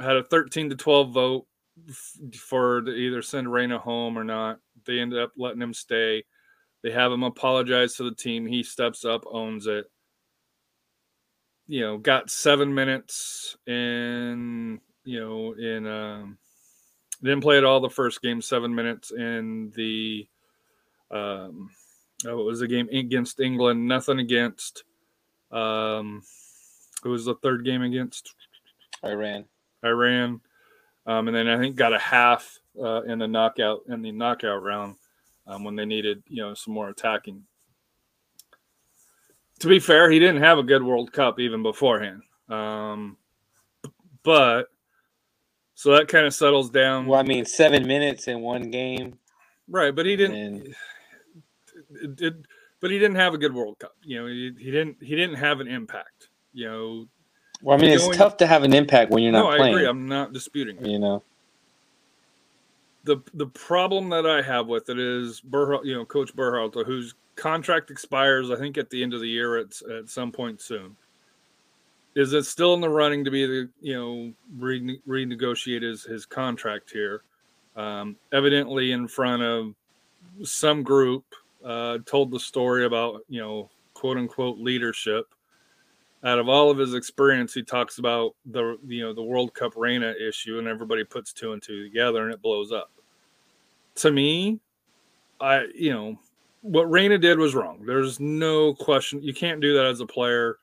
had 0.00 0.16
a 0.16 0.24
13 0.24 0.70
to 0.70 0.76
12 0.76 1.12
vote 1.12 1.46
f- 1.88 2.16
for 2.36 2.82
to 2.82 2.90
either 2.90 3.22
send 3.22 3.50
Reyna 3.50 3.78
home 3.78 4.18
or 4.18 4.24
not. 4.24 4.58
They 4.84 4.98
ended 4.98 5.20
up 5.20 5.32
letting 5.36 5.62
him 5.62 5.72
stay. 5.72 6.24
They 6.82 6.90
have 6.90 7.12
him 7.12 7.22
apologize 7.22 7.94
to 7.94 8.04
the 8.04 8.14
team. 8.14 8.46
He 8.46 8.62
steps 8.62 9.04
up 9.04 9.24
owns 9.30 9.66
it. 9.66 9.86
You 11.68 11.80
know 11.82 11.98
got 11.98 12.28
seven 12.28 12.74
minutes 12.74 13.56
in 13.66 14.80
you 15.04 15.20
know 15.20 15.52
in 15.52 15.86
um 15.86 16.38
didn't 17.22 17.40
play 17.40 17.56
at 17.56 17.64
all 17.64 17.80
the 17.80 17.88
first 17.88 18.20
game 18.20 18.42
seven 18.42 18.74
minutes 18.74 19.12
in 19.12 19.72
the 19.76 20.26
um 21.12 21.70
oh, 22.26 22.40
it 22.40 22.44
was 22.44 22.62
a 22.62 22.68
game 22.68 22.88
against 22.92 23.40
england? 23.40 23.86
Nothing 23.86 24.18
against 24.18 24.84
um 25.50 26.22
it 27.04 27.08
was 27.08 27.24
the 27.24 27.34
third 27.36 27.64
game 27.64 27.82
against? 27.82 28.34
Iran. 29.04 29.44
iran. 29.84 30.40
Um 31.06 31.28
and 31.28 31.36
then 31.36 31.48
i 31.48 31.58
think 31.58 31.76
got 31.76 31.92
a 31.92 31.98
half 31.98 32.58
uh 32.82 33.02
in 33.02 33.18
the 33.18 33.28
knockout 33.28 33.82
in 33.88 34.02
the 34.02 34.12
knockout 34.12 34.62
round 34.62 34.96
um, 35.46 35.64
when 35.64 35.76
they 35.76 35.84
needed 35.84 36.22
you 36.28 36.42
know 36.42 36.54
some 36.54 36.72
more 36.74 36.88
attacking. 36.88 37.42
To 39.60 39.68
be 39.68 39.78
fair 39.78 40.10
he 40.10 40.18
didn't 40.18 40.42
have 40.42 40.58
a 40.58 40.62
good 40.62 40.82
world 40.82 41.12
cup 41.12 41.38
even 41.38 41.62
beforehand. 41.62 42.22
Um 42.48 43.16
but 44.22 44.68
so 45.74 45.96
that 45.96 46.06
kind 46.06 46.26
of 46.26 46.34
settles 46.34 46.70
down. 46.70 47.06
Well, 47.06 47.18
I 47.18 47.24
mean, 47.24 47.44
seven 47.44 47.86
minutes 47.88 48.28
in 48.28 48.40
one 48.40 48.70
game. 48.70 49.18
right 49.68 49.94
but 49.94 50.06
he 50.06 50.16
didn't 50.16 50.74
it, 52.00 52.20
it, 52.20 52.34
but 52.80 52.90
he 52.90 52.98
didn't 52.98 53.16
have 53.16 53.34
a 53.34 53.38
good 53.38 53.54
World 53.54 53.78
Cup. 53.78 53.94
You 54.02 54.20
know, 54.20 54.26
he, 54.26 54.52
he 54.58 54.70
didn't 54.70 54.96
he 55.00 55.14
didn't 55.16 55.36
have 55.36 55.60
an 55.60 55.68
impact. 55.68 56.28
You 56.52 56.68
know, 56.68 57.06
well, 57.62 57.78
I 57.78 57.80
mean, 57.80 57.90
it's 57.90 58.04
Going- 58.04 58.18
tough 58.18 58.36
to 58.38 58.46
have 58.46 58.62
an 58.62 58.74
impact 58.74 59.10
when 59.10 59.22
you're 59.22 59.32
no, 59.32 59.44
not 59.44 59.54
I 59.54 59.56
playing. 59.58 59.74
agree. 59.74 59.86
I'm 59.86 60.06
not 60.06 60.32
disputing 60.32 60.76
it. 60.78 60.86
you 60.86 60.98
know, 60.98 61.22
the 63.04 63.18
The 63.34 63.46
problem 63.46 64.08
that 64.10 64.26
I 64.26 64.42
have 64.42 64.66
with 64.66 64.88
it 64.88 64.98
is 64.98 65.40
Berhal, 65.40 65.84
you 65.86 65.94
know, 65.94 66.04
Coach 66.04 66.34
Berhalter, 66.34 66.84
whose 66.84 67.14
contract 67.36 67.90
expires, 67.90 68.50
I 68.50 68.56
think, 68.56 68.78
at 68.78 68.90
the 68.90 69.02
end 69.02 69.14
of 69.14 69.20
the 69.20 69.28
year 69.28 69.56
at 69.58 69.80
at 69.90 70.08
some 70.08 70.30
point 70.32 70.60
soon. 70.60 70.96
Is 72.14 72.34
it 72.34 72.44
still 72.44 72.74
in 72.74 72.80
the 72.82 72.90
running 72.90 73.24
to 73.24 73.30
be 73.30 73.46
the 73.46 73.68
you 73.80 73.94
know 73.94 74.32
rene- 74.58 75.00
renegotiate 75.08 75.82
his 75.82 76.04
his 76.04 76.26
contract 76.26 76.90
here? 76.90 77.22
Um, 77.74 78.16
evidently, 78.32 78.92
in 78.92 79.08
front 79.08 79.42
of 79.42 79.74
some 80.42 80.82
group, 80.82 81.24
uh, 81.64 81.98
told 82.06 82.30
the 82.30 82.40
story 82.40 82.84
about 82.84 83.22
you 83.28 83.40
know 83.40 83.70
quote 83.94 84.16
unquote 84.16 84.58
leadership. 84.58 85.26
Out 86.24 86.38
of 86.38 86.48
all 86.48 86.70
of 86.70 86.78
his 86.78 86.94
experience, 86.94 87.52
he 87.52 87.62
talks 87.64 87.98
about 87.98 88.36
the 88.46 88.78
you 88.86 89.02
know 89.02 89.12
the 89.12 89.22
World 89.22 89.54
Cup 89.54 89.72
Reyna 89.76 90.14
issue, 90.20 90.58
and 90.58 90.68
everybody 90.68 91.04
puts 91.04 91.32
two 91.32 91.52
and 91.52 91.62
two 91.62 91.82
together, 91.82 92.22
and 92.22 92.32
it 92.32 92.40
blows 92.40 92.70
up. 92.70 92.92
To 93.96 94.12
me, 94.12 94.60
I 95.40 95.66
you 95.74 95.92
know 95.92 96.18
what 96.60 96.90
Reyna 96.90 97.18
did 97.18 97.38
was 97.38 97.54
wrong. 97.54 97.84
There's 97.84 98.20
no 98.20 98.72
question. 98.74 99.22
You 99.22 99.34
can't 99.34 99.60
do 99.60 99.74
that 99.74 99.86
as 99.86 100.00
a 100.00 100.06
player. 100.06 100.58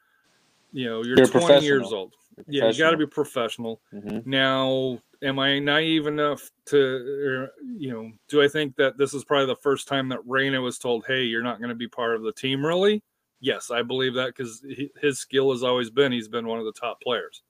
You 0.71 0.85
know, 0.85 1.03
you're, 1.03 1.17
You're 1.17 1.27
20 1.27 1.61
years 1.61 1.91
old. 1.91 2.13
Yeah, 2.47 2.69
you 2.69 2.77
got 2.77 2.91
to 2.91 2.97
be 2.97 3.05
professional. 3.05 3.81
hmm 3.91 4.19
Now, 4.25 4.99
am 5.21 5.39
I 5.39 5.59
naive 5.59 6.07
enough 6.07 6.49
to, 6.67 6.77
er, 6.77 7.51
you 7.77 7.91
know, 7.91 8.11
do 8.27 8.41
I 8.41 8.47
think 8.47 8.75
that 8.77 8.97
this 8.97 9.13
is 9.13 9.23
probably 9.23 9.47
the 9.47 9.55
first 9.55 9.87
time 9.87 10.09
that 10.09 10.25
Reyna 10.25 10.61
was 10.61 10.77
told, 10.77 11.05
hey, 11.07 11.23
you're 11.23 11.43
not 11.43 11.59
going 11.59 11.69
to 11.69 11.75
be 11.75 11.87
part 11.87 12.15
of 12.15 12.23
the 12.23 12.31
team, 12.31 12.65
really? 12.65 13.03
Yes, 13.41 13.71
I 13.71 13.83
believe 13.83 14.15
that 14.15 14.35
because 14.35 14.63
his 15.01 15.19
skill 15.19 15.51
has 15.51 15.63
always 15.63 15.89
been 15.89 16.11
he's 16.11 16.27
been 16.27 16.47
one 16.47 16.59
of 16.59 16.65
the 16.65 16.73
top 16.73 17.01
players. 17.01 17.41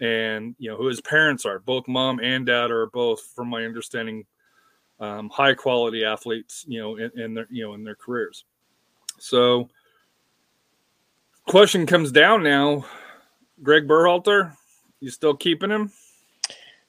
And, 0.00 0.54
you 0.58 0.70
know, 0.70 0.76
who 0.76 0.86
his 0.86 1.00
parents 1.00 1.44
are, 1.44 1.60
both 1.60 1.86
mom 1.86 2.18
and 2.20 2.44
dad 2.44 2.70
are 2.70 2.86
both, 2.86 3.20
from 3.34 3.48
my 3.48 3.64
understanding, 3.64 4.24
um, 5.00 5.28
high 5.30 5.54
quality 5.54 6.04
athletes, 6.04 6.64
you 6.66 6.80
know, 6.80 6.96
in, 6.96 7.10
in 7.18 7.34
their, 7.34 7.46
you 7.50 7.64
know, 7.64 7.74
in 7.74 7.84
their 7.84 7.94
careers. 7.94 8.44
So, 9.18 9.68
question 11.46 11.86
comes 11.86 12.10
down 12.10 12.42
now 12.42 12.84
Greg 13.62 13.86
Berhalter, 13.86 14.56
you 15.00 15.10
still 15.10 15.36
keeping 15.36 15.70
him? 15.70 15.92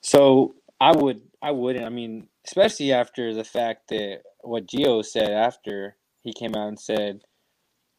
So 0.04 0.56
I 0.80 0.92
would, 0.92 1.22
I 1.42 1.52
wouldn't. 1.52 1.86
I 1.86 1.90
mean, 1.90 2.28
especially 2.46 2.94
after 2.94 3.34
the 3.34 3.44
fact 3.44 3.90
that 3.90 4.22
what 4.42 4.68
Gio 4.68 5.04
said 5.04 5.32
after 5.32 5.96
he 6.24 6.34
came 6.34 6.56
out 6.56 6.68
and 6.68 6.80
said 6.80 7.22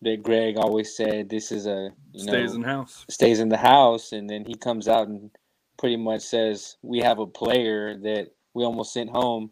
that 0.02 0.22
Greg 0.22 0.56
always 0.58 0.94
said 0.94 1.28
this 1.28 1.50
is 1.50 1.66
a 1.66 1.90
you 2.12 2.22
Stays 2.22 2.50
know 2.50 2.56
in 2.56 2.62
house. 2.62 3.04
stays 3.08 3.40
in 3.40 3.48
the 3.48 3.56
house, 3.56 4.12
and 4.12 4.28
then 4.28 4.44
he 4.44 4.54
comes 4.54 4.86
out 4.86 5.08
and 5.08 5.30
pretty 5.78 5.96
much 5.96 6.22
says 6.22 6.76
we 6.82 7.00
have 7.00 7.18
a 7.18 7.26
player 7.26 7.96
that 7.98 8.28
we 8.52 8.64
almost 8.64 8.92
sent 8.92 9.10
home, 9.10 9.50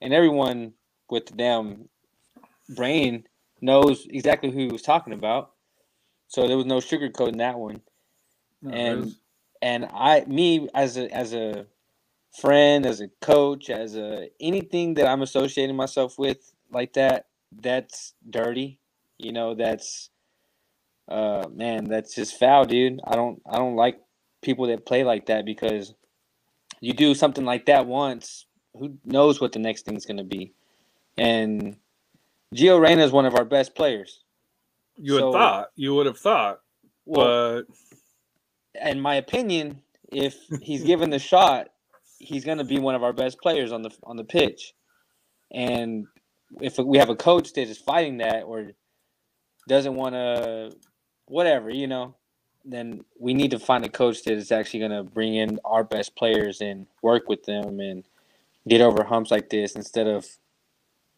and 0.00 0.12
everyone 0.12 0.72
with 1.08 1.26
the 1.26 1.34
damn 1.34 1.88
brain 2.74 3.24
knows 3.60 4.06
exactly 4.10 4.50
who 4.50 4.58
he 4.58 4.66
was 4.66 4.82
talking 4.82 5.12
about. 5.12 5.52
So 6.26 6.48
there 6.48 6.56
was 6.56 6.66
no 6.66 6.78
sugarcoating 6.78 7.38
that 7.38 7.58
one 7.58 7.80
No, 8.62 8.72
and 8.72 9.14
and 9.60 9.88
I 9.92 10.24
me 10.26 10.68
as 10.74 10.96
a 10.96 11.08
as 11.14 11.32
a 11.32 11.66
friend, 12.32 12.86
as 12.86 13.00
a 13.00 13.08
coach, 13.20 13.70
as 13.70 13.96
a 13.96 14.28
anything 14.40 14.94
that 14.94 15.06
I'm 15.06 15.22
associating 15.22 15.76
myself 15.76 16.18
with 16.18 16.52
like 16.70 16.94
that, 16.94 17.26
that's 17.60 18.14
dirty. 18.28 18.78
You 19.18 19.32
know, 19.32 19.54
that's 19.54 20.10
uh 21.08 21.46
man, 21.52 21.84
that's 21.84 22.14
just 22.14 22.38
foul, 22.38 22.64
dude. 22.64 23.00
I 23.06 23.16
don't 23.16 23.42
I 23.46 23.56
don't 23.56 23.76
like 23.76 24.00
people 24.42 24.66
that 24.68 24.86
play 24.86 25.04
like 25.04 25.26
that 25.26 25.44
because 25.44 25.94
you 26.80 26.92
do 26.92 27.14
something 27.14 27.44
like 27.44 27.66
that 27.66 27.86
once, 27.86 28.46
who 28.74 28.98
knows 29.04 29.40
what 29.40 29.52
the 29.52 29.58
next 29.58 29.84
thing's 29.84 30.06
gonna 30.06 30.24
be. 30.24 30.52
And 31.16 31.76
Gio 32.54 32.80
Reyna 32.80 33.04
is 33.04 33.12
one 33.12 33.26
of 33.26 33.34
our 33.34 33.44
best 33.44 33.74
players. 33.74 34.22
you 34.96 35.18
so- 35.18 35.32
thought, 35.32 35.68
you 35.76 35.94
would 35.94 36.06
have 36.06 36.18
thought, 36.18 36.60
Well, 37.04 37.62
but 38.74 38.86
in 38.90 39.00
my 39.00 39.16
opinion, 39.16 39.82
if 40.10 40.36
he's 40.60 40.82
given 40.84 41.10
the 41.10 41.18
shot, 41.18 41.68
he's 42.22 42.44
going 42.44 42.58
to 42.58 42.64
be 42.64 42.78
one 42.78 42.94
of 42.94 43.02
our 43.02 43.12
best 43.12 43.40
players 43.40 43.72
on 43.72 43.82
the 43.82 43.90
on 44.04 44.16
the 44.16 44.24
pitch. 44.24 44.72
And 45.52 46.06
if 46.60 46.78
we 46.78 46.98
have 46.98 47.10
a 47.10 47.16
coach 47.16 47.52
that 47.54 47.68
is 47.68 47.78
fighting 47.78 48.18
that 48.18 48.42
or 48.42 48.72
doesn't 49.68 49.94
want 49.94 50.14
to, 50.14 50.72
whatever, 51.26 51.70
you 51.70 51.86
know, 51.86 52.14
then 52.64 53.04
we 53.18 53.34
need 53.34 53.50
to 53.50 53.58
find 53.58 53.84
a 53.84 53.88
coach 53.88 54.22
that 54.24 54.34
is 54.34 54.52
actually 54.52 54.80
going 54.80 54.92
to 54.92 55.02
bring 55.02 55.34
in 55.34 55.58
our 55.64 55.84
best 55.84 56.16
players 56.16 56.60
and 56.60 56.86
work 57.02 57.28
with 57.28 57.44
them 57.44 57.80
and 57.80 58.04
get 58.68 58.80
over 58.80 59.04
humps 59.04 59.30
like 59.30 59.50
this 59.50 59.74
instead 59.74 60.06
of 60.06 60.26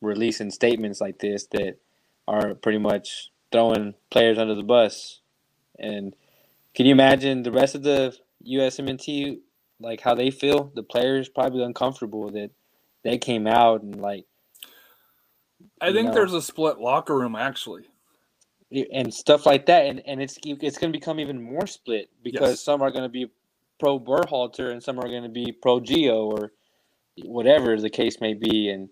releasing 0.01 0.51
statements 0.51 1.01
like 1.01 1.19
this 1.19 1.47
that 1.49 1.79
are 2.27 2.55
pretty 2.55 2.79
much 2.79 3.31
throwing 3.53 3.95
players 4.11 4.38
under 4.38 4.55
the 4.55 4.62
bus. 4.62 5.21
And 5.79 6.14
can 6.75 6.87
you 6.87 6.93
imagine 6.93 7.43
the 7.43 7.53
rest 7.53 7.75
of 7.75 7.83
the 7.83 8.17
USMNT 8.47 9.38
like 9.85 10.01
how 10.01 10.14
they 10.14 10.31
feel? 10.31 10.73
The 10.75 10.83
players 10.83 11.29
probably 11.29 11.62
uncomfortable 11.62 12.31
that 12.31 12.51
they 13.05 13.18
came 13.18 13.47
out 13.47 13.83
and 13.83 14.01
like 14.01 14.25
I 15.81 15.92
think 15.92 16.09
know. 16.09 16.14
there's 16.14 16.35
a 16.35 16.42
split 16.42 16.79
locker 16.81 17.16
room 17.16 17.37
actually. 17.37 17.85
and 18.92 19.12
stuff 19.12 19.47
like 19.47 19.66
that, 19.66 19.87
and 19.87 20.03
and 20.07 20.20
it's 20.23 20.38
it's 20.44 20.79
going 20.79 20.92
to 20.92 20.99
become 20.99 21.20
even 21.20 21.40
more 21.40 21.66
split 21.66 22.11
because 22.23 22.51
Yes. 22.53 22.61
some 22.61 22.83
are 22.83 22.90
going 22.90 23.05
to 23.05 23.09
be 23.09 23.31
pro 23.79 24.01
Berhalter 24.01 24.73
and 24.73 24.83
some 24.83 24.99
are 24.99 25.09
going 25.09 25.23
to 25.23 25.29
be 25.29 25.53
pro 25.53 25.81
Gio 25.81 26.25
or 26.27 26.53
whatever 27.25 27.79
the 27.81 27.90
case 27.90 28.20
may 28.20 28.35
be, 28.35 28.70
and 28.70 28.88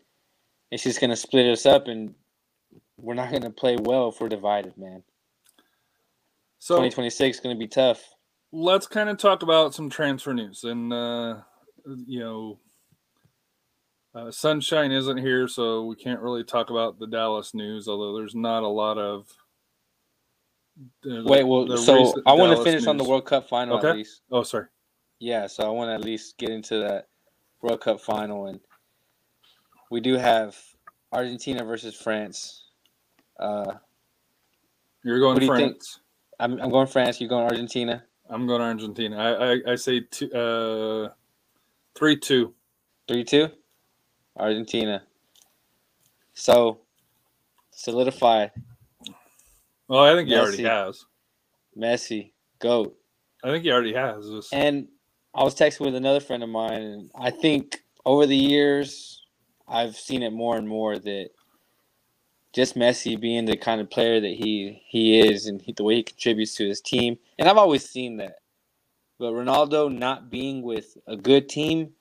it's 0.71 0.85
just 0.85 1.01
going 1.01 1.11
to 1.11 1.17
split 1.17 1.47
us 1.47 1.67
up, 1.67 1.89
and 1.89 2.15
we're 2.97 3.15
not 3.15 3.31
going 3.31 3.43
to 3.43 3.51
play 3.51 3.77
well 3.81 4.09
if 4.11 4.21
we're 4.21 4.29
divided, 4.29 4.77
man. 4.79 5.03
So 6.59 6.75
2026 6.77 7.39
is 7.39 7.43
going 7.43 7.57
to 7.57 7.59
be 7.59 7.67
tough. 7.69 8.12
Let's 8.53 8.87
kind 8.87 9.09
of 9.09 9.17
talk 9.17 9.43
about 9.43 9.75
some 9.75 9.89
transfer 9.89 10.33
news 10.35 10.63
and 10.65 10.93
uh 10.93 11.37
you 12.07 12.21
know 12.21 12.59
uh, 14.15 14.31
sunshine 14.31 14.93
isn't 14.93 15.17
here 15.17 15.49
so 15.49 15.87
we 15.87 15.97
can't 15.97 16.21
really 16.21 16.45
talk 16.45 16.69
about 16.69 16.99
the 16.99 17.07
dallas 17.07 17.55
news 17.55 17.89
although 17.89 18.15
there's 18.17 18.35
not 18.35 18.63
a 18.63 18.69
lot 18.69 18.99
of 18.99 19.27
uh, 21.07 21.23
Wait, 21.25 21.45
well, 21.45 21.77
so 21.77 22.15
I 22.25 22.33
want 22.33 22.57
to 22.57 22.65
finish 22.65 22.87
on 22.87 22.97
the. 22.97 23.05
World 23.05 23.27
Cup 23.27 23.47
final 23.49 23.77
Okay. 23.77 23.89
at 23.91 23.97
least. 23.97 24.23
oh 24.31 24.43
sorry 24.43 24.67
Yeah, 25.19 25.47
so 25.47 25.65
I 25.65 25.69
want 25.69 25.89
to 25.91 25.95
at 25.95 26.05
least 26.05 26.39
get 26.39 26.49
into 26.49 26.79
that 26.81 27.09
World 27.61 27.81
Cup 27.83 28.01
final, 28.01 28.47
and 28.47 28.59
we 29.91 30.01
do 30.01 30.15
have 30.17 30.57
Argentina 31.13 31.63
versus 31.65 31.95
France. 31.95 32.65
Uh, 33.39 33.75
you're 35.05 35.21
going 35.21 35.35
What 35.35 35.41
to 35.41 35.47
do 35.47 35.53
you 35.53 35.57
think? 35.59 35.73
france 35.75 36.01
I'm, 36.41 36.59
I'm 36.59 36.71
going 36.71 36.87
France. 36.87 37.21
You're 37.21 37.29
going 37.29 37.45
Argentina. 37.45 38.03
I'm 38.33 38.47
going 38.47 38.61
to 38.61 38.67
argentina. 38.67 39.17
I 39.17 39.53
i, 39.53 39.73
I 39.73 39.75
say 39.77 40.01
two, 40.01 40.33
uh 40.33 41.11
three 41.95 42.17
two. 42.17 42.55
Three 43.09 43.25
two, 43.25 43.49
Argentina. 44.37 45.03
So 46.35 46.81
solidify. 47.73 48.49
Well 49.89 50.01
i 50.05 50.15
think 50.15 50.29
he 50.29 50.37
already 50.37 50.63
has. 50.65 51.05
Messi, 51.77 52.33
goat. 52.59 52.97
i 53.45 53.49
think 53.51 53.65
he 53.65 53.71
already 53.73 53.93
has. 53.95 54.29
Just- 54.29 54.55
And 54.55 54.89
I 55.35 55.43
was 55.43 55.55
texting 55.55 55.85
with 55.87 55.95
another 55.95 56.21
friend 56.21 56.43
of 56.43 56.49
mine, 56.51 56.83
and 56.83 57.11
I 57.15 57.31
think 57.31 57.83
over 58.05 58.27
the 58.27 58.37
years, 58.37 59.25
I've 59.67 59.97
seen 59.97 60.23
it 60.23 60.33
more 60.33 60.57
and 60.57 60.69
more 60.69 60.99
that 60.99 61.31
just 62.55 62.77
Messi 62.77 63.21
being 63.21 63.47
the 63.47 63.57
kind 63.57 63.81
of 63.81 63.91
player 63.91 64.21
that 64.21 64.29
he 64.35 64.83
he 64.87 65.21
is, 65.21 65.47
and 65.47 65.63
he, 65.63 65.73
the 65.73 65.85
way 65.85 65.97
he 65.97 66.05
contributes 66.05 66.57
to 66.57 66.69
his 66.69 66.81
team, 66.83 67.19
and 67.39 67.49
I've 67.49 67.59
always 67.59 67.89
seen 67.89 68.19
that. 68.19 68.37
But 69.19 69.33
Ronaldo 69.33 69.93
not 69.97 70.31
being 70.31 70.63
with 70.63 70.97
a 71.07 71.17
good 71.17 71.49
team, 71.49 71.93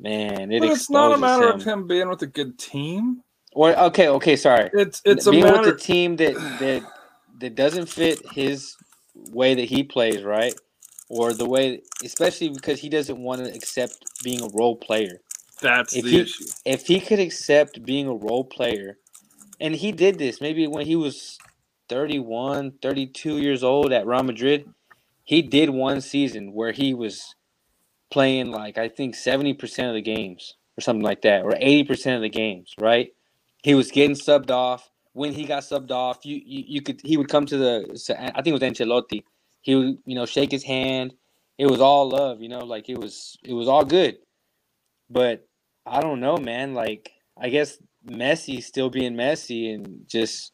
man, 0.00 0.52
it 0.52 0.62
but 0.62 0.70
it's 0.70 0.90
not 0.90 1.12
a 1.12 1.18
matter 1.18 1.50
him. 1.50 1.50
of 1.50 1.62
him 1.64 1.86
being 1.88 2.08
with 2.08 2.22
a 2.22 2.26
good 2.28 2.58
team 2.58 3.22
Or 3.54 3.76
okay, 3.78 4.08
okay, 4.08 4.36
sorry. 4.36 4.72
it's 4.72 5.02
it's 5.04 5.26
a 5.26 5.34
matter 5.34 5.52
with 5.52 5.66
a 5.66 5.72
team 5.72 6.16
that 6.16 6.58
that 6.58 6.84
that 7.38 7.54
doesn't 7.56 7.88
fit 7.88 8.26
his 8.26 8.78
way 9.14 9.54
that 9.56 9.66
he 9.66 9.84
plays, 9.84 10.22
right? 10.24 10.56
Or 11.08 11.34
the 11.34 11.46
way, 11.46 11.82
especially 12.04 12.50
because 12.50 12.80
he 12.80 12.88
doesn't 12.90 13.18
want 13.18 13.44
to 13.44 13.54
accept 13.54 14.06
being 14.22 14.42
a 14.42 14.48
role 14.48 14.76
player. 14.76 15.20
that's 15.60 15.98
if 15.98 16.08
the 16.08 16.10
he- 16.10 16.20
issue 16.20 16.52
If 16.64 16.86
he 16.88 17.00
could 17.00 17.20
accept 17.20 17.84
being 17.84 18.08
a 18.08 18.14
role 18.14 18.44
player, 18.44 18.98
and 19.62 19.76
he 19.76 19.92
did 19.92 20.18
this 20.18 20.40
maybe 20.40 20.66
when 20.66 20.84
he 20.84 20.96
was 20.96 21.38
31, 21.88 22.72
32 22.82 23.38
years 23.38 23.62
old 23.62 23.92
at 23.92 24.06
Real 24.06 24.22
Madrid, 24.22 24.68
he 25.24 25.40
did 25.40 25.70
one 25.70 26.00
season 26.00 26.52
where 26.52 26.72
he 26.72 26.92
was 26.92 27.34
playing 28.10 28.50
like 28.50 28.76
I 28.76 28.88
think 28.88 29.14
70% 29.14 29.88
of 29.88 29.94
the 29.94 30.02
games 30.02 30.56
or 30.76 30.80
something 30.80 31.04
like 31.04 31.22
that, 31.22 31.42
or 31.42 31.52
80% 31.52 32.16
of 32.16 32.22
the 32.22 32.28
games, 32.28 32.74
right? 32.78 33.12
He 33.62 33.74
was 33.74 33.90
getting 33.90 34.16
subbed 34.16 34.50
off. 34.50 34.90
When 35.12 35.32
he 35.32 35.44
got 35.44 35.62
subbed 35.62 35.90
off, 35.90 36.24
you, 36.24 36.40
you 36.44 36.64
you 36.66 36.80
could 36.80 37.00
he 37.04 37.18
would 37.18 37.28
come 37.28 37.44
to 37.46 37.58
the 37.58 38.24
I 38.34 38.40
think 38.40 38.48
it 38.48 38.52
was 38.52 38.62
Ancelotti. 38.62 39.24
He 39.60 39.74
would 39.74 39.98
you 40.06 40.14
know 40.14 40.24
shake 40.24 40.50
his 40.50 40.64
hand. 40.64 41.12
It 41.58 41.66
was 41.66 41.80
all 41.82 42.08
love, 42.08 42.40
you 42.40 42.48
know, 42.48 42.64
like 42.64 42.88
it 42.88 42.98
was 42.98 43.36
it 43.44 43.52
was 43.52 43.68
all 43.68 43.84
good. 43.84 44.16
But 45.10 45.46
I 45.84 46.00
don't 46.00 46.20
know, 46.20 46.38
man. 46.38 46.72
Like 46.72 47.12
I 47.38 47.50
guess 47.50 47.76
Messi 48.06 48.62
still 48.62 48.90
being 48.90 49.14
Messi 49.14 49.74
and 49.74 50.04
just 50.08 50.52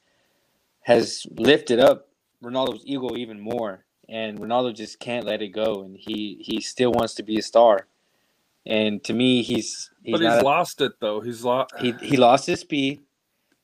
has 0.83 1.27
lifted 1.31 1.79
up 1.81 2.09
Ronaldo's 2.43 2.83
ego 2.85 3.17
even 3.17 3.41
more, 3.41 3.85
and 4.09 4.39
Ronaldo 4.39 4.75
just 4.75 5.01
can't 5.01 5.27
let 5.27 5.43
it 5.43 5.49
go, 5.49 5.83
and 5.83 5.97
he 5.99 6.39
he 6.41 6.61
still 6.61 6.93
wants 6.93 7.15
to 7.15 7.23
be 7.23 7.39
a 7.39 7.43
star. 7.43 7.87
And 8.67 9.03
to 9.05 9.13
me, 9.13 9.43
he's 9.43 9.91
he's 10.03 10.13
but 10.13 10.21
he's 10.21 10.41
a- 10.43 10.45
lost 10.45 10.81
it 10.81 10.93
though 11.01 11.21
he's 11.21 11.43
lost 11.43 11.75
he 11.81 11.93
he 12.01 12.17
lost 12.17 12.47
his 12.47 12.61
speed. 12.61 13.01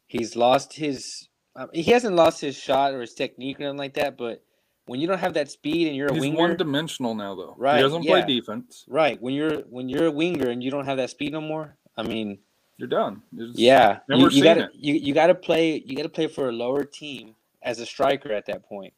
He's 0.07 0.37
lost 0.37 0.75
his. 0.75 1.29
Uh, 1.57 1.67
he 1.73 1.83
hasn't 1.85 2.17
lost 2.17 2.41
his 2.41 2.57
shot 2.57 2.95
or 2.95 3.01
his 3.01 3.15
technique 3.15 3.61
or 3.61 3.65
anything 3.65 3.79
like 3.79 3.95
that. 3.95 4.17
But 4.17 4.43
when 4.87 5.01
you 5.01 5.07
don't 5.07 5.19
have 5.19 5.35
that 5.35 5.51
speed 5.51 5.89
and 5.89 5.97
you're 5.97 6.09
a 6.09 6.13
He's 6.13 6.21
winger, 6.21 6.37
one 6.39 6.57
dimensional 6.57 7.15
now, 7.15 7.35
though. 7.35 7.55
Right, 7.57 7.77
He 7.77 7.83
doesn't 7.83 8.03
yeah. 8.03 8.23
play 8.23 8.37
defense. 8.41 8.85
right? 8.89 9.21
When 9.21 9.35
you're 9.35 9.61
when 9.63 9.89
you're 9.89 10.07
a 10.07 10.11
winger 10.11 10.49
and 10.51 10.63
you 10.63 10.71
don't 10.71 10.85
have 10.85 10.97
that 10.99 11.11
speed 11.11 11.33
no 11.33 11.41
more. 11.41 11.77
I 11.97 12.03
mean, 12.03 12.39
You're 12.77 12.89
done. 12.89 13.23
Yeah, 13.33 14.01
you, 14.09 14.29
you 14.31 14.43
gotta 14.43 14.69
you, 14.75 14.95
you 14.95 15.15
gotta 15.15 15.35
play 15.35 15.83
you 15.87 15.97
gotta 15.97 16.09
play 16.09 16.27
for 16.27 16.49
a 16.49 16.53
lower 16.53 16.85
team 16.85 17.35
as 17.65 17.81
a 17.81 17.87
striker 17.87 18.33
at 18.33 18.47
that 18.47 18.65
point. 18.69 18.93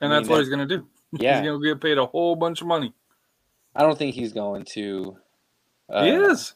and 0.00 0.12
I 0.12 0.16
that's 0.16 0.28
mean, 0.28 0.36
what 0.36 0.40
he's 0.40 0.48
going 0.50 0.68
to 0.68 0.76
do. 0.76 0.86
Yeah, 1.12 1.40
He's 1.40 1.48
going 1.48 1.62
to 1.62 1.66
get 1.66 1.80
paid 1.80 1.96
a 1.96 2.04
whole 2.04 2.36
bunch 2.36 2.60
of 2.60 2.66
money. 2.66 2.92
I 3.74 3.80
don't 3.80 3.96
think 3.96 4.14
he's 4.14 4.34
going 4.34 4.66
to. 4.72 5.16
Uh, 5.88 6.04
he 6.04 6.10
is. 6.10 6.52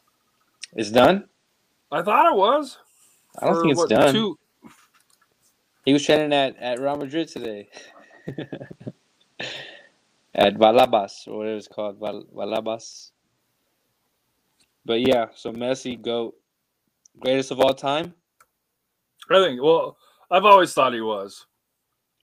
It's 0.74 0.90
done. 0.90 1.24
I 1.90 2.02
thought 2.02 2.30
it 2.30 2.36
was. 2.36 2.76
I 3.38 3.46
don't 3.46 3.54
For, 3.54 3.60
think 3.62 3.70
it's 3.72 3.78
what, 3.78 3.88
done. 3.88 4.12
Two, 4.12 4.38
He 5.86 5.94
was 5.94 6.04
training 6.04 6.34
at, 6.34 6.54
at 6.58 6.78
Real 6.80 6.96
Madrid 6.96 7.28
today. 7.28 7.70
at 10.34 10.58
Valabas, 10.58 11.26
or 11.26 11.38
whatever 11.38 11.56
it's 11.56 11.66
called, 11.66 11.98
Val, 11.98 12.24
Valabas. 12.36 13.12
But 14.84 15.00
yeah, 15.00 15.28
so 15.34 15.50
Messi, 15.50 15.98
GOAT. 15.98 16.34
Greatest 17.20 17.50
of 17.50 17.60
all 17.60 17.74
time. 17.74 18.14
I 19.30 19.42
think. 19.44 19.62
Well, 19.62 19.96
I've 20.30 20.44
always 20.44 20.72
thought 20.72 20.92
he 20.94 21.00
was. 21.00 21.46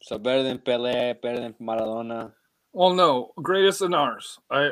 So 0.02 0.17
better 0.17 0.43
than 0.43 0.60
Pele, 0.60 1.13
better 1.21 1.39
than 1.39 1.54
Maradona. 1.62 2.32
Well, 2.73 2.93
no, 2.93 3.32
greatest 3.41 3.82
in 3.82 3.93
ours. 3.93 4.39
I, 4.49 4.71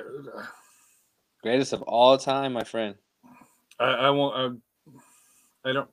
Greatest 1.44 1.74
of 1.74 1.82
all 1.84 2.18
time, 2.18 2.54
my 2.54 2.64
friend. 2.64 2.96
I, 3.80 3.86
I 3.86 4.10
won't. 4.10 4.62
I, 5.66 5.70
I 5.70 5.74
don't. 5.74 5.90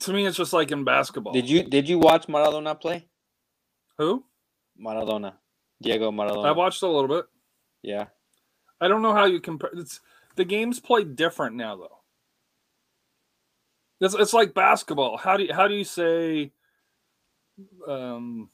To 0.00 0.12
me, 0.12 0.26
it's 0.26 0.36
just 0.36 0.52
like 0.52 0.70
in 0.70 0.84
basketball. 0.84 1.32
Did 1.32 1.48
you 1.48 1.62
did 1.64 1.88
you 1.88 1.98
watch 1.98 2.26
Maradona 2.26 2.78
play? 2.78 3.06
Who? 3.98 4.24
Maradona. 4.80 5.34
Diego 5.82 6.10
Maradona. 6.10 6.46
I 6.46 6.52
watched 6.52 6.82
a 6.82 6.88
little 6.88 7.08
bit. 7.08 7.24
yeah. 7.82 8.06
I 8.80 8.86
don't 8.86 9.02
know 9.02 9.12
how 9.12 9.24
you 9.24 9.40
compare. 9.40 9.70
It's 9.74 10.00
the 10.36 10.44
games 10.44 10.78
played 10.78 11.16
different 11.16 11.56
now, 11.56 11.76
though. 11.76 11.97
It's 14.00 14.14
it's 14.14 14.32
like 14.32 14.54
basketball. 14.54 15.16
How 15.16 15.36
do 15.36 15.44
you, 15.44 15.52
how 15.52 15.66
do 15.68 15.74
you 15.74 15.84
say 15.84 16.52
um, 17.86 18.48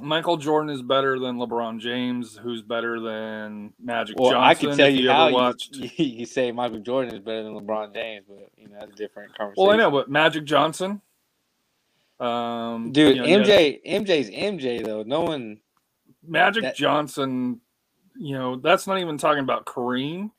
Michael 0.00 0.36
Jordan 0.36 0.70
is 0.70 0.82
better 0.82 1.18
than 1.18 1.36
LeBron 1.36 1.78
James? 1.80 2.36
Who's 2.36 2.62
better 2.62 2.98
than 3.00 3.72
Magic 3.82 4.18
Well, 4.18 4.32
Johnson? 4.32 4.44
I 4.44 4.54
can 4.54 4.76
tell 4.76 4.88
you 4.88 5.10
ever 5.10 5.16
how 5.16 5.28
you, 5.28 5.34
watched. 5.34 5.76
you, 5.76 5.90
you 6.04 6.26
say 6.26 6.50
Michael 6.50 6.80
Jordan 6.80 7.14
is 7.14 7.20
better 7.20 7.44
than 7.44 7.54
LeBron 7.54 7.94
James, 7.94 8.24
but 8.28 8.50
you 8.56 8.68
know 8.68 8.76
that's 8.80 8.92
a 8.92 8.96
different 8.96 9.36
conversation. 9.36 9.62
Well, 9.64 9.72
I 9.74 9.76
know, 9.76 9.90
but 9.90 10.10
Magic 10.10 10.44
Johnson. 10.44 11.00
Um, 12.20 12.92
Dude, 12.92 13.16
you 13.16 13.22
know, 13.22 13.28
you 13.28 13.38
MJ, 13.38 13.80
MJ's 13.86 14.30
MJ 14.30 14.84
though. 14.84 15.02
No 15.02 15.22
one. 15.22 15.58
Magic 16.26 16.62
that- 16.62 16.76
Johnson. 16.76 17.60
You 18.16 18.38
know, 18.38 18.56
that's 18.56 18.86
not 18.86 19.00
even 19.00 19.18
talking 19.18 19.42
about 19.42 19.66
Kareem, 19.66 20.30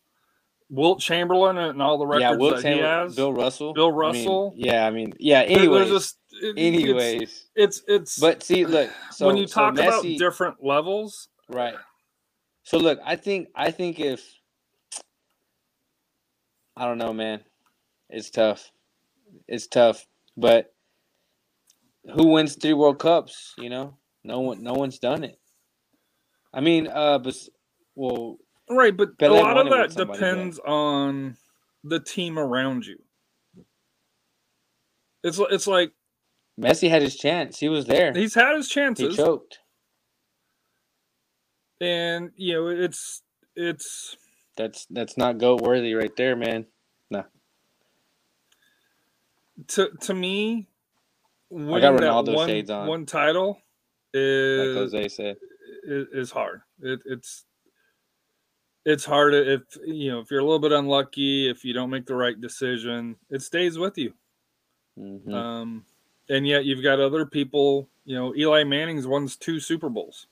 Wilt 0.76 1.00
Chamberlain, 1.00 1.58
and 1.58 1.82
all 1.82 1.98
the 1.98 2.06
records 2.06 2.22
yeah, 2.22 2.36
Will 2.36 2.50
that 2.52 2.58
he 2.58 2.62
Chamberlain, 2.64 3.04
has. 3.08 3.16
Bill 3.16 3.34
Russell. 3.34 3.74
Bill 3.74 3.86
I 3.88 3.90
mean, 3.90 3.96
Russell. 3.98 4.54
yeah, 4.58 4.86
I 4.86 4.92
mean, 4.92 5.14
yeah. 5.20 5.42
Anyways, 5.42 5.90
just- 5.90 6.18
it- 6.34 6.58
it's- 6.58 6.66
anyways. 6.84 7.46
it's 7.56 7.82
it's 7.88 8.20
But 8.20 8.44
see, 8.44 8.66
look. 8.66 8.90
So 9.12 9.28
when 9.28 9.38
you 9.38 9.48
so 9.48 9.54
talk 9.62 9.74
about 9.80 10.04
different 10.04 10.64
levels, 10.64 11.30
right. 11.50 11.76
So 12.64 12.78
look, 12.78 13.00
I 13.06 13.16
think 13.16 13.50
I 13.56 13.72
think 13.72 14.00
if 14.00 14.22
I 16.76 16.86
don't 16.86 16.98
know, 16.98 17.14
man, 17.14 17.40
it's 18.10 18.30
tough. 18.30 18.70
It's 19.48 19.68
tough, 19.68 20.06
but 20.36 20.74
who 22.14 22.28
wins 22.28 22.56
three 22.56 22.74
World 22.74 23.00
Cups? 23.00 23.54
You 23.58 23.70
know, 23.70 23.98
no 24.24 24.42
one, 24.42 24.62
no 24.62 24.74
one's 24.74 25.00
done 25.00 25.24
it. 25.24 25.40
I 26.54 26.60
mean, 26.60 26.88
uh, 26.88 27.20
but 27.20 27.36
well, 27.96 28.38
right? 28.70 28.96
But 28.96 29.18
Pele 29.18 29.40
a 29.40 29.42
lot 29.42 29.58
of 29.58 29.70
that 29.70 29.96
depends 29.96 30.60
on 30.60 31.38
the 31.84 32.00
team 32.00 32.40
around 32.40 32.86
you. 32.86 32.98
It's 35.24 35.40
it's 35.40 35.68
like 35.68 35.92
Messi 36.60 36.90
had 36.90 37.02
his 37.02 37.16
chance. 37.16 37.60
He 37.60 37.70
was 37.70 37.86
there. 37.86 38.14
he's 38.14 38.36
had 38.36 38.56
his 38.56 38.70
chances. 38.70 39.16
He 39.16 39.24
choked. 39.24 39.60
and 41.82 42.32
you 42.36 42.54
know 42.54 42.68
it's 42.68 43.22
it's 43.56 44.16
That's 44.56 44.86
that's 44.90 45.18
not 45.18 45.38
goat 45.38 45.62
worthy 45.62 45.94
right 45.94 46.16
there, 46.16 46.36
man. 46.36 46.66
Nah. 47.10 47.24
To 49.70 49.90
to 50.02 50.14
me 50.14 50.68
I 51.52 51.80
got 51.80 52.00
Ronaldo 52.00 52.36
one, 52.36 52.48
shades 52.48 52.70
on. 52.70 52.88
one 52.88 53.06
title 53.06 53.62
Like 54.14 54.22
is, 54.22 54.76
Jose 54.76 55.08
said. 55.10 55.38
is 55.84 56.08
is 56.14 56.32
hard. 56.32 56.62
It, 56.82 57.00
it's 57.06 57.45
it's 58.86 59.04
hard 59.04 59.34
if 59.34 59.62
you 59.86 60.12
know 60.12 60.20
if 60.20 60.30
you're 60.30 60.40
a 60.40 60.44
little 60.44 60.60
bit 60.60 60.72
unlucky 60.72 61.50
if 61.50 61.66
you 61.66 61.74
don't 61.74 61.90
make 61.90 62.06
the 62.06 62.16
right 62.16 62.40
decision 62.40 63.16
it 63.30 63.42
stays 63.42 63.78
with 63.78 63.98
you. 63.98 64.14
Mhm. 64.98 65.34
um 65.34 65.86
and 66.30 66.48
yet 66.48 66.66
you've 66.66 66.84
got 66.84 67.00
other 67.00 67.26
people 67.26 67.90
you 68.06 68.16
know 68.16 68.34
eli 68.36 68.64
manning's 68.64 69.08
won 69.08 69.28
two 69.40 69.60
super 69.60 69.90
bowls. 69.90 70.28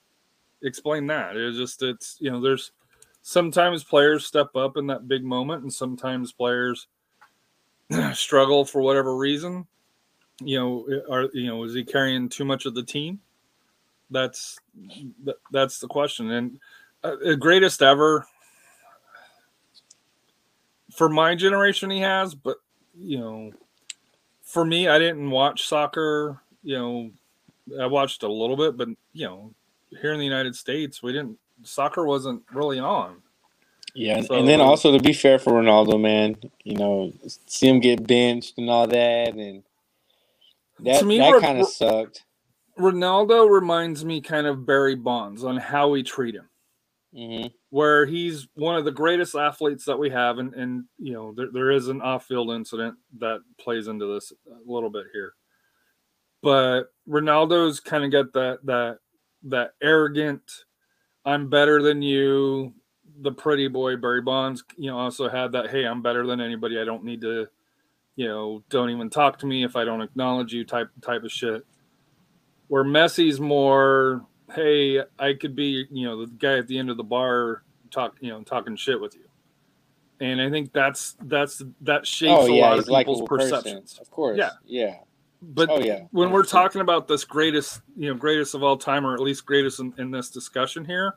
Explain 0.62 1.08
that. 1.08 1.36
It's 1.36 1.58
just 1.58 1.82
it's 1.84 2.18
you 2.20 2.32
know 2.32 2.40
there's 2.40 2.72
sometimes 3.22 3.84
players 3.84 4.26
step 4.26 4.56
up 4.56 4.78
in 4.78 4.88
that 4.88 5.08
big 5.08 5.24
moment 5.24 5.64
and 5.64 5.74
sometimes 5.74 6.32
players 6.32 6.88
struggle 8.14 8.64
for 8.66 8.82
whatever 8.82 9.16
reason. 9.18 9.68
You 10.42 10.60
know 10.60 11.04
are 11.10 11.30
you 11.34 11.48
know 11.48 11.64
is 11.64 11.74
he 11.74 11.84
carrying 11.84 12.30
too 12.30 12.46
much 12.46 12.66
of 12.66 12.76
the 12.76 12.84
team? 12.84 13.20
That's 14.10 14.60
that's 15.52 15.80
the 15.80 15.88
question. 15.88 16.32
And 16.32 16.60
uh, 17.04 17.16
the 17.24 17.36
greatest 17.36 17.82
ever 17.82 18.26
for 20.96 21.10
my 21.10 21.36
generation 21.36 21.90
he 21.90 22.00
has 22.00 22.36
but 22.36 22.58
you 22.98 23.20
know 23.20 23.52
for 24.44 24.64
me 24.66 24.88
i 24.88 25.00
didn't 25.00 25.30
watch 25.32 25.68
soccer 25.68 26.40
you 26.64 26.78
know 26.78 27.10
i 27.82 27.86
watched 27.86 28.24
a 28.24 28.32
little 28.32 28.58
bit 28.58 28.78
but 28.78 28.88
you 29.14 29.26
know 29.26 29.54
here 30.02 30.14
in 30.14 30.20
the 30.20 30.26
united 30.26 30.56
states 30.56 31.02
we 31.04 31.12
didn't 31.12 31.38
soccer 31.64 32.06
wasn't 32.06 32.42
really 32.52 32.80
on 32.80 33.22
Yeah, 33.96 34.18
and, 34.18 34.26
So- 34.28 34.36
and 34.36 34.48
then 34.48 34.60
also 34.62 34.92
to 34.98 35.02
be 35.04 35.14
fair 35.14 35.38
for 35.40 35.54
Ronaldo, 35.54 36.02
man, 36.02 36.36
you 36.64 36.76
know, 36.76 37.12
see 37.48 37.68
him 37.68 37.80
get 37.80 38.06
benched 38.08 38.58
and 38.58 38.70
all 38.70 38.88
that, 38.88 39.36
and 39.36 39.64
that 40.80 41.06
me, 41.06 41.20
that 41.20 41.40
kind 41.42 41.60
of 41.60 41.68
sucked. 41.68 42.24
ronaldo 42.80 43.48
reminds 43.50 44.04
me 44.04 44.20
kind 44.20 44.48
of 44.48 44.66
barry 44.66 44.96
bonds 44.96 45.44
on 45.44 45.58
how 45.58 45.90
we 45.90 46.02
treat 46.04 46.34
him 46.36 46.50
hmm 47.16 47.48
where 47.70 48.06
he's 48.06 48.48
one 48.56 48.76
of 48.76 48.86
the 48.86 48.92
greatest 48.92 49.36
athletes 49.36 49.86
that 49.86 49.98
we 50.00 50.10
have 50.10 50.38
and 50.40 50.54
and 50.56 50.86
you 50.98 51.14
know 51.14 51.34
there, 51.36 51.50
there 51.52 51.72
is 51.72 51.88
an 51.88 52.02
off-field 52.02 52.52
incident 52.52 52.96
that 53.20 53.40
plays 53.60 53.88
into 53.88 54.14
this 54.14 54.32
a 54.48 54.72
little 54.72 54.90
bit 54.90 55.06
here. 55.14 55.34
But 56.42 56.86
ronaldo's 57.08 57.80
kind 57.80 58.04
of 58.04 58.12
got 58.12 58.34
that 58.34 58.60
that 58.66 58.98
that 59.44 59.72
arrogant 59.82 60.42
i'm 61.26 61.50
better 61.50 61.82
than 61.82 62.02
you 62.02 62.74
the 63.22 63.32
pretty 63.32 63.68
boy 63.68 63.96
barry 63.98 64.22
bonds 64.22 64.64
you 64.78 64.90
know 64.90 64.98
also 64.98 65.30
had 65.30 65.52
that 65.52 65.70
hey 65.70 65.86
i'm 65.86 66.02
better 66.02 66.26
than 66.26 66.42
anybody. 66.42 66.80
I 66.80 66.86
don't 66.86 67.04
need 67.04 67.22
to 67.22 67.48
you 68.16 68.28
know 68.28 68.64
don't 68.70 68.90
even 68.90 69.10
talk 69.10 69.40
to 69.40 69.46
me 69.46 69.64
if 69.64 69.76
i 69.76 69.84
don't 69.86 70.02
acknowledge 70.02 70.54
you 70.54 70.66
type 70.66 70.90
type 71.02 71.24
of 71.24 71.32
shit. 71.32 71.66
Where 72.68 72.84
messi's 72.86 73.40
more 73.40 74.26
hey, 74.54 75.02
I 75.20 75.34
could 75.34 75.56
be, 75.56 75.86
you 75.92 76.06
know, 76.06 76.26
the 76.26 76.32
guy 76.32 76.58
at 76.58 76.68
the 76.68 76.78
end 76.78 76.90
of 76.90 76.98
the 76.98 77.04
bar 77.04 77.64
talk, 77.92 78.18
you 78.20 78.30
know, 78.30 78.42
talking 78.44 78.76
shit 78.76 79.00
with 79.00 79.16
you. 79.16 79.22
And 80.20 80.42
I 80.42 80.50
think 80.50 80.72
that's 80.74 81.16
that's 81.24 81.62
that 81.82 82.08
shapes 82.08 82.32
Oh 82.34 82.52
a 82.52 82.60
lot 82.60 82.80
of 82.80 82.86
people's 82.86 82.90
likable 82.90 83.28
person, 83.28 83.50
perceptions. 83.50 84.00
of 84.00 84.10
course. 84.10 84.38
Yeah. 84.38 84.52
yeah. 84.66 84.96
But 85.42 85.70
Oh 85.70 85.80
yeah. 85.80 86.06
when 86.12 86.32
we're 86.32 86.46
talking 86.46 86.82
about 86.82 87.08
this 87.08 87.26
greatest, 87.26 87.82
you 87.98 88.10
know, 88.10 88.16
greatest 88.16 88.56
of 88.56 88.64
all 88.64 88.78
time, 88.78 89.06
or 89.06 89.14
at 89.14 89.20
least 89.20 89.46
greatest 89.46 89.80
in, 89.80 89.94
in 89.98 90.12
this 90.12 90.30
discussion 90.30 90.86
here, 90.86 91.16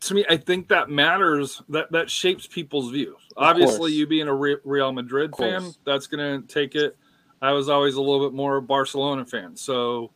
to 0.00 0.14
me, 0.14 0.24
I 0.28 0.36
think 0.36 0.68
that 0.68 0.90
matters. 0.90 1.62
That 1.68 1.90
that 1.92 2.10
shapes 2.10 2.46
people's 2.46 2.90
views. 2.90 3.16
Obviously, 3.36 3.78
course. 3.78 3.92
you 3.92 4.06
being 4.06 4.28
a 4.28 4.34
Real 4.34 4.92
Madrid 4.92 5.34
fan, 5.36 5.72
that's 5.84 6.06
going 6.06 6.42
to 6.42 6.46
take 6.46 6.74
it. 6.74 6.96
I 7.42 7.52
was 7.52 7.68
always 7.68 7.94
a 7.94 8.00
little 8.00 8.28
bit 8.28 8.34
more 8.34 8.56
a 8.56 8.62
Barcelona 8.62 9.24
fan, 9.24 9.56
so 9.56 10.10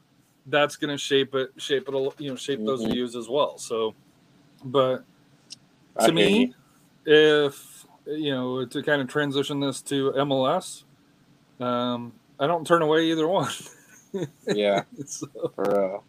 that's 0.46 0.76
going 0.76 0.90
to 0.90 0.98
shape 0.98 1.34
it, 1.34 1.50
shape 1.56 1.88
it, 1.88 2.20
you 2.20 2.30
know, 2.30 2.36
shape 2.36 2.64
those 2.64 2.84
Mhm. 2.84 2.92
views 2.92 3.16
as 3.16 3.28
well. 3.28 3.58
So, 3.58 3.94
but 4.64 5.04
to 6.00 6.12
me, 6.12 6.54
you. 7.06 7.46
if 7.46 7.86
you 8.06 8.30
know 8.32 8.64
to 8.66 8.82
kind 8.82 9.00
of 9.00 9.08
transition 9.08 9.60
this 9.60 9.80
to 9.82 10.12
MLS, 10.16 10.84
um, 11.60 12.12
I 12.38 12.46
don't 12.46 12.66
turn 12.66 12.82
away 12.82 13.06
either 13.10 13.28
one. 13.28 13.50
yeah, 14.46 14.82
so, 15.06 15.26
for 15.54 15.64
real. 15.64 16.04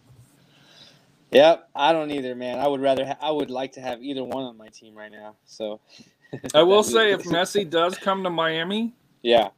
Yep, 1.31 1.69
I 1.75 1.91
don't 1.91 2.11
either, 2.11 2.35
man. 2.35 2.59
I 2.59 2.67
would 2.67 2.81
rather. 2.81 3.05
Ha- 3.05 3.17
I 3.21 3.31
would 3.31 3.49
like 3.49 3.73
to 3.73 3.81
have 3.81 4.01
either 4.01 4.23
one 4.23 4.43
on 4.43 4.57
my 4.57 4.69
team 4.69 4.95
right 4.95 5.11
now. 5.11 5.35
So, 5.45 5.81
I 6.53 6.63
will 6.63 6.83
say, 6.83 7.11
if 7.11 7.23
Messi 7.23 7.69
does 7.69 7.97
come 7.97 8.23
to 8.23 8.29
Miami, 8.29 8.93
yeah, 9.21 9.49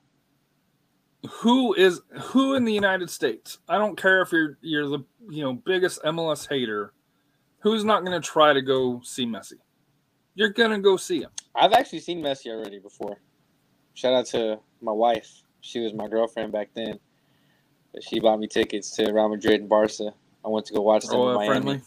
who 1.30 1.74
is 1.74 2.02
who 2.22 2.56
in 2.56 2.64
the 2.66 2.74
United 2.74 3.10
States? 3.10 3.60
I 3.70 3.78
don't 3.78 3.98
care 3.98 4.22
if 4.22 4.32
you're 4.32 4.58
you're 4.62 4.88
the 4.88 5.00
you 5.30 5.44
know 5.44 5.54
biggest 5.54 6.02
MLS 6.04 6.48
hater. 6.50 6.94
Who's 7.60 7.84
not 7.84 8.06
going 8.06 8.20
to 8.20 8.26
try 8.26 8.54
to 8.54 8.62
go 8.62 9.02
see 9.04 9.26
Messi? 9.26 9.54
You're 10.36 10.50
going 10.50 10.72
to 10.72 10.80
go 10.80 10.96
see 10.98 11.22
him. 11.22 11.32
I've 11.56 11.74
actually 11.74 12.00
seen 12.00 12.22
Messi 12.22 12.48
already 12.52 12.80
before. 12.80 13.18
Shout 13.96 14.14
out 14.14 14.26
to 14.28 14.60
my 14.82 14.92
wife. 14.92 15.42
She 15.62 15.80
was 15.80 15.94
my 15.94 16.08
girlfriend 16.08 16.52
back 16.52 16.70
then. 16.76 17.00
But 17.94 18.04
she 18.04 18.20
bought 18.20 18.40
me 18.40 18.48
tickets 18.48 18.92
to 18.98 19.12
Real 19.12 19.28
Madrid 19.30 19.60
and 19.62 19.68
Barca. 19.70 20.14
I 20.46 20.50
went 20.50 20.68
to 20.68 20.74
go 20.74 20.82
watch 20.82 21.06
them 21.08 21.16
Oh, 21.20 21.30
in 21.30 21.36
Miami. 21.36 21.48
friendly. 21.50 21.82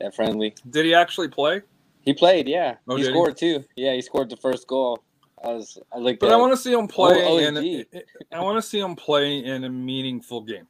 That 0.00 0.14
friendly. 0.14 0.54
Did 0.68 0.84
he 0.84 0.94
actually 0.94 1.28
play? 1.28 1.62
He 2.02 2.12
played, 2.12 2.46
yeah. 2.46 2.74
Oh, 2.88 2.96
he 2.96 3.02
did 3.02 3.08
he? 3.08 3.14
scored 3.14 3.36
too. 3.38 3.64
Yeah, 3.76 3.94
he 3.94 4.02
scored 4.02 4.28
the 4.28 4.36
first 4.36 4.66
goal. 4.66 5.02
I 5.42 5.48
was 5.48 5.78
I 5.92 5.98
looked 5.98 6.20
But 6.20 6.32
I 6.32 6.36
want 6.36 6.52
to 6.52 6.56
see 6.56 6.72
him 6.72 6.86
play 6.86 7.24
Oh, 7.24 7.38
in. 7.38 7.54
OSG. 7.54 8.02
I 8.32 8.40
want 8.40 8.62
to 8.62 8.68
see 8.68 8.78
him 8.78 8.94
play 8.94 9.38
in 9.44 9.64
a 9.64 9.70
meaningful 9.70 10.42
game. 10.42 10.66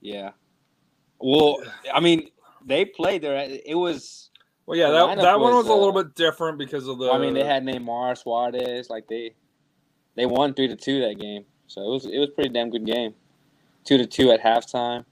Yeah. 0.00 0.30
Well, 1.20 1.62
I 1.92 2.00
mean, 2.00 2.30
they 2.64 2.84
played 2.84 3.22
there. 3.22 3.36
It 3.36 3.76
was 3.76 4.30
Well, 4.66 4.78
yeah, 4.78 4.90
that, 4.90 5.18
that 5.18 5.38
one 5.38 5.54
was, 5.54 5.66
a 5.66 5.72
little 5.72 5.92
bit 5.92 6.14
different 6.14 6.58
because 6.58 6.88
of 6.88 6.98
the. 6.98 7.10
I 7.10 7.18
mean, 7.18 7.34
they 7.34 7.44
had 7.44 7.64
Neymar, 7.64 8.18
Suarez, 8.18 8.90
like 8.90 9.06
they 9.06 9.34
they 10.16 10.26
won 10.26 10.54
3 10.54 10.68
to 10.68 10.76
2 10.76 11.00
that 11.02 11.18
game. 11.18 11.44
So 11.66 11.82
it 11.82 11.88
was 11.88 12.06
it 12.06 12.18
was 12.18 12.28
a 12.30 12.32
pretty 12.32 12.50
damn 12.50 12.70
good 12.70 12.86
game. 12.86 13.14
2 13.84 13.98
to 13.98 14.06
2 14.06 14.32
at 14.32 14.42
halftime. 14.42 15.04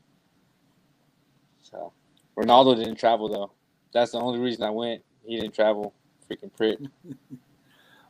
So 1.62 1.92
Ronaldo 2.37 2.76
didn't 2.76 2.96
travel 2.96 3.28
though. 3.28 3.52
That's 3.92 4.12
the 4.12 4.18
only 4.20 4.40
reason 4.40 4.64
I 4.64 4.70
went. 4.70 5.02
He 5.24 5.38
didn't 5.38 5.54
travel. 5.54 5.94
Freaking 6.28 6.54
prick. 6.56 6.78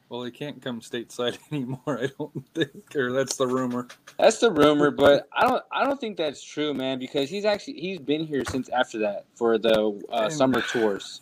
Well, 0.08 0.24
he 0.24 0.30
can't 0.30 0.62
come 0.62 0.80
stateside 0.80 1.38
anymore. 1.52 1.80
I 1.86 2.08
don't 2.18 2.46
think, 2.54 2.96
or 2.96 3.12
that's 3.12 3.36
the 3.36 3.46
rumor. 3.46 3.88
That's 4.18 4.38
the 4.38 4.50
rumor, 4.50 4.90
but 4.90 5.28
I 5.32 5.46
don't 5.46 5.62
I 5.70 5.84
don't 5.84 6.00
think 6.00 6.16
that's 6.16 6.42
true, 6.42 6.72
man, 6.72 6.98
because 6.98 7.28
he's 7.28 7.44
actually 7.44 7.74
he's 7.74 7.98
been 7.98 8.26
here 8.26 8.42
since 8.48 8.68
after 8.70 8.98
that 9.00 9.26
for 9.34 9.58
the 9.58 10.00
uh, 10.10 10.30
summer 10.30 10.62
tours. 10.62 11.20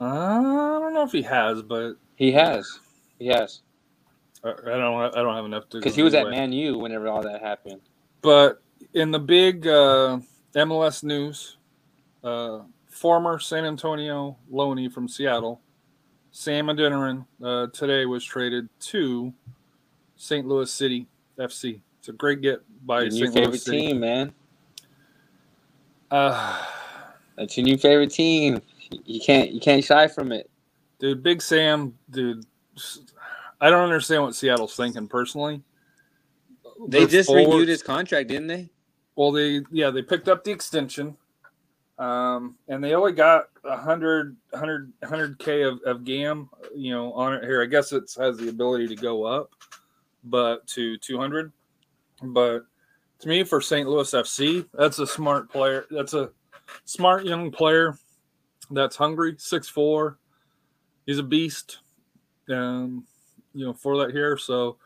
Uh, 0.00 0.04
I 0.04 0.78
don't 0.80 0.94
know 0.94 1.04
if 1.04 1.12
he 1.12 1.22
has, 1.22 1.62
but 1.62 1.94
He 2.16 2.32
has. 2.32 2.80
He 3.18 3.28
has. 3.28 3.60
I 4.44 4.50
I 4.50 4.76
don't. 4.76 5.16
I 5.16 5.22
don't 5.22 5.36
have 5.36 5.44
enough 5.44 5.68
to. 5.70 5.78
Because 5.78 5.94
he 5.94 6.02
was 6.02 6.14
either 6.14 6.28
at. 6.28 6.30
Man 6.30 6.52
U 6.52 6.78
whenever 6.78 7.08
all 7.08 7.22
that 7.22 7.40
happened. 7.40 7.80
But 8.20 8.62
in 8.94 9.10
the 9.10 9.18
big 9.18 9.66
uh, 9.66 10.18
MLS 10.54 11.02
news, 11.02 11.56
uh, 12.22 12.60
former 12.88 13.38
San 13.38 13.64
Antonio 13.64 14.36
Loney 14.50 14.88
from 14.88 15.08
Seattle, 15.08 15.60
Sam 16.32 16.66
Adeniran, 16.66 17.26
uh, 17.42 17.66
today 17.68 18.06
was 18.06 18.24
traded 18.24 18.68
to 18.80 19.32
St. 20.16 20.46
Louis 20.46 20.70
City 20.70 21.06
FC. 21.38 21.80
It's 21.98 22.08
a 22.08 22.12
great 22.12 22.40
get 22.40 22.60
by 22.86 23.02
Your 23.02 23.10
new 23.10 23.26
St. 23.26 23.34
favorite 23.34 23.60
City. 23.60 23.80
team, 23.88 24.00
man. 24.00 24.32
Uh, 26.10 26.64
That's 27.36 27.56
your 27.56 27.64
new 27.64 27.76
favorite 27.78 28.10
team. 28.10 28.60
You 29.04 29.20
can't 29.20 29.50
you 29.52 29.60
can't 29.60 29.82
shy 29.82 30.06
from 30.08 30.32
it. 30.32 30.50
dude, 30.98 31.22
Big 31.22 31.40
Sam, 31.40 31.94
dude. 32.10 32.44
I 33.60 33.70
don't 33.70 33.84
understand 33.84 34.22
what 34.22 34.34
Seattle's 34.34 34.74
thinking 34.76 35.08
personally. 35.08 35.62
They 36.88 37.00
Their 37.00 37.08
just 37.08 37.28
forwards- 37.28 37.48
renewed 37.48 37.68
his 37.68 37.82
contract, 37.82 38.28
didn't 38.28 38.48
they? 38.48 38.68
Well, 39.16 39.32
they 39.32 39.62
yeah 39.70 39.90
they 39.90 40.02
picked 40.02 40.28
up 40.28 40.44
the 40.44 40.50
extension, 40.50 41.16
um, 41.98 42.56
and 42.68 42.82
they 42.82 42.94
only 42.94 43.12
got 43.12 43.46
a 43.64 43.76
hundred 43.76 44.36
hundred 44.54 44.92
hundred 45.04 45.38
k 45.38 45.62
of 45.62 45.80
of 45.84 46.04
GAM, 46.04 46.48
you 46.74 46.92
know, 46.92 47.12
on 47.12 47.34
it 47.34 47.44
here. 47.44 47.62
I 47.62 47.66
guess 47.66 47.92
it 47.92 48.12
has 48.18 48.38
the 48.38 48.48
ability 48.48 48.88
to 48.88 48.96
go 48.96 49.24
up, 49.24 49.50
but 50.24 50.66
to 50.68 50.96
two 50.98 51.18
hundred. 51.18 51.52
But 52.22 52.64
to 53.20 53.28
me, 53.28 53.44
for 53.44 53.60
St. 53.60 53.88
Louis 53.88 54.10
FC, 54.10 54.66
that's 54.74 54.98
a 54.98 55.06
smart 55.06 55.50
player. 55.50 55.86
That's 55.90 56.14
a 56.14 56.30
smart 56.84 57.24
young 57.24 57.50
player 57.50 57.96
that's 58.70 58.96
hungry, 58.96 59.34
six 59.38 59.68
four. 59.68 60.18
He's 61.06 61.18
a 61.18 61.22
beast, 61.22 61.78
um, 62.48 63.04
you 63.52 63.66
know, 63.66 63.72
for 63.72 63.98
that 63.98 64.12
here. 64.12 64.38
So 64.38 64.76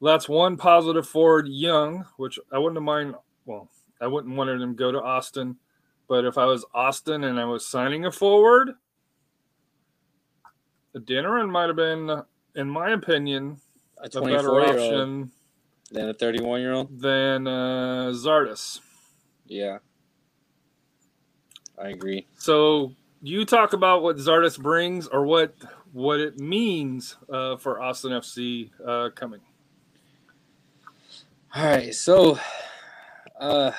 that's 0.00 0.28
one 0.28 0.56
positive 0.56 1.06
forward, 1.06 1.48
young, 1.48 2.06
which 2.16 2.38
I 2.52 2.58
wouldn't 2.58 2.82
mind 2.82 3.14
well, 3.44 3.68
I 4.00 4.06
wouldn't 4.06 4.36
want 4.36 4.50
him 4.50 4.60
to 4.60 4.66
go 4.74 4.92
to 4.92 5.02
Austin 5.02 5.56
But 6.08 6.24
if 6.24 6.38
I 6.38 6.46
was 6.46 6.64
Austin 6.74 7.22
and 7.24 7.38
I 7.38 7.44
was 7.44 7.66
signing 7.66 8.06
a 8.06 8.10
forward, 8.10 8.70
Adeniran 10.96 11.50
might 11.50 11.66
have 11.66 11.76
been, 11.76 12.22
in 12.54 12.68
my 12.70 12.90
opinion, 12.90 13.60
A 13.98 14.06
a 14.06 14.08
better 14.08 14.20
24 14.20 14.60
year 14.60 14.68
old 14.70 14.70
option 14.70 15.32
than 15.90 16.08
a 16.08 16.14
31 16.14 16.60
year 16.60 16.72
old. 16.72 17.00
than 17.00 17.46
uh, 17.46 18.10
Zardes. 18.14 18.80
Yeah. 19.46 19.78
I 21.80 21.88
agree. 21.90 22.26
So 22.38 22.92
you 23.22 23.44
talk 23.44 23.72
about 23.72 24.02
what 24.02 24.16
Zardes 24.16 24.58
brings 24.58 25.06
or 25.06 25.24
what 25.24 25.54
what 25.92 26.20
it 26.20 26.38
means 26.38 27.16
uh, 27.32 27.56
for 27.56 27.80
Austin 27.80 28.12
FC 28.12 28.70
uh, 28.84 29.10
coming. 29.14 29.40
All 31.54 31.64
right. 31.64 31.94
So, 31.94 32.38
uh, 33.40 33.72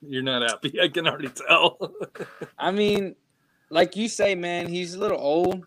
You're 0.00 0.22
not 0.22 0.42
happy, 0.42 0.80
I 0.80 0.88
can 0.88 1.06
already 1.06 1.28
tell. 1.28 1.92
I 2.58 2.70
mean, 2.70 3.16
like 3.70 3.96
you 3.96 4.08
say, 4.08 4.34
man, 4.34 4.68
he's 4.68 4.94
a 4.94 4.98
little 4.98 5.18
old. 5.18 5.66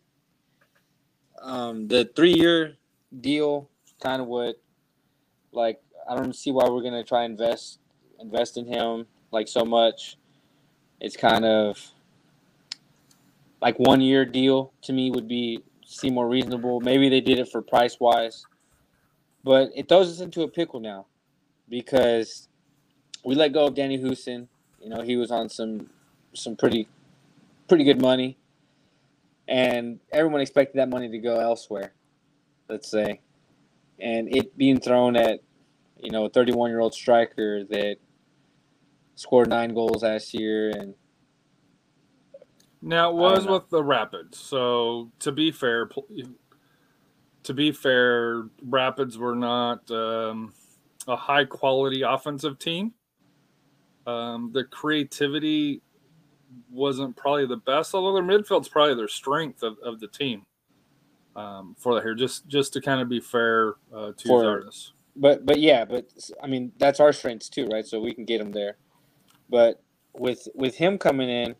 Um, 1.41 1.87
the 1.87 2.09
three 2.15 2.33
year 2.33 2.77
deal, 3.19 3.69
kind 4.01 4.21
of 4.21 4.27
what, 4.27 4.55
like, 5.51 5.81
I 6.09 6.15
don't 6.15 6.35
see 6.35 6.51
why 6.51 6.67
we're 6.69 6.81
gonna 6.81 7.03
try 7.03 7.25
invest 7.25 7.79
invest 8.19 8.57
in 8.57 8.65
him 8.65 9.07
like 9.31 9.47
so 9.47 9.65
much. 9.65 10.17
It's 10.99 11.17
kind 11.17 11.45
of 11.45 11.79
like 13.61 13.77
one 13.79 14.01
year 14.01 14.25
deal 14.25 14.73
to 14.83 14.93
me 14.93 15.11
would 15.11 15.27
be 15.27 15.63
seem 15.85 16.13
more 16.13 16.27
reasonable. 16.27 16.79
Maybe 16.79 17.09
they 17.09 17.21
did 17.21 17.39
it 17.39 17.49
for 17.49 17.61
price 17.61 17.99
wise, 17.99 18.45
but 19.43 19.69
it 19.75 19.89
throws 19.89 20.09
us 20.09 20.19
into 20.21 20.43
a 20.43 20.47
pickle 20.47 20.79
now 20.79 21.07
because 21.69 22.47
we 23.23 23.35
let 23.35 23.53
go 23.53 23.67
of 23.67 23.75
Danny 23.75 23.99
Hoesen. 23.99 24.47
You 24.81 24.89
know, 24.89 25.01
he 25.01 25.15
was 25.17 25.31
on 25.31 25.49
some 25.49 25.89
some 26.33 26.55
pretty 26.55 26.87
pretty 27.67 27.83
good 27.83 28.01
money, 28.01 28.37
and 29.47 29.99
everyone 30.11 30.41
expected 30.41 30.79
that 30.79 30.89
money 30.89 31.09
to 31.09 31.19
go 31.19 31.39
elsewhere. 31.39 31.93
Let's 32.69 32.89
say, 32.89 33.21
and 33.99 34.33
it 34.35 34.57
being 34.57 34.79
thrown 34.79 35.15
at 35.15 35.41
you 35.99 36.11
know 36.11 36.25
a 36.25 36.29
31 36.29 36.71
year 36.71 36.79
old 36.79 36.93
striker 36.93 37.63
that 37.65 37.97
scored 39.15 39.49
nine 39.49 39.73
goals 39.73 40.03
last 40.03 40.33
year 40.33 40.71
and 40.71 40.95
Now 42.81 43.11
it 43.11 43.15
was 43.15 43.45
with 43.45 43.69
the 43.69 43.83
Rapids. 43.83 44.39
So 44.39 45.11
to 45.19 45.31
be 45.31 45.51
fair, 45.51 45.89
to 47.43 47.53
be 47.53 47.71
fair, 47.71 48.49
Rapids 48.63 49.17
were 49.17 49.35
not 49.35 49.89
um, 49.91 50.53
a 51.07 51.15
high 51.15 51.45
quality 51.45 52.01
offensive 52.01 52.57
team. 52.57 52.93
Um, 54.07 54.51
the 54.53 54.63
creativity 54.63 55.81
wasn't 56.69 57.15
probably 57.15 57.45
the 57.45 57.57
best, 57.57 57.93
although 57.93 58.13
their 58.13 58.23
midfield's 58.23 58.67
probably 58.67 58.95
their 58.95 59.07
strength 59.07 59.63
of, 59.63 59.77
of 59.83 59.99
the 59.99 60.07
team. 60.07 60.45
Um, 61.35 61.75
for 61.79 61.95
the 61.95 62.01
here, 62.01 62.13
just 62.13 62.47
just 62.47 62.73
to 62.73 62.81
kind 62.81 62.99
of 62.99 63.07
be 63.07 63.21
fair 63.21 63.75
uh, 63.95 64.11
to 64.17 64.27
For- 64.27 64.43
Zardes. 64.43 64.91
but 65.15 65.45
but 65.45 65.59
yeah 65.61 65.85
but 65.85 66.09
i 66.43 66.47
mean 66.47 66.73
that's 66.77 66.99
our 66.99 67.13
strengths 67.13 67.47
too 67.47 67.67
right 67.67 67.85
so 67.85 68.01
we 68.01 68.13
can 68.13 68.25
get 68.25 68.41
him 68.41 68.51
there 68.51 68.75
but 69.49 69.81
with 70.13 70.47
with 70.55 70.75
him 70.75 70.97
coming 70.97 71.29
in 71.29 71.55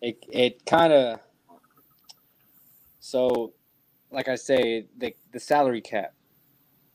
it 0.00 0.24
it 0.30 0.64
kind 0.64 0.92
of 0.92 1.20
so 3.00 3.52
like 4.10 4.28
i 4.28 4.34
say 4.34 4.86
the 4.98 5.14
the 5.32 5.40
salary 5.40 5.80
cap 5.80 6.14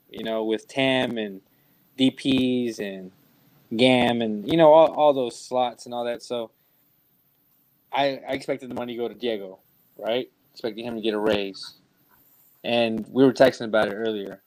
you 0.09 0.23
know 0.23 0.43
with 0.43 0.67
tam 0.67 1.17
and 1.17 1.41
dps 1.97 2.79
and 2.79 3.11
gam 3.77 4.21
and 4.21 4.49
you 4.49 4.57
know 4.57 4.73
all, 4.73 4.91
all 4.93 5.13
those 5.13 5.39
slots 5.39 5.85
and 5.85 5.93
all 5.95 6.05
that 6.05 6.23
so 6.23 6.51
i 7.93 8.19
i 8.27 8.33
expected 8.33 8.69
the 8.69 8.75
money 8.75 8.93
to 8.93 8.99
go 8.99 9.07
to 9.07 9.15
diego 9.15 9.59
right 9.97 10.31
expecting 10.53 10.85
him 10.85 10.95
to 10.95 11.01
get 11.01 11.13
a 11.13 11.19
raise 11.19 11.75
and 12.63 13.05
we 13.09 13.23
were 13.25 13.33
texting 13.33 13.65
about 13.65 13.87
it 13.89 13.95
earlier 13.95 14.41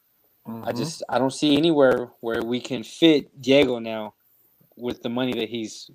I 0.62 0.72
Mhm. 0.72 0.76
just 0.76 1.02
I 1.08 1.18
don't 1.18 1.32
see 1.32 1.56
anywhere 1.56 2.10
where 2.20 2.42
we 2.42 2.60
can 2.60 2.82
fit 2.82 3.40
Diego 3.40 3.78
now 3.78 4.14
with 4.76 5.02
the 5.02 5.08
money 5.08 5.34
that 5.34 5.48
he's 5.48 5.90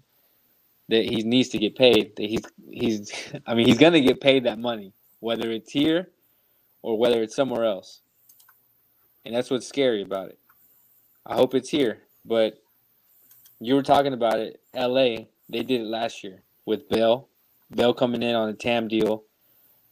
that 0.90 1.06
he 1.06 1.24
needs 1.24 1.50
to 1.50 1.60
get 1.60 1.76
paid. 1.78 2.16
That 2.18 2.28
he's 2.30 2.44
he's 2.70 3.12
I 3.48 3.56
mean 3.56 3.68
he's 3.68 3.78
gonna 3.80 4.02
get 4.02 4.22
paid 4.22 4.46
that 4.46 4.60
money, 4.60 4.94
whether 5.22 5.52
it's 5.52 5.72
here 5.72 6.12
or 6.84 6.98
whether 7.00 7.24
it's 7.24 7.36
somewhere 7.36 7.66
else. 7.66 8.02
And 9.26 9.36
that's 9.36 9.52
what's 9.52 9.68
scary 9.68 10.02
about 10.04 10.30
it. 10.30 10.40
I 11.26 11.36
hope 11.36 11.56
it's 11.56 11.70
here. 11.70 12.04
But 12.26 12.61
you 13.62 13.76
were 13.76 13.84
talking 13.84 14.14
about 14.14 14.40
it, 14.40 14.60
LA, 14.74 15.26
they 15.50 15.64
did 15.64 15.82
it 15.82 15.88
last 15.88 16.24
year 16.24 16.44
with 16.66 16.90
Bale. 16.90 17.30
Bale 17.74 17.94
coming 17.94 18.24
in 18.24 18.36
on 18.36 18.50
a 18.50 18.54
TAM 18.54 18.88
deal, 18.88 19.24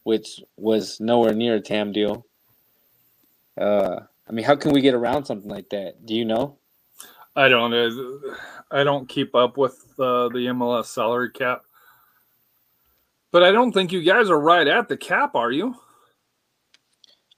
which 0.02 0.40
was 0.56 1.00
nowhere 1.00 1.32
near 1.32 1.54
a 1.56 1.60
TAM 1.60 1.92
deal. 1.92 2.26
Uh 3.58 4.00
I 4.30 4.32
mean, 4.32 4.44
how 4.44 4.54
can 4.54 4.72
we 4.72 4.80
get 4.80 4.94
around 4.94 5.24
something 5.24 5.50
like 5.50 5.70
that? 5.70 6.06
Do 6.06 6.14
you 6.14 6.24
know? 6.24 6.56
I 7.34 7.48
don't. 7.48 7.74
uh, 7.74 8.36
I 8.70 8.84
don't 8.84 9.08
keep 9.08 9.34
up 9.34 9.56
with 9.56 9.74
uh, 9.98 10.28
the 10.28 10.46
MLS 10.52 10.86
salary 10.86 11.32
cap, 11.32 11.62
but 13.32 13.42
I 13.42 13.50
don't 13.50 13.72
think 13.72 13.90
you 13.90 14.02
guys 14.02 14.30
are 14.30 14.38
right 14.38 14.68
at 14.68 14.88
the 14.88 14.96
cap, 14.96 15.34
are 15.34 15.50
you? 15.50 15.74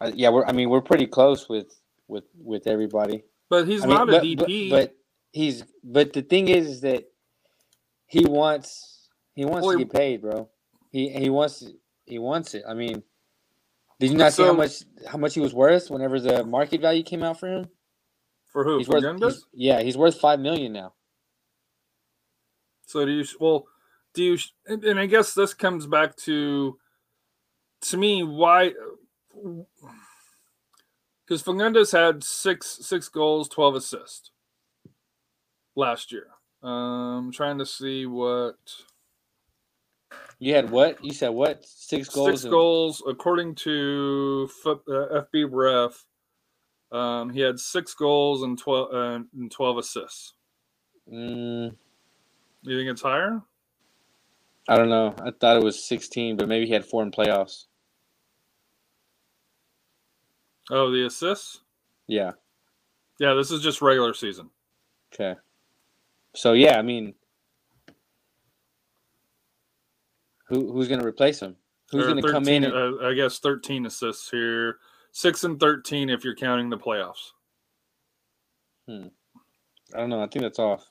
Uh, 0.02 0.10
yeah, 0.14 0.28
we're. 0.28 0.44
I 0.44 0.52
mean, 0.52 0.68
we're 0.68 0.82
pretty 0.82 1.06
close 1.06 1.48
with 1.48 1.78
with 2.08 2.24
with 2.38 2.66
everybody. 2.66 3.24
But 3.48 3.66
he's 3.66 3.84
I 3.84 3.86
mean, 3.86 3.96
not 3.96 4.08
a 4.10 4.12
but, 4.12 4.22
DP. 4.22 4.70
but, 4.70 4.86
but 4.86 4.96
he's. 5.32 5.64
But 5.82 6.12
the 6.12 6.22
thing 6.22 6.48
is, 6.48 6.66
is 6.68 6.80
that 6.82 7.04
he 8.06 8.24
wants 8.24 9.08
he 9.34 9.44
wants 9.44 9.66
Well, 9.66 9.78
to 9.78 9.84
get 9.84 9.92
paid, 9.92 10.22
bro. 10.22 10.48
He 10.90 11.08
he 11.08 11.30
wants 11.30 11.64
he 12.06 12.18
wants 12.18 12.54
it. 12.54 12.64
I 12.68 12.74
mean, 12.74 13.02
did 13.98 14.10
you 14.10 14.16
not 14.18 14.32
see 14.32 14.44
how 14.44 14.52
much 14.52 14.82
how 15.06 15.18
much 15.18 15.34
he 15.34 15.40
was 15.40 15.54
worth 15.54 15.90
whenever 15.90 16.20
the 16.20 16.44
market 16.44 16.80
value 16.80 17.02
came 17.02 17.22
out 17.22 17.40
for 17.40 17.48
him? 17.48 17.68
for 18.52 18.64
who? 18.64 18.78
He's 18.78 18.86
For 18.86 19.00
worth. 19.00 19.20
He's- 19.20 19.44
yeah, 19.54 19.80
he's 19.82 19.96
worth 19.96 20.20
five 20.20 20.38
million 20.40 20.72
now. 20.72 20.94
So 22.86 23.06
do 23.06 23.12
you? 23.12 23.24
Well, 23.40 23.66
do 24.12 24.22
you? 24.22 24.38
And, 24.66 24.84
and 24.84 25.00
I 25.00 25.06
guess 25.06 25.32
this 25.32 25.54
comes 25.54 25.86
back 25.86 26.16
to, 26.16 26.78
to 27.82 27.96
me, 27.96 28.22
why? 28.22 28.74
Because 31.24 31.42
Fagundez 31.42 31.92
had 31.92 32.22
six 32.22 32.78
six 32.82 33.08
goals, 33.08 33.48
twelve 33.48 33.74
assists 33.74 34.31
last 35.74 36.12
year. 36.12 36.26
Um, 36.62 37.32
trying 37.32 37.58
to 37.58 37.66
see 37.66 38.06
what 38.06 38.56
You 40.38 40.54
had 40.54 40.70
what? 40.70 41.04
You 41.04 41.12
said 41.12 41.30
what? 41.30 41.64
Six 41.64 42.08
goals. 42.08 42.28
six 42.30 42.44
and- 42.44 42.50
goals 42.50 43.02
according 43.06 43.54
to 43.56 44.48
Foot, 44.62 44.82
uh, 44.88 45.22
FB 45.32 45.48
Ref. 45.50 46.04
Um, 46.96 47.30
he 47.30 47.40
had 47.40 47.58
six 47.58 47.94
goals 47.94 48.42
and 48.42 48.58
twelve 48.58 48.92
uh, 48.92 49.20
and 49.36 49.50
twelve 49.50 49.78
assists. 49.78 50.34
Mm, 51.12 51.74
You 52.62 52.78
think 52.78 52.90
it's 52.90 53.02
higher? 53.02 53.40
I 54.68 54.76
don't 54.76 54.90
know. 54.90 55.14
I 55.18 55.30
thought 55.32 55.56
it 55.56 55.64
was 55.64 55.82
sixteen, 55.84 56.36
but 56.36 56.48
maybe 56.48 56.66
he 56.66 56.72
had 56.72 56.84
four 56.84 57.02
in 57.02 57.10
playoffs. 57.10 57.64
Oh, 60.70 60.90
the 60.92 61.06
assists. 61.06 61.60
Yeah. 62.06 62.32
Yeah, 63.18 63.34
this 63.34 63.50
is 63.50 63.62
just 63.62 63.82
regular 63.82 64.14
season. 64.14 64.50
Okay. 65.12 65.38
So 66.34 66.54
yeah, 66.54 66.78
I 66.78 66.82
mean, 66.82 67.14
who 70.48 70.72
who's 70.72 70.88
gonna 70.88 71.06
replace 71.06 71.40
him? 71.40 71.56
Who's 71.90 72.06
gonna 72.06 72.22
come 72.22 72.48
in? 72.48 72.64
And, 72.64 72.74
uh, 72.74 73.06
I 73.06 73.14
guess 73.14 73.38
thirteen 73.38 73.86
assists 73.86 74.30
here, 74.30 74.78
six 75.12 75.44
and 75.44 75.60
thirteen 75.60 76.08
if 76.08 76.24
you're 76.24 76.34
counting 76.34 76.70
the 76.70 76.78
playoffs. 76.78 77.32
Hmm. 78.88 79.08
I 79.94 79.98
don't 79.98 80.10
know. 80.10 80.22
I 80.22 80.26
think 80.26 80.42
that's 80.42 80.58
off. 80.58 80.88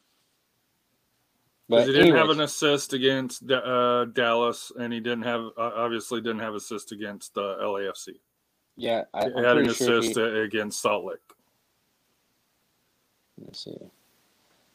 Because 1.67 1.85
But 1.85 1.93
he 1.95 1.99
didn't 2.01 2.17
have 2.17 2.29
an 2.29 2.41
assist 2.41 2.93
against 2.93 3.49
uh, 3.49 4.05
Dallas, 4.05 4.71
and 4.77 4.91
he 4.93 4.99
didn't 4.99 5.23
have 5.23 5.41
uh, 5.57 5.71
obviously 5.75 6.21
didn't 6.21 6.39
have 6.39 6.53
assist 6.53 6.91
against 6.91 7.37
uh, 7.37 7.57
LAFC. 7.61 8.19
yeah, 8.75 9.03
I, 9.13 9.29
He 9.29 9.33
I'm 9.35 9.43
had 9.43 9.57
an 9.57 9.73
sure 9.73 9.99
assist 9.99 10.17
he, 10.17 10.23
against 10.23 10.81
Salt 10.81 11.05
Lake. 11.05 11.17
Let's 13.37 13.63
see. 13.63 13.77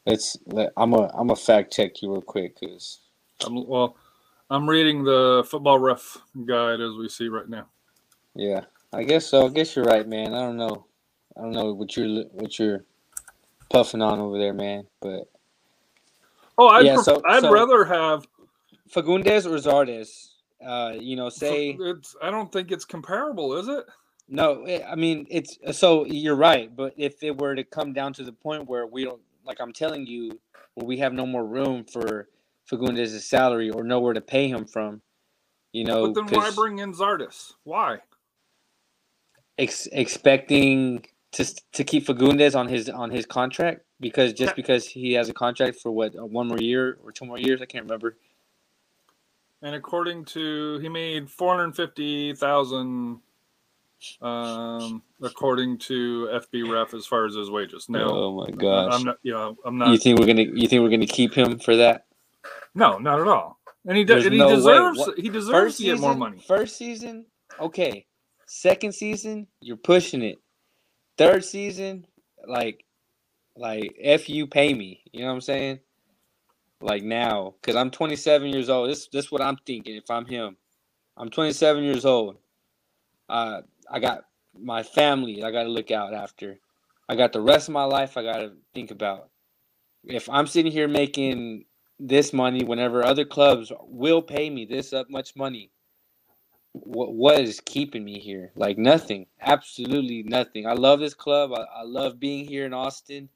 Let's. 0.07 0.37
Let, 0.47 0.71
I'm 0.77 0.93
a. 0.93 1.11
I'm 1.13 1.29
a 1.29 1.35
fact 1.35 1.73
check 1.73 2.01
you 2.01 2.11
real 2.11 2.21
quick 2.21 2.59
because 2.59 2.99
I'm, 3.45 3.67
well, 3.67 3.95
I'm 4.49 4.67
reading 4.67 5.03
the 5.03 5.45
football 5.49 5.77
ref 5.79 6.17
guide 6.45 6.79
as 6.79 6.93
we 6.93 7.09
see 7.09 7.27
right 7.27 7.47
now. 7.49 7.67
yeah, 8.33 8.61
I 8.93 9.03
guess 9.03 9.25
so. 9.27 9.45
I 9.45 9.49
guess 9.49 9.75
you're 9.75 9.85
right, 9.85 10.07
man. 10.07 10.33
I 10.33 10.39
don't 10.41 10.57
know. 10.57 10.85
I 11.37 11.41
don't 11.41 11.51
know 11.51 11.73
what 11.73 11.95
you're 11.97 12.23
what 12.31 12.57
you're 12.57 12.85
puffing 13.69 14.01
on 14.01 14.19
over 14.19 14.37
there, 14.37 14.53
man. 14.53 14.85
But 15.01 15.29
Oh, 16.57 16.69
I'd, 16.69 16.85
Yeah, 16.85 16.95
so- 17.01 17.21
I'd 17.27 17.41
so- 17.41 17.51
rather 17.51 17.85
have. 17.85 18.25
Fagundez 18.89 19.45
or 19.45 19.57
Zardes, 19.57 20.29
uh, 20.65 20.93
you 20.97 21.17
know, 21.17 21.27
say 21.27 21.77
It's, 21.77 22.15
I 22.21 22.31
don't 22.31 22.49
think 22.49 22.71
it's 22.71 22.85
comparable, 22.85 23.53
is 23.57 23.67
it? 23.67 23.83
No, 24.29 24.63
eh, 24.63 24.81
I 24.89 24.95
mean 24.95 25.27
it's 25.29 25.57
so 25.73 26.05
you're 26.05 26.37
right, 26.37 26.73
but 26.73 26.93
if 26.95 27.21
it 27.21 27.37
were 27.37 27.53
to 27.53 27.65
come 27.65 27.91
down 27.91 28.13
to 28.13 28.23
the 28.23 28.31
point 28.31 28.69
where 28.69 28.87
we 28.87 29.03
don't 29.03 29.19
like 29.47 29.59
I'm 29.59 29.73
telling 29.73 30.05
you 30.07 30.39
where 30.75 30.85
we 30.87 30.97
have 30.99 31.13
no 31.13 31.25
more 31.25 31.45
room 31.45 31.85
for 31.85 32.29
Fagundez' 32.71 33.19
salary 33.21 33.69
or 33.69 33.83
nowhere 33.83 34.13
to 34.13 34.21
pay 34.21 34.49
him 34.49 34.65
from. 34.65 35.01
You 35.73 35.85
know, 35.85 36.13
But 36.13 36.15
then 36.15 36.27
why 36.35 36.51
bring 36.51 36.79
in 36.79 36.93
Zardes? 36.93 37.53
Why? 37.63 37.99
ex- 39.57 39.87
expecting 39.91 41.05
to 41.33 41.45
to 41.73 41.83
keep 41.83 42.05
Fagundez 42.07 42.55
on 42.55 42.67
his 42.67 42.89
on 42.89 43.11
his 43.11 43.25
contract 43.25 43.81
because 43.99 44.33
just 44.33 44.55
because 44.55 44.87
he 44.87 45.13
has 45.13 45.29
a 45.29 45.33
contract 45.33 45.79
for 45.79 45.91
what 45.91 46.15
uh, 46.17 46.25
one 46.25 46.47
more 46.47 46.59
year 46.59 46.97
or 47.03 47.11
two 47.11 47.25
more 47.25 47.39
years, 47.39 47.61
I 47.61 47.65
can't 47.65 47.85
remember. 47.85 48.17
And 49.61 49.75
according 49.75 50.25
to 50.25 50.79
he 50.79 50.89
made 50.89 51.29
four 51.29 51.55
hundred 51.57 51.75
fifty 51.75 52.33
thousand, 52.33 53.19
um, 54.21 55.01
according 55.21 55.77
to 55.79 56.29
FB 56.31 56.71
Ref 56.71 56.93
as 56.93 57.05
far 57.05 57.25
as 57.25 57.35
his 57.35 57.49
wages. 57.49 57.87
No, 57.89 58.07
oh 58.09 58.35
my 58.35 58.51
gosh! 58.51 58.93
I'm 58.93 59.03
not. 59.03 59.17
Yeah, 59.23 59.51
I'm 59.65 59.77
not. 59.77 59.89
you 59.89 59.97
think 59.97 60.19
we're 60.19 60.27
gonna 60.27 60.43
you 60.43 60.67
think 60.67 60.81
we're 60.83 60.89
gonna 60.89 61.05
keep 61.07 61.33
him 61.33 61.59
for 61.59 61.75
that? 61.77 62.05
no, 62.75 62.97
not 62.97 63.19
at 63.19 63.27
all. 63.27 63.59
And 63.85 63.97
he 63.97 64.03
does. 64.03 64.25
And 64.25 64.33
he 64.33 64.39
no 64.39 64.49
deserves. 64.55 64.99
What- 64.99 65.17
He 65.17 65.29
deserves 65.29 65.51
First 65.51 65.77
to 65.77 65.83
get 65.83 65.91
season, 65.93 66.01
more 66.01 66.15
money. 66.15 66.43
First 66.47 66.77
season, 66.77 67.25
okay. 67.59 68.05
Second 68.45 68.93
season, 68.93 69.47
you're 69.61 69.77
pushing 69.77 70.21
it. 70.21 70.39
Third 71.17 71.43
season, 71.43 72.05
like, 72.47 72.85
like 73.55 73.95
f 74.01 74.29
you 74.29 74.47
pay 74.47 74.73
me. 74.73 75.03
You 75.11 75.21
know 75.21 75.27
what 75.27 75.33
I'm 75.33 75.41
saying? 75.41 75.79
Like 76.79 77.03
now, 77.03 77.55
because 77.59 77.75
I'm 77.75 77.89
27 77.89 78.49
years 78.49 78.69
old. 78.69 78.89
This 78.89 79.07
this 79.07 79.31
what 79.31 79.41
I'm 79.41 79.57
thinking. 79.65 79.95
If 79.95 80.09
I'm 80.11 80.25
him, 80.25 80.55
I'm 81.17 81.29
27 81.29 81.83
years 81.83 82.05
old. 82.05 82.37
Uh, 83.27 83.61
I 83.91 83.99
got 83.99 84.25
my 84.59 84.83
family. 84.83 85.43
I 85.43 85.51
got 85.51 85.63
to 85.63 85.69
look 85.69 85.91
out 85.91 86.13
after. 86.13 86.59
I 87.09 87.15
got 87.15 87.33
the 87.33 87.41
rest 87.41 87.67
of 87.67 87.73
my 87.73 87.85
life. 87.85 88.17
I 88.17 88.23
got 88.23 88.37
to 88.39 88.53
think 88.73 88.91
about. 88.91 89.29
If 90.03 90.29
I'm 90.29 90.47
sitting 90.47 90.71
here 90.71 90.87
making 90.87 91.65
this 91.99 92.33
money, 92.33 92.63
whenever 92.63 93.03
other 93.03 93.25
clubs 93.25 93.71
will 93.81 94.21
pay 94.21 94.49
me 94.49 94.65
this 94.65 94.93
up 94.93 95.09
much 95.09 95.35
money, 95.35 95.71
what 96.73 97.13
what 97.13 97.39
is 97.39 97.59
keeping 97.61 98.03
me 98.03 98.19
here? 98.19 98.51
Like 98.55 98.77
nothing, 98.77 99.27
absolutely 99.41 100.23
nothing. 100.23 100.67
I 100.67 100.73
love 100.73 100.99
this 100.99 101.13
club. 101.13 101.51
I, 101.53 101.65
I 101.79 101.83
love 101.83 102.19
being 102.19 102.45
here 102.45 102.65
in 102.65 102.73
Austin. 102.73 103.29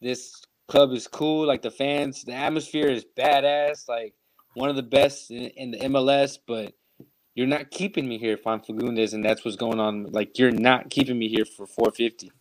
This 0.00 0.42
club 0.68 0.92
is 0.92 1.08
cool. 1.08 1.46
Like 1.46 1.62
the 1.62 1.70
fans, 1.70 2.24
the 2.24 2.34
atmosphere 2.34 2.88
is 2.88 3.06
badass. 3.16 3.88
Like 3.88 4.14
one 4.54 4.68
of 4.68 4.76
the 4.76 4.82
best 4.82 5.30
in, 5.30 5.46
in 5.56 5.70
the 5.72 5.78
MLS. 5.78 6.38
But 6.46 6.74
you're 7.34 7.46
not 7.46 7.70
keeping 7.70 8.08
me 8.08 8.18
here 8.18 8.34
if 8.34 8.46
I'm 8.46 8.60
Fagundez, 8.60 9.14
and 9.14 9.24
that's 9.24 9.44
what's 9.44 9.56
going 9.56 9.80
on. 9.80 10.12
Like 10.12 10.38
you're 10.38 10.50
not 10.52 10.90
keeping 10.90 11.18
me 11.18 11.28
here 11.28 11.44
for 11.44 11.66
450. 11.66 12.32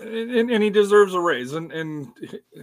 and, 0.00 0.50
and 0.50 0.62
he 0.62 0.70
deserves 0.70 1.14
a 1.14 1.20
raise. 1.20 1.52
And 1.54 1.72
and 1.72 2.08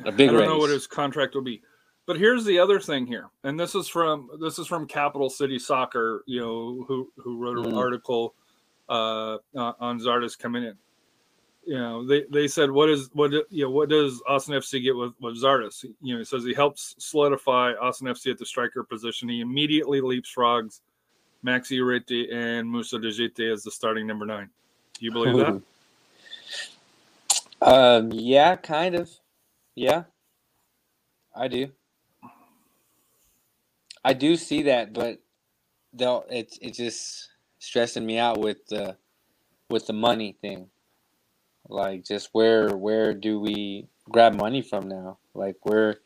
A 0.05 0.11
big 0.11 0.29
I 0.29 0.33
don't 0.33 0.45
know 0.45 0.57
what 0.59 0.69
his 0.69 0.87
contract 0.87 1.35
will 1.35 1.43
be. 1.43 1.61
But 2.05 2.17
here's 2.17 2.43
the 2.45 2.59
other 2.59 2.79
thing 2.81 3.07
here, 3.07 3.29
and 3.45 3.59
this 3.59 3.75
is 3.75 3.87
from 3.87 4.29
this 4.41 4.59
is 4.59 4.67
from 4.67 4.87
Capital 4.87 5.29
City 5.29 5.57
Soccer, 5.59 6.23
you 6.27 6.41
know, 6.41 6.85
who 6.87 7.11
who 7.17 7.37
wrote 7.37 7.57
an 7.57 7.71
Mhm. 7.71 7.77
article 7.77 8.35
uh, 8.89 9.35
uh, 9.55 9.73
on 9.79 9.99
Zardes 9.99 10.37
coming 10.37 10.63
in. 10.63 10.75
You 11.65 11.77
know, 11.77 12.05
they, 12.05 12.25
they 12.29 12.47
said 12.49 12.71
what 12.71 12.89
is 12.89 13.09
what 13.13 13.31
you 13.49 13.63
know 13.65 13.69
what 13.71 13.89
does 13.89 14.21
Austin 14.27 14.55
FC 14.55 14.83
get 14.83 14.95
with 14.97 15.13
with 15.21 15.41
Zardes? 15.41 15.85
You 16.01 16.15
know, 16.15 16.19
he 16.19 16.25
says 16.25 16.43
he 16.43 16.53
helps 16.53 16.95
solidify 16.99 17.73
Austin 17.81 18.07
FC 18.07 18.31
at 18.31 18.37
the 18.37 18.45
striker 18.45 18.83
position. 18.83 19.29
He 19.29 19.39
immediately 19.41 20.01
leapfrogs 20.01 20.81
Maxi 21.45 21.77
Urruti 21.79 22.33
and 22.33 22.69
Moussa 22.69 22.97
Djitté 22.97 23.51
as 23.51 23.63
the 23.63 23.71
starting 23.71 24.07
number 24.07 24.25
nine. 24.25 24.49
Do 24.99 25.05
you 25.05 25.11
believe 25.11 25.37
that? 25.37 25.61
Um, 27.61 28.11
yeah, 28.11 28.57
kind 28.57 28.93
of. 28.93 29.09
Yeah, 29.73 30.03
I 31.33 31.47
do. 31.47 31.69
I 34.03 34.11
do 34.11 34.35
see 34.35 34.63
that, 34.63 34.91
but 34.91 35.19
though 35.93 36.25
it's 36.29 36.59
it's 36.61 36.77
just 36.77 37.29
stressing 37.59 38.05
me 38.05 38.17
out 38.17 38.39
with 38.39 38.65
the 38.67 38.97
with 39.69 39.87
the 39.87 39.93
money 39.93 40.37
thing. 40.41 40.67
Like, 41.69 42.03
just 42.03 42.29
where 42.33 42.75
where 42.75 43.13
do 43.13 43.39
we 43.39 43.87
grab 44.09 44.35
money 44.35 44.61
from 44.61 44.89
now? 44.89 45.19
Like, 45.33 45.55
where, 45.63 46.01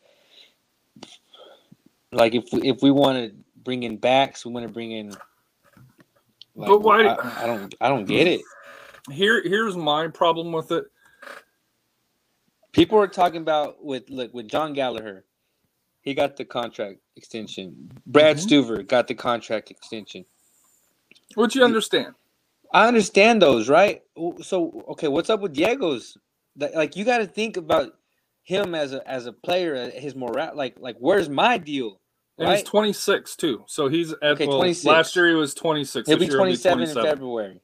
like 2.12 2.34
if 2.34 2.44
if 2.52 2.82
we 2.82 2.92
want 2.92 3.18
to 3.18 3.36
bring 3.68 3.82
in 3.82 3.98
backs, 3.98 4.46
we 4.46 4.50
want 4.52 4.66
to 4.66 4.72
bring 4.72 4.92
in. 4.92 5.10
Like, 6.54 6.68
But 6.70 6.80
why- 6.80 7.04
I, 7.04 7.44
I 7.44 7.46
don't 7.46 7.74
I 7.82 7.88
don't 7.90 8.06
get 8.06 8.26
it. 8.26 8.40
Here 9.10 9.42
here's 9.42 9.76
my 9.76 10.08
problem 10.08 10.52
with 10.52 10.72
it. 10.72 10.84
People 12.72 12.98
are 12.98 13.06
talking 13.06 13.42
about 13.42 13.84
with 13.84 14.08
look 14.08 14.32
with 14.32 14.48
John 14.48 14.72
Gallagher, 14.72 15.26
he 16.00 16.14
got 16.14 16.38
the 16.38 16.46
contract 16.46 17.00
extension. 17.16 17.90
Brad 18.06 18.38
Mhm. 18.38 18.46
Stuver 18.46 18.86
got 18.86 19.06
the 19.06 19.14
contract 19.14 19.70
extension. 19.70 20.24
Which 21.34 21.54
you 21.54 21.62
understand. 21.62 22.14
I 22.72 22.88
understand 22.88 23.42
those, 23.42 23.68
right? 23.68 24.02
So 24.40 24.82
okay, 24.92 25.08
what's 25.08 25.28
up 25.28 25.40
with 25.40 25.52
Diego's? 25.52 26.16
That- 26.56 26.74
Like 26.74 26.96
you 26.96 27.04
got 27.04 27.18
to 27.18 27.26
think 27.26 27.58
about 27.58 27.98
him 28.44 28.74
as 28.74 28.94
a 28.94 29.06
as 29.06 29.26
a 29.26 29.32
player, 29.34 29.76
uh, 29.76 29.90
his 30.00 30.14
morale. 30.16 30.56
Like 30.56 30.80
like 30.80 30.96
where's 30.98 31.28
my 31.28 31.58
deal? 31.58 32.00
And 32.38 32.48
Right? 32.48 32.58
he's 32.58 32.62
26 32.68 33.36
too. 33.36 33.64
So 33.66 33.88
he's 33.88 34.12
at 34.12 34.22
Okay, 34.22 34.46
well, 34.46 34.58
26. 34.58 34.84
last 34.86 35.16
year 35.16 35.28
he 35.28 35.34
was 35.34 35.54
26. 35.54 36.08
He'll 36.08 36.18
This 36.18 36.28
be 36.28 36.34
27 36.36 36.82
in 36.82 36.94
February, 37.02 37.60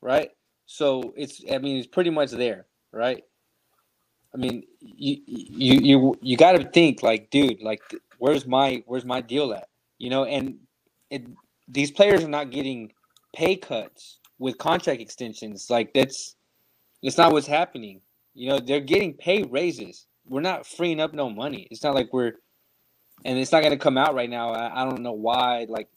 right? 0.00 0.30
So 0.66 1.12
it's 1.16 1.42
I 1.52 1.58
mean 1.58 1.76
he's 1.76 1.86
pretty 1.86 2.10
much 2.10 2.30
there, 2.30 2.66
right? 2.92 3.24
I 4.34 4.38
mean 4.38 4.64
you 4.80 5.18
you 5.26 5.74
you 5.80 6.16
you 6.22 6.36
got 6.36 6.52
to 6.52 6.64
think 6.64 7.02
like, 7.02 7.30
dude, 7.30 7.62
like 7.62 7.82
where's 8.18 8.46
my 8.46 8.82
where's 8.86 9.04
my 9.04 9.20
deal 9.20 9.52
at? 9.52 9.68
You 9.98 10.10
know, 10.10 10.24
and 10.24 10.58
it 11.10 11.26
these 11.68 11.90
players 11.90 12.24
are 12.24 12.28
not 12.28 12.50
getting 12.50 12.92
pay 13.34 13.56
cuts 13.56 14.20
with 14.38 14.58
contract 14.58 15.00
extensions. 15.00 15.68
Like 15.70 15.92
that's 15.94 16.36
it's 17.02 17.18
not 17.18 17.32
what's 17.32 17.46
happening. 17.46 18.00
You 18.34 18.50
know, 18.50 18.58
they're 18.60 18.80
getting 18.80 19.14
pay 19.14 19.42
raises. 19.44 20.06
We're 20.26 20.40
not 20.40 20.66
freeing 20.66 21.00
up 21.00 21.14
no 21.14 21.30
money. 21.30 21.68
It's 21.70 21.82
not 21.84 21.94
like 21.94 22.12
we're 22.12 22.34
and 23.24 23.38
it's 23.38 23.52
not 23.52 23.60
going 23.62 23.72
to 23.72 23.78
come 23.78 23.98
out 23.98 24.14
right 24.14 24.30
now. 24.30 24.50
I, 24.50 24.82
I 24.82 24.84
don't 24.84 25.02
know 25.02 25.12
why 25.12 25.66
like 25.68 25.88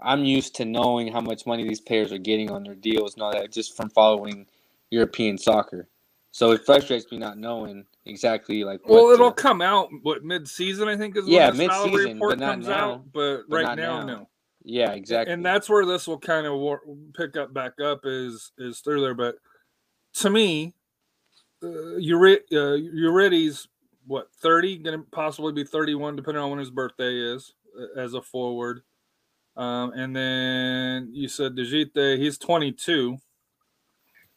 I'm 0.00 0.24
used 0.24 0.54
to 0.56 0.64
knowing 0.64 1.12
how 1.12 1.20
much 1.20 1.46
money 1.46 1.66
these 1.66 1.80
players 1.80 2.12
are 2.12 2.18
getting 2.18 2.50
on 2.50 2.64
their 2.64 2.74
deals 2.74 3.14
and 3.14 3.22
all 3.22 3.32
that 3.32 3.50
just 3.52 3.76
from 3.76 3.90
following 3.90 4.46
European 4.90 5.38
soccer. 5.38 5.88
So 6.32 6.52
it 6.52 6.66
frustrates 6.66 7.10
me 7.10 7.16
not 7.18 7.38
knowing 7.38 7.86
exactly 8.04 8.62
like 8.62 8.80
Well, 8.86 9.08
it'll 9.08 9.32
come 9.32 9.62
out 9.62 9.88
what 10.02 10.22
mid-season 10.22 10.86
I 10.86 10.96
think 10.96 11.16
is 11.16 11.26
Yeah, 11.26 11.50
mid-season, 11.50 12.14
report 12.14 12.38
comes 12.40 12.68
now. 12.68 12.92
out. 12.92 13.12
But, 13.12 13.44
But 13.48 13.56
right 13.64 13.76
now, 13.76 14.00
now. 14.00 14.06
no. 14.06 14.28
yeah 14.62 14.90
exactly 14.92 15.32
And 15.32 15.44
that's 15.44 15.68
where 15.68 15.86
this 15.86 16.06
will 16.06 16.18
kind 16.18 16.46
of 16.46 16.54
war- 16.58 16.82
pick 17.16 17.36
up 17.38 17.54
back 17.54 17.80
up 17.80 18.00
is 18.04 18.52
is 18.58 18.80
through 18.80 19.00
there. 19.00 19.14
But 19.14 19.36
to 20.16 20.28
me, 20.30 20.74
uh, 21.62 21.96
Ure- 21.96 22.40
uh, 22.52 22.74
what 24.06 24.32
30, 24.40 24.78
going 24.78 24.98
to 24.98 25.06
possibly 25.10 25.52
be 25.52 25.64
31, 25.64 26.16
depending 26.16 26.42
on 26.42 26.50
when 26.50 26.58
his 26.58 26.70
birthday 26.70 27.14
is 27.14 27.54
as 27.96 28.14
a 28.14 28.22
forward. 28.22 28.82
Um, 29.56 29.92
and 29.92 30.14
then 30.14 31.10
you 31.12 31.28
said 31.28 31.56
Djitté, 31.56 32.18
he's 32.18 32.38
22. 32.38 33.16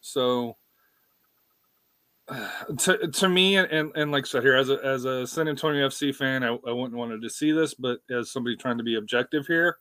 So 0.01 0.55
to, 2.79 3.07
to 3.07 3.29
me, 3.29 3.57
and, 3.57 3.71
and, 3.71 3.91
and 3.95 4.11
like 4.11 4.25
I 4.25 4.27
said 4.27 4.43
here, 4.43 4.55
as 4.55 4.69
a, 4.69 4.83
as 4.83 5.05
a 5.05 5.27
San 5.27 5.47
Antonio 5.47 5.87
FC 5.87 6.15
fan, 6.15 6.43
I, 6.43 6.57
I 6.67 6.71
wouldn't 6.71 6.93
wanted 6.93 7.21
to 7.21 7.29
see 7.29 7.51
this, 7.51 7.73
but 7.73 7.99
as 8.09 8.31
somebody 8.31 8.55
trying 8.55 8.77
to 8.77 8.83
be 8.83 8.95
objective 8.95 9.47
here, 9.47 9.77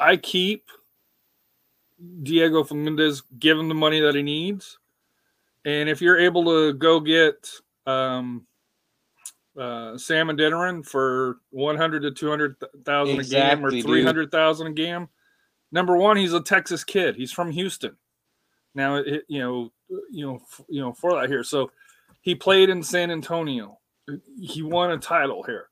I 0.00 0.16
keep 0.16 0.64
Diego 2.22 2.64
Fernandez, 2.64 3.22
give 3.38 3.58
him 3.58 3.68
the 3.68 3.74
money 3.74 4.00
that 4.00 4.14
he 4.14 4.22
needs. 4.22 4.78
And 5.64 5.88
if 5.88 6.00
you're 6.00 6.18
able 6.18 6.44
to 6.46 6.72
go 6.72 6.98
get 6.98 7.48
um, 7.86 8.46
uh, 9.58 9.98
Sam 9.98 10.28
Adeniran 10.28 10.86
for 10.86 11.38
100 11.50 12.00
to 12.00 12.10
200,000 12.10 13.12
a 13.12 13.16
game 13.16 13.16
or 13.16 13.20
Exactly, 13.20 13.82
dude. 13.82 13.86
300,000 13.86 14.66
a 14.66 14.72
game, 14.72 15.08
number 15.70 15.96
one, 15.96 16.16
he's 16.16 16.32
a 16.32 16.42
Texas 16.42 16.84
kid. 16.84 17.16
He's 17.16 17.32
from 17.32 17.50
Houston. 17.50 17.96
Now, 18.74 18.96
it, 18.96 19.24
you 19.28 19.40
know, 19.40 19.72
you 20.10 20.26
know, 20.26 20.40
you 20.68 20.80
know, 20.80 20.92
for 20.92 21.20
that 21.20 21.28
here. 21.28 21.44
So 21.44 21.70
he 22.22 22.34
played 22.34 22.70
in 22.70 22.82
San 22.82 23.10
Antonio. 23.10 23.78
He 24.40 24.62
won 24.62 24.90
a 24.90 24.98
title 24.98 25.42
here. 25.42 25.68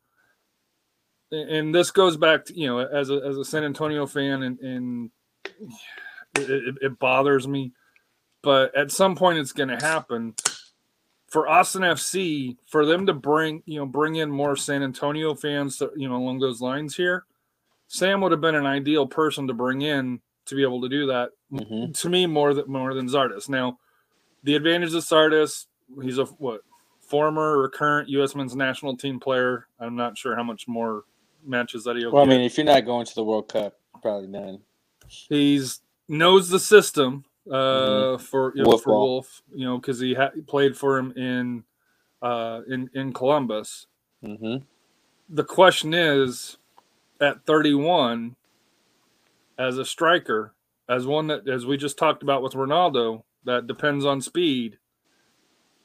And- 1.32 1.74
this 1.74 1.90
goes 1.90 2.16
back 2.16 2.44
to, 2.46 2.58
you 2.58 2.66
know, 2.66 2.80
as 2.80 3.08
a, 3.08 3.22
as 3.24 3.36
a 3.36 3.44
San 3.44 3.64
Antonio 3.64 4.06
fan, 4.06 4.42
and, 4.42 4.58
and 4.58 5.10
it, 6.36 6.50
it, 6.50 6.74
it 6.82 6.98
bothers 6.98 7.46
me. 7.46 7.72
But 8.42 8.74
at 8.76 8.90
some 8.90 9.16
point, 9.16 9.38
it's 9.38 9.52
going 9.52 9.68
to 9.68 9.76
happen 9.76 10.34
for 11.30 11.48
Austin 11.48 11.82
FC 11.82 12.56
for 12.66 12.84
them 12.84 13.06
to 13.06 13.14
bring 13.14 13.62
you 13.64 13.78
know 13.78 13.86
bring 13.86 14.16
in 14.16 14.30
more 14.30 14.56
San 14.56 14.82
Antonio 14.82 15.34
fans 15.34 15.78
to, 15.78 15.90
you 15.96 16.08
know 16.08 16.16
along 16.16 16.40
those 16.40 16.60
lines 16.60 16.96
here. 16.96 17.24
Sam 17.86 18.20
would 18.20 18.32
have 18.32 18.40
been 18.40 18.54
an 18.54 18.66
ideal 18.66 19.06
person 19.06 19.46
to 19.48 19.54
bring 19.54 19.82
in 19.82 20.20
to 20.46 20.54
be 20.54 20.62
able 20.62 20.80
to 20.82 20.88
do 20.88 21.06
that. 21.06 21.30
Mhm. 21.52 21.98
To 22.00 22.08
me, 22.08 22.26
more 22.26 22.52
than 22.52 22.70
more 22.70 22.92
than 22.94 23.08
Zardes. 23.08 23.48
Now, 23.48 23.78
the 24.42 24.56
advantage 24.56 24.92
of 24.94 25.02
Zardes, 25.02 25.66
he's 26.02 26.18
a 26.18 26.24
what 26.24 26.60
former 27.00 27.58
or 27.58 27.68
current 27.68 28.08
U.S. 28.10 28.34
men's 28.34 28.54
national 28.54 28.96
team 28.96 29.18
player. 29.18 29.66
I'm 29.80 29.96
not 29.96 30.18
sure 30.18 30.36
how 30.36 30.44
much 30.44 30.68
more 30.68 31.04
matches 31.44 31.84
that 31.84 31.96
he'll 31.96 32.12
Well, 32.12 32.22
I 32.22 32.26
mean, 32.26 32.40
if 32.42 32.56
you're 32.56 32.66
not 32.66 32.84
going 32.84 33.06
to 33.06 33.14
the 33.14 33.24
World 33.24 33.48
Cup, 33.48 33.78
probably 34.02 34.28
none. 34.28 34.60
He's 35.08 35.80
knows 36.08 36.48
the 36.48 36.60
system 36.60 37.24
uh, 37.48 37.52
Mhm. 37.54 38.20
for 38.20 38.52
you 38.56 38.62
know, 38.62 38.68
Wolff 38.68 38.82
for 38.82 38.92
ball. 38.92 39.08
Wolff, 39.08 39.42
you 39.54 39.64
know, 39.66 39.78
because 39.78 40.00
he 40.00 40.14
ha- 40.14 40.30
played 40.46 40.76
for 40.76 40.98
him 40.98 41.12
in 41.12 41.64
uh, 42.22 42.62
in 42.68 42.90
in 42.94 43.12
Columbus. 43.12 43.86
hmm 44.22 44.56
The 45.30 45.44
question 45.44 45.94
is, 45.94 46.58
at 47.20 47.44
31, 47.46 48.36
as 49.58 49.78
a 49.78 49.84
striker, 49.84 50.54
as 50.88 51.06
one 51.06 51.28
that 51.28 51.48
as 51.48 51.66
we 51.66 51.76
just 51.76 51.98
talked 51.98 52.22
about 52.22 52.42
with 52.42 52.54
Ronaldo, 52.54 53.24
that 53.44 53.66
depends 53.66 54.04
on 54.04 54.20
speed. 54.20 54.78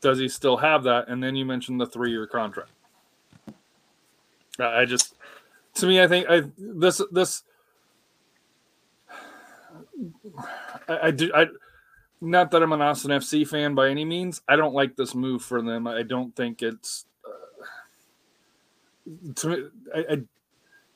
Does 0.01 0.19
he 0.19 0.27
still 0.29 0.57
have 0.57 0.83
that? 0.83 1.07
And 1.09 1.23
then 1.23 1.35
you 1.35 1.45
mentioned 1.45 1.81
the 1.81 1.85
three-year 1.87 2.27
contract. 2.27 2.71
I 4.59 4.81
I 4.81 4.85
just, 4.85 5.15
to 5.75 5.87
me, 5.87 6.01
I 6.01 6.07
think 6.07 6.27
I 6.29 6.43
this 6.57 7.01
this 7.11 7.43
I, 10.87 10.99
I 11.03 11.11
do 11.11 11.31
I 11.33 11.47
not 12.21 12.51
that 12.51 12.63
I'm 12.63 12.73
an 12.73 12.81
Austin 12.81 13.11
FC 13.11 13.47
fan 13.47 13.75
by 13.75 13.89
any 13.89 14.05
means. 14.05 14.41
I 14.47 14.55
don't 14.55 14.73
like 14.73 14.95
this 14.95 15.13
move 15.13 15.43
for 15.43 15.61
them. 15.61 15.87
I 15.87 16.03
don't 16.03 16.35
think 16.35 16.61
it's 16.61 17.05
uh, 17.25 17.63
to 19.35 19.47
me. 19.47 19.63
I, 19.93 19.99
I 20.09 20.21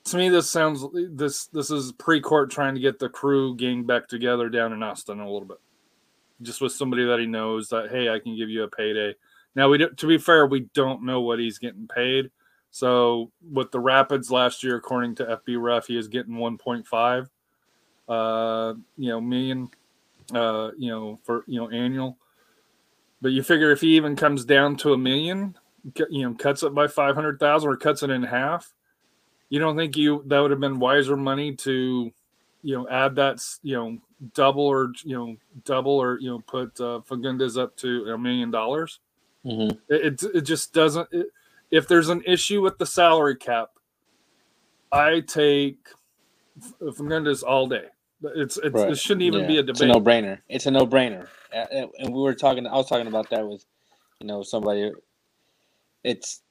to 0.06 0.18
me 0.18 0.30
this 0.30 0.50
sounds 0.50 0.86
this 0.93 1.47
this 1.47 1.72
is 1.72 1.91
Precourt 1.93 2.50
trying 2.50 2.76
to 2.76 2.82
get 2.82 3.00
the 3.00 3.10
crew 3.10 3.56
gang 3.56 3.84
back 3.84 4.08
together 4.08 4.50
down 4.50 4.74
in 4.74 4.82
Austin 4.82 5.20
a 5.20 5.30
little 5.30 5.47
bit, 5.47 5.60
just 6.41 6.62
with 6.62 6.72
somebody 6.72 7.06
that 7.06 7.20
he 7.20 7.26
knows 7.26 7.70
that 7.70 7.91
hey 7.91 8.10
I 8.10 8.20
can 8.20 8.36
give 8.36 8.50
you 8.50 8.64
a 8.64 8.70
payday. 8.70 9.16
Now 9.56 9.70
we 9.70 9.78
do, 9.80 9.89
to 9.89 10.08
be 10.08 10.18
fair 10.18 10.47
we 10.47 10.62
don't 10.74 11.04
know 11.04 11.22
what 11.22 11.39
he's 11.39 11.60
getting 11.60 11.88
paid. 11.88 12.32
So 12.72 13.32
with 13.52 13.72
the 13.72 13.80
Rapids 13.80 14.30
last 14.30 14.64
year, 14.64 14.76
according 14.76 15.16
to 15.16 15.39
FB 15.47 15.62
Ref, 15.62 15.88
he 15.88 15.97
is 15.97 16.08
getting 16.08 16.36
1.5, 16.36 17.28
uh, 18.10 18.74
you 18.97 19.10
know, 19.10 19.22
million, 19.22 19.70
uh, 20.34 20.72
you 20.78 20.89
know, 20.89 21.20
for 21.24 21.43
you 21.47 21.62
know 21.62 21.70
annual. 21.70 22.18
But 23.22 23.30
you 23.32 23.43
figure 23.43 23.72
if 23.72 23.82
he 23.82 23.95
even 23.95 24.16
comes 24.16 24.45
down 24.45 24.76
to 24.78 24.93
a 24.93 24.97
million, 24.97 25.55
you 26.10 26.24
know, 26.28 26.34
cuts 26.34 26.64
it 26.64 26.74
by 26.74 26.88
500,000 26.88 27.70
or 27.70 27.76
cuts 27.78 28.01
it 28.01 28.10
in 28.10 28.24
half, 28.24 28.74
you 29.49 29.60
don't 29.60 29.76
think 29.76 29.97
you 29.97 30.24
that 30.28 30.39
would 30.39 30.51
have 30.51 30.60
been 30.60 30.80
wiser 30.80 31.18
money 31.18 31.53
to, 31.57 32.12
you 32.64 32.76
know, 32.76 32.88
add 32.89 33.16
that, 33.16 33.41
you 33.62 33.76
know, 33.76 33.97
double 34.34 34.66
or 34.66 34.91
you 35.03 35.16
know, 35.16 35.36
double 35.66 35.91
or 35.93 36.20
you 36.20 36.30
know, 36.30 36.39
put 36.39 36.80
uh, 36.80 37.01
Fagundez 37.07 37.62
up 37.62 37.76
to 37.78 38.05
a 38.05 38.18
million 38.18 38.51
dollars? 38.51 38.99
hmm 39.43 39.70
It, 39.89 40.24
it, 40.24 40.41
just 40.41 40.74
doesn't. 40.74 41.07
It, 41.12 41.28
if 41.72 41.88
there's 41.88 42.10
an 42.10 42.24
issue 42.26 42.62
with 42.62 42.78
the 42.78 42.86
salary 42.86 43.36
cap, 43.36 43.70
I 44.91 45.22
take 45.22 45.78
F- 46.57 46.95
Fernandez 46.95 47.43
all 47.43 47.68
day. 47.68 47.86
It's, 48.24 48.57
it's 48.57 48.74
Right. 48.76 48.91
it 48.91 48.97
shouldn't 48.97 49.22
even 49.24 49.41
Yeah, 49.41 49.47
be 49.47 49.57
a 49.59 49.63
debate. 49.63 49.70
It's 49.70 49.82
a 49.82 49.86
no-brainer. 49.88 50.39
It's 50.49 50.65
a 50.65 50.72
no-brainer. 50.72 51.28
And 51.53 51.89
and 51.99 52.13
we 52.13 52.22
were 52.22 52.34
talking. 52.36 52.67
I 52.67 52.74
was 52.76 52.88
talking 52.89 53.07
about 53.07 53.30
that 53.32 53.47
with, 53.47 53.65
you 54.20 54.28
know, 54.28 54.43
somebody. 54.43 54.91
It's, 56.03 56.41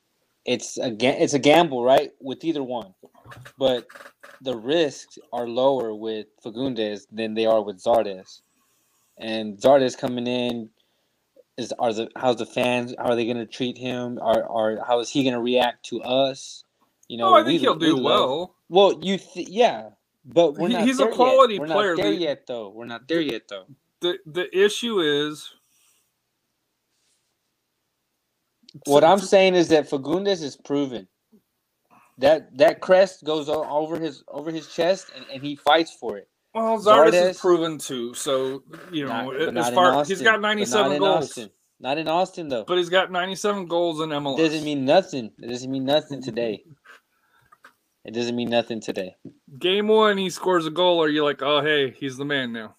it's 0.44 0.78
a 0.78 0.96
it's 1.22 1.34
a 1.34 1.38
gamble, 1.38 1.84
right? 1.84 2.10
With 2.20 2.44
either 2.44 2.62
one, 2.62 2.94
but 3.58 3.86
the 4.40 4.56
risks 4.56 5.18
are 5.32 5.46
lower 5.48 5.94
with 5.94 6.26
Fagundez 6.44 7.06
than 7.12 7.34
they 7.34 7.46
are 7.46 7.62
with 7.62 7.82
Zardes. 7.82 8.40
And 9.18 9.58
Zardes 9.58 9.96
coming 9.98 10.26
in 10.26 10.70
is 11.58 11.72
are 11.78 11.92
the 11.92 12.08
how's 12.16 12.36
the 12.36 12.46
fans? 12.46 12.94
How 12.98 13.10
are 13.10 13.16
they 13.16 13.24
going 13.26 13.36
to 13.38 13.46
treat 13.46 13.76
him? 13.76 14.18
Are 14.22 14.42
are 14.48 14.84
how 14.86 15.00
is 15.00 15.10
he 15.10 15.22
going 15.22 15.34
to 15.34 15.40
react 15.40 15.84
to 15.86 16.00
us? 16.02 16.64
You 17.08 17.18
know, 17.18 17.30
no, 17.30 17.36
I 17.36 17.38
think 17.44 17.54
we- 17.54 17.58
he'll 17.58 17.74
we 17.78 17.86
do 17.86 17.96
love- 17.96 18.04
well. 18.04 18.54
well, 18.68 18.98
you 19.02 19.18
th- 19.18 19.48
yeah, 19.48 19.90
but 20.28 20.54
we're 20.54 20.68
not. 20.68 20.82
he's 20.82 21.00
a 21.00 21.06
quality 21.08 21.54
yet. 21.54 21.60
We're 21.62 21.66
player. 21.66 21.96
Not 21.96 22.02
there 22.02 22.12
The- 22.12 22.16
yet, 22.18 22.46
though. 22.46 22.68
We're 22.70 22.84
not 22.86 23.08
there 23.08 23.20
yet, 23.20 23.42
though. 23.48 23.66
the 24.00 24.18
The 24.26 24.56
issue 24.56 25.00
is 25.00 25.50
What 28.86 29.02
I'm 29.04 29.18
saying 29.18 29.54
is 29.54 29.68
that 29.68 29.88
Fagundez 29.88 30.42
is 30.42 30.56
proven. 30.56 31.08
That 32.18 32.56
that 32.58 32.80
crest 32.80 33.24
goes 33.24 33.48
over 33.48 33.98
his 33.98 34.24
over 34.28 34.50
his 34.50 34.66
chest, 34.68 35.06
and, 35.16 35.24
and 35.32 35.42
he 35.42 35.56
fights 35.56 35.92
for 35.92 36.18
it. 36.18 36.28
Well, 36.54 36.78
Zardes 36.78 37.10
Zardes- 37.12 37.30
is 37.30 37.38
proven 37.38 37.78
too. 37.78 38.12
So 38.14 38.62
you 38.90 39.06
know, 39.06 39.30
Not- 39.30 39.56
as 39.68 39.74
far 39.74 39.94
Austin. 39.94 40.16
he's 40.16 40.22
got 40.22 40.32
But 40.32 40.40
not 40.40 40.48
97 40.48 40.98
goals, 40.98 41.24
Austin. 41.24 41.50
Not 41.80 41.96
in 41.98 42.08
Austin, 42.08 42.48
though. 42.48 42.64
but 42.64 42.76
he's 42.76 42.88
got 42.88 43.12
97 43.12 43.66
goals 43.66 44.00
in 44.00 44.08
MLS. 44.10 44.36
Doesn't 44.36 44.64
mean 44.64 44.84
nothing. 44.84 45.30
It 45.40 45.46
doesn't 45.48 45.70
mean 45.70 45.84
nothing 45.84 46.20
today. 46.20 46.64
It 48.04 48.14
doesn't 48.14 48.34
mean 48.34 48.50
nothing 48.50 48.80
today. 48.80 49.14
Game 49.58 49.88
one, 49.88 50.18
he 50.18 50.30
scores 50.30 50.66
a 50.66 50.70
goal. 50.70 51.02
Are 51.02 51.08
you 51.08 51.24
like, 51.24 51.40
oh 51.42 51.62
hey, 51.62 51.90
he's 51.90 52.16
the 52.16 52.24
man 52.24 52.52
now? 52.52 52.74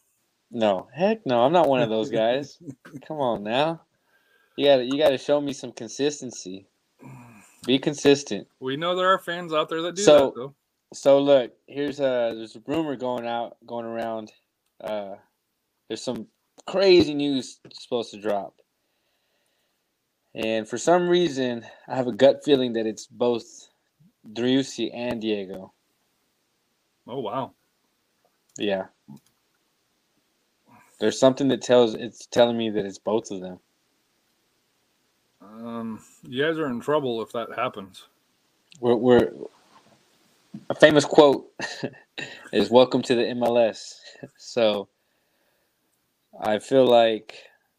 No, 0.51 0.87
heck 0.93 1.25
no. 1.25 1.43
I'm 1.43 1.53
not 1.53 1.67
one 1.69 1.81
of 1.81 1.89
those 1.89 2.09
guys. 2.09 2.57
Come 3.07 3.17
on 3.17 3.43
now. 3.43 3.81
You 4.55 4.65
got 4.67 4.77
to 4.77 4.83
you 4.85 4.97
got 4.97 5.09
to 5.09 5.17
show 5.17 5.39
me 5.39 5.53
some 5.53 5.71
consistency. 5.71 6.67
Be 7.65 7.79
consistent. 7.79 8.47
We 8.59 8.77
know 8.77 8.95
there 8.95 9.09
are 9.13 9.19
fans 9.19 9.53
out 9.53 9.69
there 9.69 9.81
that 9.83 9.95
do 9.95 10.01
So- 10.01 10.17
that 10.25 10.35
though. 10.35 10.55
So 10.91 11.19
look, 11.19 11.51
here's 11.67 11.99
a 11.99 12.33
there's 12.35 12.55
a 12.55 12.63
rumor 12.65 12.95
going 12.95 13.27
out 13.27 13.57
going 13.65 13.85
around. 13.85 14.31
Uh, 14.83 15.15
there's 15.87 16.01
some 16.03 16.25
crazy 16.65 17.13
news 17.13 17.59
supposed 17.73 18.09
to 18.11 18.19
drop, 18.19 18.55
and 20.33 20.67
for 20.67 20.79
some 20.79 21.07
reason, 21.07 21.63
I 21.87 21.95
have 21.95 22.07
a 22.07 22.11
gut 22.11 22.43
feeling 22.43 22.73
that 22.73 22.87
it's 22.87 23.05
both 23.05 23.45
Driussi 24.33 24.89
and 24.91 25.21
Diego. 25.21 25.73
Oh 27.09 27.21
wow. 27.21 27.53
Yeah, 28.57 28.85
there's 30.99 31.19
something 31.19 31.49
that 31.49 31.61
tells 31.63 31.95
it's 31.95 32.27
telling 32.27 32.57
me 32.57 32.69
that 32.71 32.85
it's 32.85 32.99
both 32.99 33.31
of 33.31 33.41
them. 33.41 33.59
Um, 35.41 36.01
you 36.23 36.43
guys 36.45 36.57
are 36.59 36.67
in 36.67 36.81
trouble 36.81 37.21
if 37.21 37.31
that 37.33 37.49
happens. 37.55 38.03
We're, 38.81 38.95
we're 38.95 39.31
a 40.69 40.75
famous 40.75 41.05
quote 41.05 41.47
is 42.53 42.69
"Welcome 42.71 43.01
to 43.03 43.15
the 43.15 43.23
MLS." 43.23 43.95
So 44.37 44.89
I 46.41 46.59
feel 46.59 46.85
like 46.87 47.35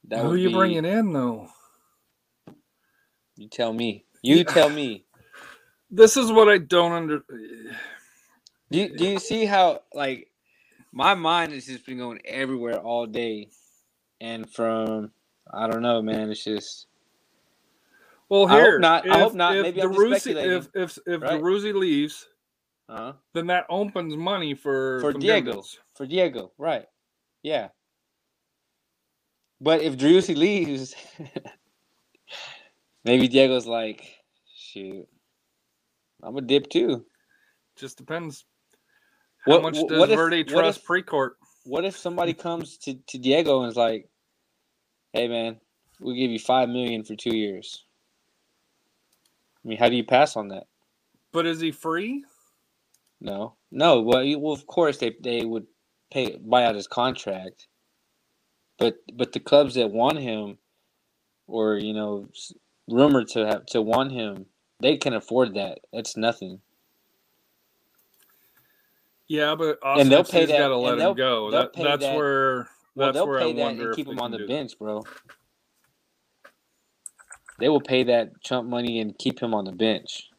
that 0.09 0.27
Who 0.27 0.29
would 0.29 0.43
you 0.43 0.51
be, 0.51 0.51
bringing 0.51 0.85
in 0.87 1.13
though? 1.13 1.49
You 3.37 3.49
tell 3.49 3.73
me. 3.73 4.05
You 4.23 4.45
tell 4.45 4.71
me. 4.71 5.05
This 5.91 6.17
is 6.17 6.33
what 6.33 6.49
I 6.49 6.59
don't 6.59 6.93
under. 6.93 7.23
Do 8.71 8.79
you, 8.79 8.97
do 8.97 9.05
you 9.05 9.19
see 9.19 9.47
how 9.47 9.83
like 9.95 10.29
my 10.93 11.15
mind 11.15 11.53
has 11.53 11.67
just 11.67 11.87
been 11.87 11.99
going 11.99 12.21
everywhere 12.25 12.79
all 12.79 13.07
day, 13.07 13.49
and 14.21 14.49
from 14.49 15.11
I 15.53 15.67
don't 15.67 15.83
know, 15.83 16.03
man. 16.03 16.31
It's 16.31 16.45
just 16.45 16.87
Well, 18.29 18.47
I 18.47 18.53
hope 18.53 18.63
here, 18.63 18.79
not. 18.79 19.11
I 19.11 19.19
If, 19.19 19.23
hope 19.23 19.35
not. 19.35 19.57
If 19.57 19.63
Maybe 19.65 19.83
I'm 19.83 19.93
if 19.93 20.69
if 20.75 20.99
if 21.07 21.23
Right. 21.23 21.43
Leaves, 21.43 22.29
uh 22.89 23.13
then 23.35 23.49
that 23.49 23.67
opens 23.69 24.17
money 24.17 24.55
for 24.55 25.01
For. 25.01 25.13
Diego. 25.13 25.65
for 25.95 26.07
Diego, 26.07 26.53
right? 26.59 26.87
Yeah. 27.43 27.69
But 29.61 29.83
if 29.83 29.97
Driussi 29.97 30.37
leaves, 30.37 30.95
maybe 33.05 33.29
Diego's 33.29 33.67
like, 33.67 34.09
shoot, 34.57 35.07
I'm 36.23 36.37
a 36.37 36.41
dip 36.41 36.71
too. 36.71 37.05
Just 37.77 37.99
depends. 37.99 38.45
How 39.45 39.53
What- 39.53 39.63
much 39.63 39.79
what 39.79 39.89
does 39.89 40.11
if- 40.11 40.17
Verde 40.17 40.39
what 40.43 40.49
trust 40.49 40.81
if- 40.81 40.87
Precourt? 40.87 41.31
What 41.65 41.85
if 41.85 41.97
somebody 41.97 42.33
comes 42.35 42.79
to, 42.79 42.95
to 42.95 43.19
Diego 43.19 43.61
and 43.63 43.71
is 43.71 43.77
like, 43.77 44.09
"Hey, 45.13 45.29
man, 45.29 45.61
we'll 46.01 46.15
give 46.17 46.31
you 46.31 46.39
five 46.39 46.69
million 46.69 47.05
for 47.05 47.15
two 47.15 47.37
years." 47.37 47.85
I 49.65 49.69
mean, 49.69 49.79
how 49.79 49.89
do 49.89 49.97
you 49.97 50.05
pass 50.05 50.37
on 50.37 50.49
that? 50.49 50.67
But 51.33 51.47
is 51.47 51.61
he 51.61 51.71
free? 51.71 52.25
No, 53.21 53.55
no. 53.71 54.01
Well, 54.01 54.25
you- 54.25 54.39
well, 54.39 54.53
of 54.55 54.67
course 54.67 54.99
they 54.99 55.11
they 55.21 55.45
would 55.45 55.67
pay 56.11 56.37
buy 56.37 56.65
out 56.65 56.75
his 56.75 56.89
contract, 56.89 57.69
but 58.79 58.97
but 59.15 59.33
the 59.33 59.41
clubs 59.41 59.75
that 59.75 59.91
want 59.91 60.19
him, 60.19 60.59
or 61.47 61.77
you 61.77 61.93
know, 61.93 62.29
rumored 62.89 63.29
to 63.29 63.47
have 63.47 63.67
to 63.67 63.83
want 63.83 64.13
him, 64.13 64.47
they 64.81 64.97
can 64.97 65.13
afford 65.13 65.55
that. 65.55 65.81
That's 65.93 66.17
nothing. 66.17 66.63
Yeah, 69.31 69.55
but 69.55 69.79
And 69.85 70.11
they'll 70.11 70.23
Austin 70.23 70.41
pay 70.41 70.47
that- 70.47 70.59
got 70.59 70.69
to 70.69 70.77
let 70.77 70.99
him 70.99 71.15
go. 71.15 71.53
That, 71.53 71.73
that's 71.73 72.03
that- 72.03 72.17
where 72.17 72.69
Well, 72.97 73.07
that's 73.07 73.15
they'll 73.15 73.29
where 73.29 73.39
pay 73.39 73.51
I 73.51 73.53
that 73.53 73.63
wonder 73.63 73.87
and 73.87 73.95
keep 73.95 74.09
him 74.09 74.19
on 74.19 74.33
the 74.33 74.45
bench, 74.45 74.77
bro. 74.77 75.05
They 77.61 77.69
will 77.69 77.81
pay 77.81 78.03
that 78.03 78.41
chump 78.43 78.69
money 78.69 78.99
and 78.99 79.17
keep 79.17 79.39
him 79.39 79.55
on 79.55 79.65
the 79.67 79.71
bench. 79.73 80.31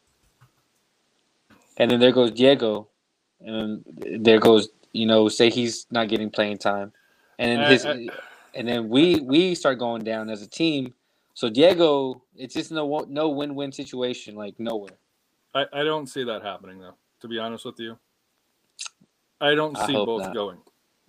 And 1.78 1.90
then 1.90 2.02
there 2.02 2.12
goes 2.12 2.32
Diego, 2.32 2.90
and 3.40 3.82
there 4.20 4.42
goes 4.42 4.68
you 4.92 5.06
know 5.06 5.30
say 5.30 5.50
he's 5.50 5.88
not 5.90 6.10
getting 6.10 6.30
playing 6.30 6.58
time, 6.58 6.92
and 7.40 7.50
then 7.50 7.60
I- 7.62 7.70
his 7.70 7.86
I- 7.86 8.08
and 8.56 8.68
then 8.68 8.90
we 8.90 9.22
we 9.22 9.56
start 9.56 9.80
going 9.80 10.04
down 10.04 10.30
as 10.30 10.42
a 10.42 10.50
team. 10.50 10.94
So 11.34 11.50
Diego, 11.50 12.24
it's 12.36 12.56
just 12.56 12.72
no 12.74 13.06
no 13.08 13.30
win 13.30 13.56
win 13.56 13.72
situation, 13.72 14.36
like 14.36 14.60
nowhere. 14.60 14.98
I, 15.56 15.66
I 15.72 15.84
don't 15.86 16.08
see 16.08 16.26
that 16.26 16.42
happening 16.42 16.80
though. 16.80 16.96
To 17.22 17.30
be 17.30 17.40
honest 17.40 17.64
with 17.64 17.80
you, 17.80 17.98
I 19.40 19.56
don't 19.56 19.78
see 19.78 19.94
hope 19.94 20.06
both 20.06 20.22
not. 20.24 20.34
going. 20.34 20.58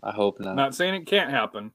I 0.03 0.11
hope 0.13 0.41
not. 0.41 0.57
Not 0.57 0.75
saying 0.75 0.95
it 0.95 1.07
can't 1.07 1.31
happen, 1.31 1.73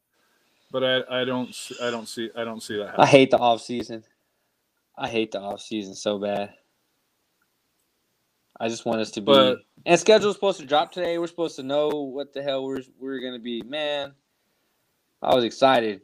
but 0.72 0.84
I, 0.84 1.22
I 1.22 1.26
don't 1.26 1.56
I 1.82 1.92
don't 1.92 2.08
see 2.08 2.30
I 2.36 2.44
don't 2.44 2.62
see 2.62 2.78
that 2.78 2.88
Happening. 2.88 3.04
I 3.04 3.08
hate 3.08 3.32
the 3.32 3.38
off 3.38 3.62
season. 3.62 4.04
I 4.98 5.08
hate 5.08 5.32
the 5.32 5.40
off 5.40 5.62
season 5.62 5.96
so 5.96 6.18
bad. 6.18 6.54
I 8.60 8.68
just 8.70 8.86
want 8.86 9.02
us 9.02 9.12
to 9.12 9.22
be. 9.22 9.26
But- 9.26 9.60
and 9.86 10.00
schedule's 10.00 10.36
supposed 10.36 10.60
to 10.60 10.66
drop 10.66 10.92
today. 10.92 11.18
We're 11.18 11.28
supposed 11.28 11.56
to 11.58 11.64
know 11.64 11.90
what 11.90 12.34
the 12.34 12.42
hell 12.42 12.66
we're 12.66 12.82
we're 13.00 13.20
gonna 13.20 13.40
be. 13.40 13.62
Man, 13.62 14.14
I 15.22 15.36
was 15.36 15.44
excited. 15.44 16.02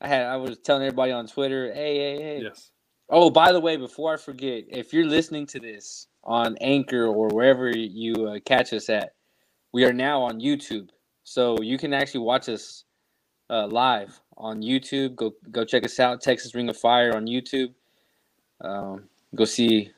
I 0.00 0.08
had 0.08 0.26
I 0.26 0.36
was 0.36 0.58
telling 0.58 0.82
everybody 0.82 1.12
on 1.12 1.28
Twitter, 1.28 1.72
hey, 1.72 1.96
hey, 1.96 2.22
hey. 2.22 2.40
Yes. 2.42 2.70
Oh, 3.08 3.30
by 3.30 3.52
the 3.52 3.60
way, 3.60 3.76
before 3.76 4.12
I 4.12 4.16
forget, 4.16 4.64
if 4.68 4.92
you're 4.92 5.06
listening 5.06 5.46
to 5.46 5.60
this 5.60 6.08
on 6.24 6.56
Anchor 6.60 7.06
or 7.06 7.28
wherever 7.28 7.70
you 7.70 8.26
uh, 8.26 8.38
catch 8.44 8.72
us 8.72 8.88
at, 8.88 9.14
we 9.72 9.84
are 9.84 9.92
now 9.92 10.22
on 10.22 10.40
YouTube, 10.40 10.90
so 11.24 11.60
you 11.60 11.78
can 11.78 11.92
actually 11.92 12.20
watch 12.20 12.48
us 12.48 12.84
uh, 13.50 13.66
live 13.66 14.20
on 14.36 14.62
YouTube. 14.62 15.16
Go 15.16 15.32
go 15.50 15.64
check 15.64 15.84
us 15.84 15.98
out, 15.98 16.20
Texas 16.20 16.54
Ring 16.54 16.68
of 16.68 16.76
Fire 16.76 17.16
on 17.16 17.26
YouTube. 17.26 17.72
Um, 18.60 19.08
go 19.34 19.44
see 19.44 19.90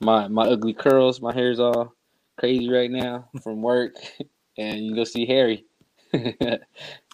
my 0.00 0.28
my 0.28 0.44
ugly 0.44 0.74
curls. 0.74 1.20
My 1.20 1.32
hair's 1.32 1.60
all 1.60 1.94
crazy 2.38 2.68
right 2.68 2.90
now 2.90 3.28
from 3.42 3.62
work, 3.62 3.94
and 4.58 4.80
you 4.80 4.90
can 4.90 4.96
go 4.96 5.04
see 5.04 5.26
Harry. 5.26 5.64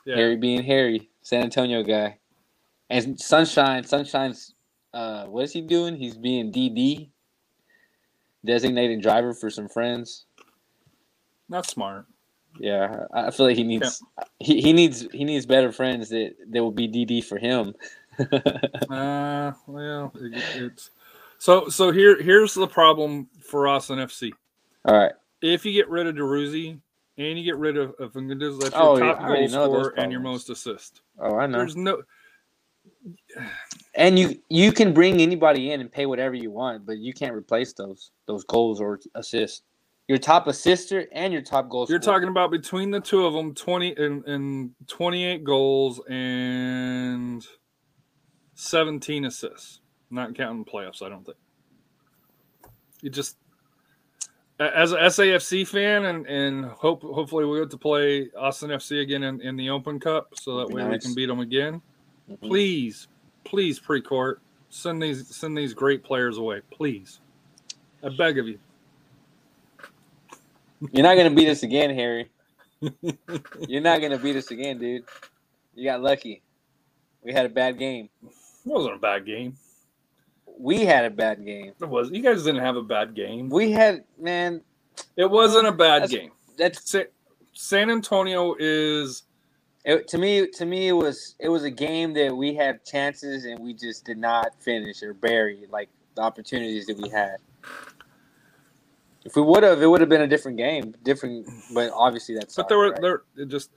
Yeah. 0.06 0.16
Harry 0.16 0.36
being 0.36 0.62
Harry, 0.62 1.10
San 1.20 1.42
Antonio 1.42 1.82
guy, 1.82 2.16
and 2.88 3.20
Sunshine. 3.20 3.84
Sunshine's 3.84 4.54
uh, 4.94 5.26
what 5.26 5.44
is 5.44 5.52
he 5.52 5.60
doing? 5.60 5.96
He's 5.96 6.16
being 6.16 6.50
DD, 6.50 7.10
designated 8.42 9.02
driver 9.02 9.34
for 9.34 9.50
some 9.50 9.68
friends. 9.68 10.24
That's 11.48 11.68
smart. 11.70 12.06
Yeah, 12.58 13.04
I 13.12 13.30
feel 13.30 13.46
like 13.46 13.56
he 13.56 13.62
needs 13.62 14.02
he, 14.40 14.60
he 14.60 14.72
needs 14.72 15.06
he 15.12 15.24
needs 15.24 15.46
better 15.46 15.70
friends 15.70 16.08
that 16.08 16.34
that 16.50 16.62
will 16.62 16.72
be 16.72 16.88
DD 16.88 17.24
for 17.24 17.38
him. 17.38 17.74
Uh, 18.90 19.52
well, 19.68 20.12
it, 20.16 20.42
it's 20.56 20.90
so 21.38 21.68
so. 21.68 21.92
Here 21.92 22.20
here's 22.20 22.52
the 22.52 22.66
problem 22.66 23.28
for 23.40 23.68
us 23.68 23.90
in 23.90 23.98
FC. 23.98 24.32
All 24.84 24.96
right, 24.96 25.12
If 25.40 25.64
you 25.64 25.72
get 25.72 25.88
rid 25.88 26.08
of 26.08 26.16
Driussi 26.16 26.80
and 27.16 27.38
you 27.38 27.44
get 27.44 27.56
rid 27.58 27.76
of, 27.76 27.94
of 28.00 28.12
Fernandez, 28.14 28.58
that's 28.58 28.74
your 28.74 28.82
Oh, 28.82 28.98
yeah, 28.98 29.12
top 29.12 29.20
I 29.22 29.28
goal 29.36 29.48
scorer 29.48 29.94
and 29.98 30.10
your 30.10 30.20
most 30.20 30.50
assist. 30.50 31.02
oh 31.20 31.36
I 31.36 31.46
know. 31.46 31.58
There's 31.58 31.76
no 31.76 32.02
And 33.94 34.18
you 34.18 34.40
you 34.48 34.72
can 34.72 34.92
bring 34.92 35.20
anybody 35.20 35.70
in 35.70 35.80
and 35.80 35.92
pay 35.92 36.06
whatever 36.06 36.34
you 36.34 36.50
want, 36.50 36.86
but 36.86 36.98
you 36.98 37.12
can't 37.12 37.34
replace 37.34 37.72
those 37.72 38.10
those 38.26 38.42
goals 38.44 38.80
or 38.80 38.98
assists. 39.14 39.62
Your 40.08 40.16
top 40.18 40.46
assister 40.46 41.06
and 41.12 41.32
your 41.34 41.42
top 41.42 41.68
goal. 41.68 41.86
You're 41.88 42.00
scorer. 42.00 42.14
talking 42.16 42.28
about 42.30 42.50
between 42.50 42.90
the 42.90 43.00
two 43.00 43.26
of 43.26 43.34
them, 43.34 43.54
twenty 43.54 43.94
and, 43.96 44.24
and 44.24 44.70
twenty 44.86 45.24
eight 45.24 45.44
goals 45.44 46.00
and 46.08 47.46
seventeen 48.54 49.26
assists. 49.26 49.82
Not 50.10 50.34
counting 50.34 50.64
playoffs, 50.64 51.02
I 51.02 51.10
don't 51.10 51.24
think. 51.26 51.36
You 53.02 53.10
just 53.10 53.36
as 54.58 54.92
a 54.92 54.96
SAFC 54.96 55.66
fan 55.68 56.06
and, 56.06 56.26
and 56.26 56.64
hope 56.64 57.02
hopefully 57.02 57.44
we'll 57.44 57.60
get 57.60 57.70
to 57.70 57.76
play 57.76 58.28
Austin 58.36 58.70
FC 58.70 59.02
again 59.02 59.22
in, 59.22 59.40
in 59.42 59.56
the 59.56 59.70
Open 59.70 60.00
Cup 60.00 60.32
so 60.34 60.56
that 60.56 60.68
way 60.70 60.84
we 60.84 60.98
can 60.98 61.14
beat 61.14 61.26
them 61.26 61.40
again. 61.40 61.80
Mhm. 62.30 62.40
Please, 62.40 63.08
please 63.44 63.78
Precourt 63.78 64.36
send 64.70 65.02
these 65.02 65.36
send 65.36 65.56
these 65.56 65.74
great 65.74 66.02
players 66.02 66.38
away, 66.38 66.62
please. 66.70 67.20
I 68.02 68.08
beg 68.08 68.38
of 68.38 68.48
you. 68.48 68.58
You're 70.92 71.02
not 71.02 71.16
gonna 71.16 71.30
beat 71.34 71.48
us 71.48 71.62
again, 71.62 71.94
Harry. 71.94 72.30
You're 73.68 73.80
not 73.80 74.00
gonna 74.00 74.18
beat 74.18 74.36
us 74.36 74.50
again, 74.50 74.78
dude. 74.78 75.04
You 75.74 75.84
got 75.84 76.00
lucky. 76.00 76.42
We 77.22 77.32
had 77.32 77.46
a 77.46 77.48
bad 77.48 77.78
game. 77.78 78.08
It 78.22 78.30
wasn't 78.64 78.94
a 78.94 78.98
bad 78.98 79.26
game. 79.26 79.56
We 80.58 80.84
had 80.84 81.04
a 81.04 81.10
bad 81.10 81.44
game. 81.44 81.72
It 81.80 81.88
was. 81.88 82.10
You 82.10 82.22
guys 82.22 82.44
didn't 82.44 82.62
have 82.62 82.76
a 82.76 82.82
bad 82.82 83.14
game. 83.14 83.48
We 83.48 83.70
had 83.72 84.04
man. 84.18 84.62
It 85.16 85.30
wasn't 85.30 85.66
a 85.66 85.72
bad 85.72 86.02
That's- 86.02 86.10
game. 86.10 86.30
That's 86.56 86.90
Sa- 86.90 87.04
San 87.52 87.90
Antonio 87.90 88.56
is 88.58 89.22
it, 89.84 90.08
to 90.08 90.18
me. 90.18 90.48
To 90.48 90.66
me, 90.66 90.88
it 90.88 90.92
was 90.92 91.36
it 91.38 91.48
was 91.48 91.64
a 91.64 91.70
game 91.70 92.12
that 92.14 92.36
we 92.36 92.54
had 92.54 92.84
chances 92.84 93.44
and 93.44 93.58
we 93.60 93.74
just 93.74 94.04
did 94.04 94.18
not 94.18 94.60
finish 94.60 95.02
or 95.02 95.14
bury 95.14 95.66
like 95.70 95.88
the 96.16 96.22
opportunities 96.22 96.86
that 96.86 96.96
we 96.96 97.08
had. 97.08 97.36
If 99.28 99.36
we 99.36 99.42
would 99.42 99.62
have, 99.62 99.82
it 99.82 99.86
would 99.86 100.00
have 100.00 100.08
been 100.08 100.22
a 100.22 100.26
different 100.26 100.56
game. 100.56 100.94
Different, 101.02 101.46
but 101.74 101.92
obviously 101.94 102.34
that's. 102.34 102.56
but 102.56 102.66
there 102.70 102.78
were 102.78 102.92
right? 102.92 103.00
there 103.02 103.22
it 103.36 103.48
just 103.48 103.70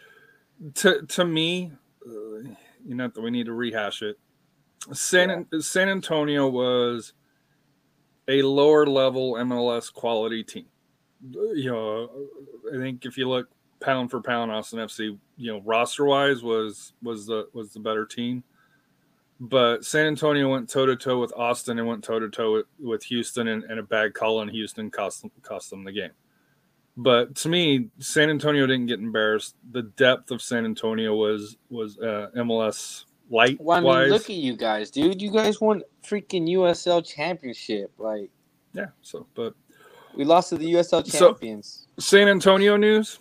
to 0.75 1.01
to 1.01 1.25
me, 1.25 1.73
uh, 2.07 2.39
you 2.85 2.95
know, 2.95 3.09
that 3.09 3.21
we 3.21 3.31
need 3.31 3.47
to 3.47 3.53
rehash 3.53 4.01
it. 4.01 4.17
San 4.93 5.45
San 5.59 5.89
Antonio 5.89 6.47
was 6.47 7.11
a 8.29 8.41
lower 8.43 8.85
level 8.85 9.33
MLS 9.33 9.93
quality 9.93 10.41
team. 10.41 10.67
You 11.29 11.69
know, 11.69 12.09
I 12.73 12.77
think 12.77 13.05
if 13.05 13.17
you 13.17 13.27
look 13.27 13.49
pound 13.81 14.09
for 14.09 14.21
pound, 14.21 14.51
Austin 14.51 14.79
FC, 14.79 15.17
you 15.35 15.51
know, 15.51 15.61
roster 15.65 16.05
wise 16.05 16.41
was 16.41 16.93
was 17.03 17.25
the 17.25 17.49
was 17.51 17.73
the 17.73 17.81
better 17.81 18.05
team. 18.05 18.45
But 19.43 19.83
San 19.83 20.05
Antonio 20.05 20.51
went 20.51 20.69
toe 20.69 20.85
to 20.85 20.95
toe 20.95 21.19
with 21.19 21.33
Austin 21.35 21.79
and 21.79 21.87
went 21.87 22.03
toe 22.03 22.19
to 22.19 22.29
toe 22.29 22.61
with 22.79 23.03
Houston, 23.05 23.47
and, 23.47 23.63
and 23.63 23.79
a 23.79 23.83
bad 23.83 24.13
call 24.13 24.43
in 24.43 24.49
Houston 24.49 24.91
cost 24.91 25.23
them, 25.23 25.31
cost 25.41 25.71
them 25.71 25.83
the 25.83 25.91
game. 25.91 26.11
But 26.95 27.33
to 27.37 27.49
me, 27.49 27.87
San 27.97 28.29
Antonio 28.29 28.67
didn't 28.67 28.85
get 28.85 28.99
embarrassed. 28.99 29.55
The 29.71 29.81
depth 29.81 30.29
of 30.29 30.43
San 30.43 30.63
Antonio 30.65 31.15
was 31.15 31.57
was 31.71 31.97
uh, 31.97 32.29
MLS 32.37 33.05
light 33.31 33.57
Well, 33.59 33.77
I 33.77 33.79
mean, 33.79 33.87
wise. 33.87 34.09
look 34.11 34.23
at 34.29 34.35
you 34.35 34.55
guys, 34.55 34.91
dude. 34.91 35.19
You 35.19 35.31
guys 35.31 35.59
won 35.59 35.81
freaking 36.05 36.47
USL 36.49 37.03
championship. 37.03 37.91
Like 37.97 38.29
yeah. 38.73 38.87
So, 39.01 39.25
but 39.33 39.55
we 40.15 40.23
lost 40.23 40.49
to 40.49 40.57
the 40.59 40.71
USL 40.73 41.03
So- 41.07 41.29
champions. 41.31 41.87
San 41.99 42.27
Antonio 42.27 42.77
news: 42.77 43.17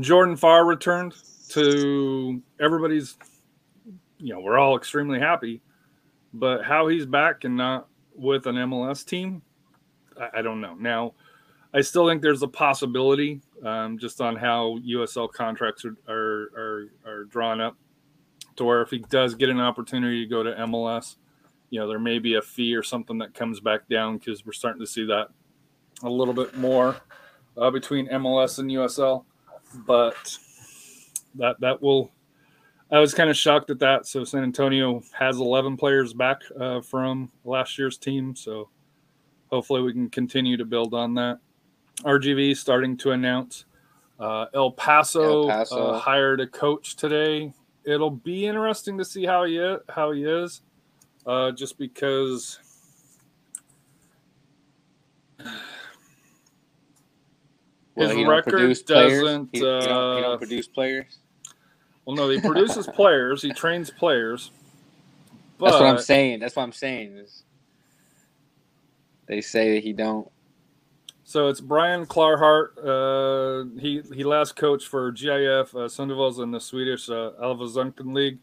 Jordan 0.00 0.34
Farr 0.36 0.64
returned 0.66 1.14
to 1.50 2.42
everybody's. 2.58 3.16
You 4.18 4.34
know, 4.34 4.40
we're 4.40 4.58
all 4.58 4.76
extremely 4.76 5.18
happy, 5.18 5.62
but 6.34 6.64
how 6.64 6.88
he's 6.88 7.06
back 7.06 7.44
and 7.44 7.56
not 7.56 7.88
with 8.14 8.46
an 8.46 8.56
MLS 8.56 9.04
team, 9.04 9.42
I, 10.20 10.38
I 10.38 10.42
don't 10.42 10.60
know. 10.60 10.74
Now, 10.74 11.14
I 11.72 11.82
still 11.82 12.08
think 12.08 12.22
there's 12.22 12.42
a 12.42 12.48
possibility, 12.48 13.40
um, 13.64 13.98
just 13.98 14.20
on 14.20 14.36
how 14.36 14.78
USL 14.78 15.30
contracts 15.30 15.84
are, 15.84 15.96
are 16.08 16.50
are 16.56 16.84
are 17.06 17.24
drawn 17.24 17.60
up, 17.60 17.76
to 18.56 18.64
where 18.64 18.82
if 18.82 18.90
he 18.90 18.98
does 19.10 19.34
get 19.34 19.50
an 19.50 19.60
opportunity 19.60 20.24
to 20.24 20.30
go 20.30 20.42
to 20.42 20.52
MLS, 20.52 21.16
you 21.70 21.78
know, 21.78 21.86
there 21.86 21.98
may 21.98 22.18
be 22.18 22.34
a 22.34 22.42
fee 22.42 22.74
or 22.74 22.82
something 22.82 23.18
that 23.18 23.34
comes 23.34 23.60
back 23.60 23.88
down 23.88 24.18
because 24.18 24.44
we're 24.46 24.52
starting 24.52 24.80
to 24.80 24.86
see 24.86 25.04
that 25.06 25.28
a 26.02 26.08
little 26.08 26.34
bit 26.34 26.56
more 26.56 26.96
uh, 27.56 27.70
between 27.70 28.08
MLS 28.08 28.58
and 28.58 28.70
USL, 28.70 29.24
but 29.86 30.38
that 31.34 31.60
that 31.60 31.82
will. 31.82 32.12
I 32.90 32.98
was 32.98 33.12
kind 33.12 33.28
of 33.28 33.36
shocked 33.36 33.70
at 33.70 33.78
that. 33.80 34.06
So 34.06 34.24
San 34.24 34.42
Antonio 34.42 35.02
has 35.12 35.38
11 35.38 35.76
players 35.76 36.14
back 36.14 36.40
uh, 36.58 36.80
from 36.80 37.30
last 37.44 37.78
year's 37.78 37.98
team. 37.98 38.34
So 38.34 38.70
hopefully 39.50 39.82
we 39.82 39.92
can 39.92 40.08
continue 40.08 40.56
to 40.56 40.64
build 40.64 40.94
on 40.94 41.14
that. 41.14 41.38
RGV 42.02 42.56
starting 42.56 42.96
to 42.98 43.10
announce 43.10 43.66
uh, 44.18 44.46
El 44.54 44.70
Paso, 44.72 45.42
El 45.42 45.48
Paso. 45.48 45.86
Uh, 45.88 45.98
hired 45.98 46.40
a 46.40 46.46
coach 46.46 46.96
today. 46.96 47.52
It'll 47.84 48.10
be 48.10 48.46
interesting 48.46 48.98
to 48.98 49.04
see 49.04 49.24
how 49.24 49.44
he 49.44 49.56
how 49.88 50.12
he 50.12 50.24
is, 50.24 50.62
uh, 51.26 51.52
just 51.52 51.78
because 51.78 52.60
Well, 57.98 58.16
his 58.16 58.28
record 58.28 58.76
doesn't, 58.86 59.48
He, 59.52 59.58
he 59.58 59.64
don't, 59.64 59.82
he 59.82 59.88
uh, 59.88 60.20
don't 60.20 60.38
produce 60.38 60.68
players. 60.68 61.18
Well, 62.08 62.16
no, 62.16 62.30
he 62.30 62.40
produces 62.40 62.86
players. 62.94 63.42
He 63.42 63.52
trains 63.52 63.90
players. 63.90 64.50
But 65.58 65.66
That's 65.66 65.80
what 65.80 65.88
I'm 65.90 65.98
saying. 65.98 66.40
That's 66.40 66.56
what 66.56 66.62
I'm 66.62 66.72
saying. 66.72 67.22
They 69.26 69.42
say 69.42 69.74
that 69.74 69.84
he 69.84 69.92
don't. 69.92 70.26
So 71.24 71.48
it's 71.48 71.60
Brian 71.60 72.06
Clarhaut. 72.06 72.68
Uh, 72.78 73.78
he 73.78 74.00
he 74.14 74.24
last 74.24 74.56
coached 74.56 74.88
for 74.88 75.12
GIF 75.12 75.74
uh, 75.74 75.80
Sundsvall 75.80 76.42
in 76.42 76.50
the 76.50 76.60
Swedish 76.60 77.10
uh, 77.10 77.32
Allsvenskan 77.42 78.14
League. 78.14 78.38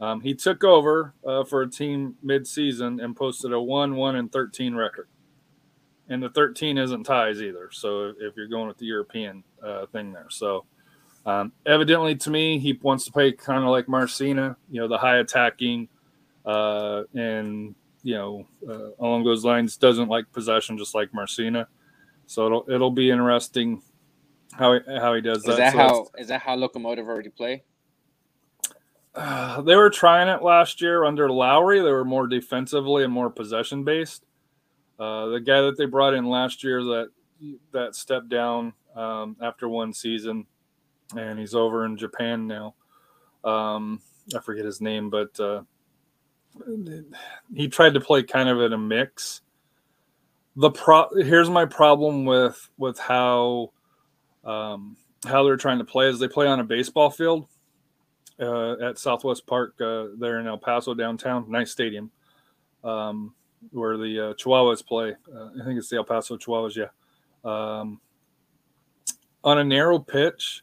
Um, 0.00 0.20
he 0.20 0.32
took 0.34 0.62
over 0.62 1.12
uh, 1.26 1.42
for 1.42 1.62
a 1.62 1.68
team 1.68 2.14
mid-season 2.22 3.00
and 3.00 3.16
posted 3.16 3.52
a 3.52 3.60
one, 3.60 3.96
one, 3.96 4.14
and 4.14 4.30
thirteen 4.30 4.76
record. 4.76 5.08
And 6.08 6.22
the 6.22 6.30
thirteen 6.30 6.78
isn't 6.78 7.02
ties 7.02 7.42
either. 7.42 7.68
So 7.72 8.12
if 8.20 8.36
you're 8.36 8.46
going 8.46 8.68
with 8.68 8.78
the 8.78 8.86
European 8.86 9.42
uh, 9.60 9.86
thing 9.86 10.12
there, 10.12 10.28
so 10.30 10.66
um, 11.24 11.52
evidently 11.66 12.16
to 12.16 12.30
me 12.30 12.58
he 12.58 12.78
wants 12.82 13.04
to 13.04 13.12
play 13.12 13.32
kind 13.32 13.64
of 13.64 13.70
like 13.70 13.88
Marcina, 13.88 14.56
you 14.70 14.80
know, 14.80 14.88
the 14.88 14.98
high 14.98 15.18
attacking, 15.18 15.88
uh, 16.44 17.02
and 17.14 17.74
you 18.02 18.14
know 18.14 18.46
uh, 18.68 18.90
along 18.98 19.24
those 19.24 19.44
lines 19.44 19.76
doesn't 19.76 20.08
like 20.08 20.30
possession 20.32 20.76
just 20.76 20.94
like 20.94 21.14
Marcina. 21.14 21.68
So 22.26 22.46
it'll 22.46 22.64
it'll 22.68 22.90
be 22.90 23.10
interesting 23.10 23.82
how 24.52 24.74
he, 24.74 24.80
how 24.86 25.14
he 25.14 25.20
does 25.20 25.38
Is 25.38 25.44
that. 25.44 25.56
that 25.58 25.72
So 25.72 25.78
how 25.78 26.06
is 26.18 26.28
that 26.28 26.42
how 26.42 26.54
Locomotive 26.56 27.06
already 27.06 27.30
play? 27.30 27.62
Uh, 29.14 29.60
they 29.62 29.76
were 29.76 29.90
trying 29.90 30.28
it 30.28 30.42
last 30.42 30.80
year 30.80 31.04
under 31.04 31.30
Lowry. 31.30 31.80
They 31.80 31.90
were 31.90 32.04
more 32.04 32.26
defensively 32.26 33.04
and 33.04 33.12
more 33.12 33.30
possession 33.30 33.84
based. 33.84 34.24
Uh, 34.98 35.26
the 35.26 35.40
guy 35.40 35.62
that 35.62 35.76
they 35.76 35.86
brought 35.86 36.14
in 36.14 36.28
last 36.28 36.62
year 36.62 36.82
that 36.82 37.08
that 37.72 37.94
stepped 37.94 38.28
down 38.28 38.72
um, 38.94 39.36
after 39.42 39.68
one 39.68 39.92
season, 39.92 40.46
and 41.16 41.38
he's 41.38 41.54
over 41.54 41.84
in 41.84 41.96
Japan 41.96 42.46
now. 42.46 42.74
Um, 43.44 44.00
I 44.34 44.40
forget 44.40 44.64
his 44.64 44.80
name, 44.80 45.10
but 45.10 45.38
uh, 45.40 45.62
he 47.54 47.68
tried 47.68 47.94
to 47.94 48.00
play 48.00 48.22
kind 48.22 48.48
of 48.48 48.60
in 48.60 48.72
a 48.72 48.78
mix. 48.78 49.42
The 50.56 50.70
pro 50.70 51.08
here's 51.16 51.50
my 51.50 51.64
problem 51.64 52.24
with 52.24 52.68
with 52.76 52.98
how 52.98 53.72
um, 54.44 54.96
how 55.26 55.44
they're 55.44 55.56
trying 55.56 55.78
to 55.78 55.84
play 55.84 56.08
is 56.08 56.18
they 56.18 56.28
play 56.28 56.46
on 56.46 56.60
a 56.60 56.64
baseball 56.64 57.10
field 57.10 57.46
uh, 58.40 58.72
at 58.80 58.98
Southwest 58.98 59.46
Park 59.46 59.74
uh, 59.80 60.08
there 60.18 60.40
in 60.40 60.46
El 60.46 60.58
Paso 60.58 60.94
downtown. 60.94 61.50
Nice 61.50 61.70
stadium 61.70 62.10
um, 62.84 63.34
where 63.70 63.96
the 63.96 64.30
uh, 64.30 64.34
Chihuahuas 64.34 64.84
play. 64.86 65.14
Uh, 65.34 65.48
I 65.60 65.64
think 65.64 65.78
it's 65.78 65.88
the 65.88 65.96
El 65.96 66.04
Paso 66.04 66.36
Chihuahuas. 66.36 66.76
Yeah. 66.76 66.88
Um, 67.44 68.00
on 69.44 69.58
a 69.58 69.64
narrow 69.64 69.98
pitch, 69.98 70.62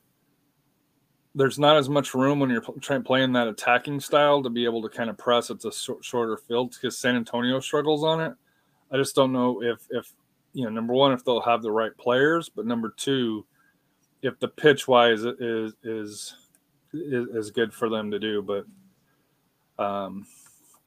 there's 1.39 1.57
not 1.57 1.77
as 1.77 1.87
much 1.87 2.13
room 2.13 2.41
when 2.41 2.49
you're 2.49 2.65
trying 2.81 3.01
playing 3.01 3.31
that 3.31 3.47
attacking 3.47 4.01
style 4.01 4.43
to 4.43 4.49
be 4.49 4.65
able 4.65 4.81
to 4.81 4.89
kind 4.89 5.09
of 5.09 5.17
press. 5.17 5.49
It's 5.49 5.63
a 5.63 5.71
short, 5.71 6.03
shorter 6.03 6.35
field 6.35 6.71
because 6.71 6.97
San 6.97 7.15
Antonio 7.15 7.61
struggles 7.61 8.03
on 8.03 8.19
it. 8.19 8.33
I 8.91 8.97
just 8.97 9.15
don't 9.15 9.31
know 9.31 9.63
if 9.63 9.87
if 9.89 10.11
you 10.51 10.65
know 10.65 10.69
number 10.69 10.93
one 10.93 11.13
if 11.13 11.23
they'll 11.23 11.39
have 11.39 11.61
the 11.61 11.71
right 11.71 11.95
players, 11.97 12.49
but 12.49 12.65
number 12.65 12.93
two 12.97 13.45
if 14.21 14.37
the 14.39 14.49
pitch 14.49 14.85
wise 14.85 15.23
is 15.23 15.73
is 15.81 16.35
is, 16.93 17.27
is 17.33 17.51
good 17.51 17.73
for 17.73 17.87
them 17.87 18.11
to 18.11 18.19
do. 18.19 18.41
But 18.41 18.65
um, 19.81 20.27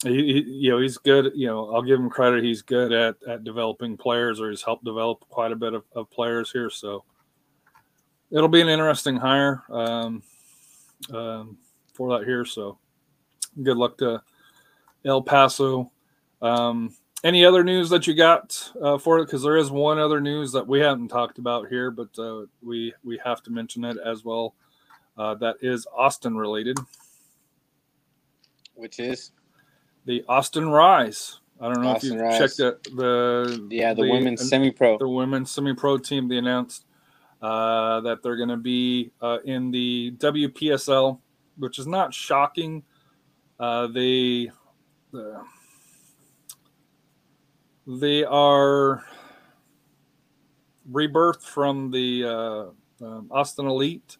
he, 0.02 0.10
he, 0.10 0.40
you 0.42 0.70
know 0.72 0.80
he's 0.80 0.98
good. 0.98 1.32
You 1.34 1.46
know 1.46 1.74
I'll 1.74 1.80
give 1.80 1.98
him 1.98 2.10
credit. 2.10 2.44
He's 2.44 2.60
good 2.60 2.92
at 2.92 3.16
at 3.26 3.42
developing 3.42 3.96
players, 3.96 4.38
or 4.38 4.50
he's 4.50 4.62
helped 4.62 4.84
develop 4.84 5.20
quite 5.30 5.52
a 5.52 5.56
bit 5.56 5.72
of, 5.72 5.84
of 5.96 6.10
players 6.10 6.52
here. 6.52 6.68
So 6.68 7.04
it'll 8.30 8.48
be 8.48 8.60
an 8.60 8.68
interesting 8.68 9.16
hire 9.16 9.62
um, 9.70 10.22
um, 11.12 11.58
for 11.92 12.18
that 12.18 12.26
here. 12.26 12.44
So 12.44 12.78
good 13.62 13.76
luck 13.76 13.98
to 13.98 14.22
El 15.04 15.22
Paso. 15.22 15.90
Um, 16.40 16.94
any 17.24 17.44
other 17.44 17.62
news 17.62 17.90
that 17.90 18.06
you 18.06 18.14
got 18.14 18.72
uh, 18.82 18.98
for 18.98 19.18
it? 19.18 19.26
Because 19.26 19.42
there 19.42 19.56
is 19.56 19.70
one 19.70 19.98
other 19.98 20.20
news 20.20 20.52
that 20.52 20.66
we 20.66 20.80
haven't 20.80 21.08
talked 21.08 21.38
about 21.38 21.68
here, 21.68 21.90
but 21.90 22.08
uh, 22.18 22.46
we 22.62 22.92
we 23.04 23.20
have 23.24 23.42
to 23.44 23.50
mention 23.50 23.84
it 23.84 23.96
as 24.04 24.24
well. 24.24 24.54
Uh, 25.16 25.34
that 25.36 25.56
is 25.60 25.86
Austin 25.96 26.36
related. 26.36 26.78
Which 28.74 28.98
is 28.98 29.32
The 30.06 30.24
Austin 30.28 30.68
Rise. 30.68 31.38
I 31.60 31.72
don't 31.72 31.82
know 31.82 31.90
Austin 31.90 32.18
if 32.18 32.32
you 32.32 32.38
checked 32.38 32.58
it. 32.58 32.96
The 32.96 33.68
yeah, 33.70 33.94
the, 33.94 34.08
women's 34.08 34.48
semi 34.48 34.72
pro 34.72 34.94
the 34.94 35.04
pro. 35.04 35.10
women's 35.10 35.52
semi-pro 35.52 35.98
team. 35.98 36.26
They 36.26 36.38
announced 36.38 36.86
uh, 37.42 38.00
that 38.02 38.22
they're 38.22 38.36
going 38.36 38.48
to 38.48 38.56
be 38.56 39.10
uh, 39.20 39.38
in 39.44 39.72
the 39.72 40.12
WPSL, 40.18 41.18
which 41.58 41.78
is 41.78 41.88
not 41.88 42.14
shocking. 42.14 42.84
Uh, 43.58 43.88
they 43.88 44.50
uh, 45.12 45.42
they 47.86 48.24
are 48.24 49.04
rebirth 50.88 51.44
from 51.44 51.90
the 51.90 52.24
uh, 52.24 53.04
um, 53.04 53.28
Austin 53.30 53.66
Elite, 53.66 54.18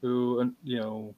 who 0.00 0.54
you 0.64 0.80
know 0.80 1.14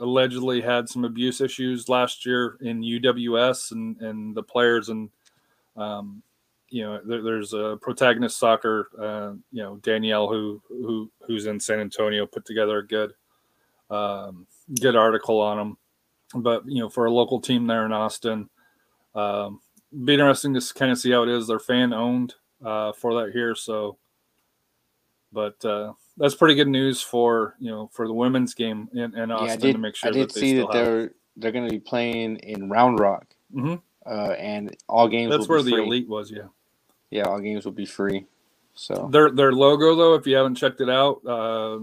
allegedly 0.00 0.60
had 0.60 0.88
some 0.88 1.04
abuse 1.04 1.40
issues 1.40 1.88
last 1.88 2.24
year 2.24 2.56
in 2.62 2.80
UWS, 2.80 3.72
and 3.72 4.00
and 4.00 4.34
the 4.34 4.42
players 4.42 4.88
and 4.88 5.10
um, 5.76 6.22
you 6.72 6.84
know 6.84 7.00
there, 7.06 7.22
there's 7.22 7.54
a 7.54 7.78
protagonist 7.82 8.38
soccer, 8.38 8.90
uh, 9.00 9.34
you 9.52 9.62
know 9.64 9.78
Danielle 9.78 10.28
who 10.28 10.62
who 10.68 11.12
who's 11.28 11.46
in 11.46 11.60
San 11.60 11.80
Antonio 11.80 12.26
put 12.26 12.46
together 12.46 12.78
a 12.80 12.88
good 12.88 13.14
um, 13.90 14.46
good 14.80 14.96
article 14.96 15.40
on 15.40 15.58
them, 15.58 15.78
but 16.42 16.64
you 16.66 16.80
know 16.82 16.90
for 16.90 17.06
a 17.06 17.12
local 17.12 17.40
team 17.40 17.66
there 17.68 17.86
in 17.86 17.92
Austin. 17.92 18.50
Um, 19.14 19.60
be 20.04 20.14
interesting 20.14 20.54
to 20.54 20.74
kind 20.74 20.92
of 20.92 20.98
see 20.98 21.12
how 21.12 21.24
it 21.24 21.30
is. 21.30 21.48
They're 21.48 21.60
fan 21.60 21.92
owned 21.94 22.34
uh, 22.64 22.92
for 22.94 23.22
that 23.24 23.32
here, 23.32 23.54
so. 23.56 23.98
But 25.32 25.64
uh, 25.64 25.94
that's 26.16 26.34
pretty 26.36 26.54
good 26.54 26.68
news 26.68 27.02
for 27.02 27.56
you 27.60 27.70
know 27.70 27.90
for 27.92 28.06
the 28.08 28.14
women's 28.14 28.54
game 28.54 28.88
in, 28.94 29.16
in 29.18 29.30
Austin 29.30 29.48
yeah, 29.48 29.56
did, 29.56 29.74
to 29.74 29.78
make 29.78 29.96
sure 29.96 30.10
I 30.10 30.12
did 30.12 30.32
that 30.32 30.32
see 30.32 30.54
that 30.54 30.72
have. 30.72 30.72
they're 30.72 31.12
they're 31.36 31.52
going 31.52 31.66
to 31.68 31.72
be 31.72 31.80
playing 31.80 32.36
in 32.38 32.70
Round 32.70 32.98
Rock, 32.98 33.26
Mhm. 33.54 33.82
uh, 34.06 34.32
and 34.38 34.76
all 34.88 35.08
games. 35.08 35.30
That's 35.30 35.48
where 35.48 35.62
the 35.62 35.70
free. 35.70 35.82
elite 35.84 36.08
was. 36.08 36.30
Yeah, 36.30 36.48
Yeah, 37.12 37.24
all 37.24 37.38
games 37.40 37.64
will 37.64 37.72
be 37.72 37.86
free. 37.86 38.26
So 38.74 39.08
their 39.12 39.30
their 39.30 39.52
logo 39.52 39.94
though, 39.94 40.14
if 40.14 40.26
you 40.26 40.34
haven't 40.34 40.54
checked 40.54 40.80
it 40.80 40.88
out, 40.88 41.20
uh, 41.26 41.80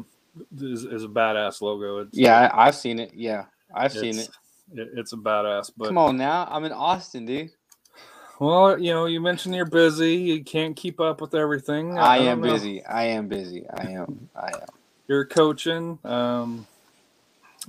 is, 0.57 0.85
is 0.85 1.03
a 1.03 1.07
badass 1.07 1.61
logo. 1.61 1.99
It's, 1.99 2.17
yeah, 2.17 2.49
I, 2.53 2.67
I've 2.67 2.75
seen 2.75 2.99
it. 2.99 3.13
Yeah, 3.13 3.45
I've 3.73 3.93
seen 3.93 4.17
it. 4.17 4.29
it- 4.73 4.89
It's 4.95 5.13
a 5.13 5.17
badass. 5.17 5.71
But 5.77 5.89
Come 5.89 5.99
on 5.99 6.17
now, 6.17 6.47
I'm 6.49 6.65
in 6.65 6.71
Austin, 6.71 7.25
dude. 7.27 7.51
well, 8.39 8.79
you 8.79 8.91
know, 8.91 9.05
you 9.05 9.21
mentioned 9.21 9.53
you're 9.53 9.65
busy. 9.65 10.15
You 10.15 10.43
can't 10.43 10.75
keep 10.75 10.99
up 10.99 11.21
with 11.21 11.35
everything. 11.35 11.97
I, 11.97 12.17
don't 12.17 12.27
am 12.27 12.41
know. 12.41 12.53
busy. 12.53 12.83
I 12.85 13.03
am 13.05 13.27
busy. 13.27 13.67
I 13.69 13.91
am. 13.91 14.29
I 14.35 14.47
am. 14.47 14.67
You're 15.07 15.25
coaching. 15.25 15.99
Um, 16.03 16.65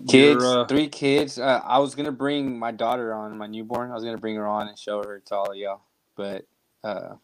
Kids, 0.09 0.43
uh, 0.43 0.65
three 0.67 0.89
kids. 0.89 1.39
Uh, 1.39 1.61
I 1.63 1.79
was 1.79 1.95
gonna 1.95 2.13
bring 2.13 2.59
my 2.59 2.71
daughter 2.71 3.13
on, 3.13 3.37
my 3.37 3.47
newborn. 3.47 3.91
I 3.91 3.95
was 3.95 4.03
gonna 4.05 4.17
bring 4.19 4.37
her 4.37 4.47
on 4.47 4.69
and 4.69 4.79
show 4.79 5.03
her 5.03 5.21
to 5.27 5.35
all 5.35 5.51
of 5.51 5.57
y'all, 5.57 5.83
but 6.17 6.47
uh, 6.83 7.17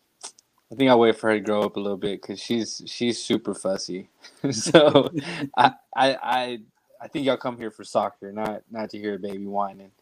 I 0.72 0.74
think 0.74 0.90
I'll 0.90 0.98
wait 0.98 1.16
for 1.16 1.28
her 1.30 1.34
to 1.34 1.40
grow 1.40 1.62
up 1.62 1.76
a 1.76 1.80
little 1.80 1.96
bit 1.96 2.20
because 2.20 2.40
she's 2.40 2.82
she's 2.86 3.22
super 3.22 3.54
fussy. 3.54 4.08
so 4.50 5.10
I, 5.56 5.72
I 5.96 6.16
I 6.22 6.58
I 7.00 7.08
think 7.08 7.24
y'all 7.26 7.36
come 7.36 7.56
here 7.56 7.70
for 7.70 7.84
soccer, 7.84 8.32
not 8.32 8.62
not 8.70 8.90
to 8.90 8.98
hear 8.98 9.14
a 9.14 9.18
baby 9.18 9.46
whining. 9.46 9.92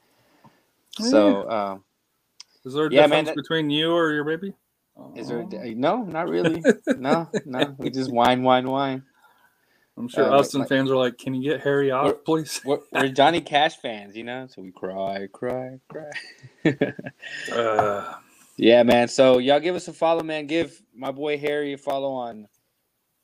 So 0.92 1.50
um, 1.50 1.84
is 2.64 2.74
there 2.74 2.86
a 2.86 2.90
yeah, 2.90 3.02
difference 3.02 3.10
man, 3.10 3.24
that- 3.26 3.36
between 3.36 3.68
you 3.70 3.92
or 3.92 4.12
your 4.12 4.24
baby? 4.24 4.54
is 5.16 5.26
there? 5.26 5.40
Oh, 5.40 5.48
A, 5.60 5.74
no, 5.74 6.04
not 6.04 6.28
really. 6.28 6.62
no, 6.86 7.28
no. 7.44 7.74
We 7.78 7.90
just 7.90 8.12
whine, 8.12 8.44
whine, 8.44 8.68
whine. 8.68 9.02
I'm 9.96 10.08
sure 10.08 10.24
uh, 10.24 10.38
Austin 10.38 10.60
like- 10.60 10.68
fans 10.68 10.88
are 10.90 10.96
like, 10.96 11.18
"Can 11.18 11.34
you 11.34 11.42
get 11.50 11.62
Harry 11.62 11.90
off, 11.90 12.04
We're- 12.06 12.18
please?" 12.24 12.60
We're, 12.64 12.78
we're 12.92 13.08
Johnny 13.08 13.40
Cash 13.40 13.76
fans, 13.78 14.16
you 14.16 14.22
know. 14.24 14.46
So 14.48 14.62
we 14.62 14.70
cry, 14.70 15.26
cry, 15.32 15.78
cry. 15.88 16.10
Uh, 17.52 18.14
Yeah, 18.57 18.82
man. 18.84 19.09
So 19.09 19.38
y'all 19.38 19.61
give 19.61 19.74
us 19.74 19.88
a 19.88 19.92
follow, 19.92 20.22
man. 20.22 20.46
Give 20.46 20.80
my 20.94 21.11
boy 21.11 21.38
Harry 21.38 21.72
a 21.72 21.78
follow 21.78 22.12
on 22.12 22.46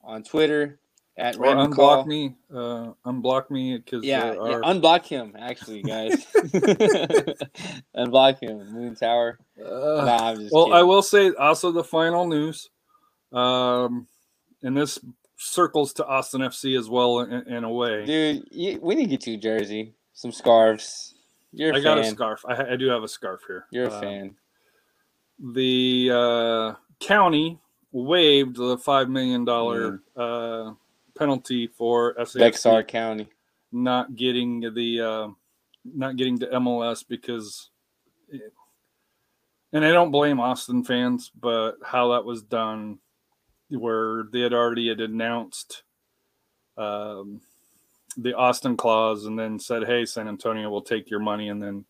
on 0.02 0.22
Twitter 0.22 0.80
at 1.16 1.36
or 1.36 1.40
Red 1.40 1.56
unblock 1.56 2.04
McCall. 2.04 2.06
me. 2.06 2.34
Uh, 2.52 2.92
unblock 3.06 3.50
me 3.50 3.76
because 3.78 4.04
Yeah, 4.04 4.32
yeah, 4.32 4.60
unblock 4.64 5.06
him, 5.06 5.36
actually, 5.38 5.82
guys. 5.82 6.26
unblock 7.96 8.40
him, 8.40 8.72
Moon 8.72 8.94
Tower. 8.94 9.38
uh, 9.58 10.04
Nah, 10.04 10.30
I'm 10.30 10.36
just 10.38 10.52
well, 10.52 10.64
kidding. 10.66 10.78
I 10.78 10.82
will 10.82 11.02
say 11.02 11.32
also 11.34 11.70
the 11.72 11.84
final 11.84 12.26
news, 12.26 12.70
um, 13.32 14.06
and 14.62 14.76
this 14.76 14.98
circles 15.36 15.92
to 15.94 16.06
Austin 16.06 16.40
FC 16.42 16.78
as 16.78 16.88
well 16.88 17.20
in, 17.20 17.32
in 17.52 17.64
a 17.64 17.70
way. 17.72 18.04
Dude, 18.04 18.44
you, 18.50 18.78
we 18.82 18.94
need 18.94 19.04
to 19.04 19.10
get 19.10 19.26
you 19.26 19.34
a 19.34 19.38
jersey, 19.38 19.94
some 20.12 20.32
scarves. 20.32 21.14
You're 21.52 21.72
a 21.72 21.76
I 21.78 21.80
got 21.80 21.98
a 21.98 22.04
scarf. 22.04 22.44
I, 22.46 22.72
I 22.72 22.76
do 22.76 22.88
have 22.88 23.02
a 23.02 23.08
scarf 23.08 23.40
here. 23.46 23.66
You're 23.70 23.86
a 23.88 23.92
Uh, 23.92 24.00
fan. 24.00 24.36
The 25.42 26.10
uh, 26.12 26.74
county 27.00 27.58
waived 27.92 28.56
the 28.56 28.76
five 28.76 29.08
million 29.08 29.44
dollar 29.44 30.02
uh, 30.14 30.72
penalty 31.16 31.66
for 31.66 32.14
SAFC 32.14 32.38
Bexar 32.38 32.82
County. 32.84 33.28
not 33.72 34.14
getting 34.16 34.60
the 34.74 35.00
uh, 35.00 35.28
not 35.84 36.16
getting 36.16 36.38
to 36.40 36.46
MLS 36.46 37.04
because, 37.08 37.70
and 39.72 39.84
I 39.84 39.92
don't 39.92 40.10
blame 40.10 40.40
Austin 40.40 40.84
fans, 40.84 41.30
but 41.38 41.76
how 41.82 42.12
that 42.12 42.24
was 42.26 42.42
done, 42.42 42.98
where 43.70 44.24
they 44.30 44.40
had 44.40 44.52
already 44.52 44.88
had 44.88 45.00
announced 45.00 45.84
um, 46.76 47.40
the 48.16 48.34
Austin 48.34 48.76
clause 48.76 49.24
and 49.24 49.38
then 49.38 49.58
said, 49.58 49.84
"Hey, 49.84 50.04
San 50.04 50.28
Antonio 50.28 50.68
will 50.68 50.82
take 50.82 51.08
your 51.10 51.20
money," 51.20 51.48
and 51.48 51.62
then. 51.62 51.86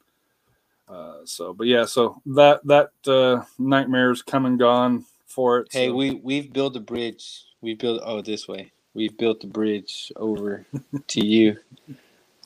Uh, 0.91 1.18
so, 1.24 1.53
but 1.55 1.66
yeah, 1.68 1.84
so 1.84 2.20
that 2.26 2.61
that 2.66 2.91
uh, 3.07 3.45
nightmare's 3.59 4.22
come 4.22 4.47
and 4.47 4.59
gone 4.59 5.05
for 5.26 5.61
it. 5.61 5.68
Hey, 5.72 5.88
so- 5.88 5.95
we 5.95 6.20
we've 6.22 6.53
built 6.53 6.76
a 6.76 6.80
bridge. 6.80 7.45
We 7.61 7.74
built 7.74 8.03
oh 8.05 8.22
this 8.22 8.49
way. 8.49 8.72
We've 8.95 9.16
built 9.16 9.41
the 9.41 9.47
bridge 9.47 10.12
over 10.16 10.66
to 11.09 11.24
you. 11.24 11.57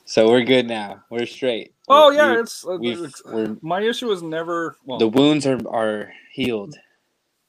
So 0.05 0.29
we're 0.29 0.43
good 0.43 0.67
now. 0.67 1.03
We're 1.09 1.25
straight. 1.25 1.73
Oh 1.87 2.09
We- 2.11 2.15
yeah, 2.17 2.33
we- 2.33 2.39
it's, 2.41 2.65
uh, 2.65 2.79
it's- 2.81 3.21
we're- 3.25 3.57
my 3.61 3.81
issue 3.81 4.11
is 4.11 4.21
never 4.21 4.75
well. 4.85 4.99
the 4.99 5.07
wounds 5.07 5.47
are 5.47 5.59
are 5.67 6.13
healed. 6.31 6.75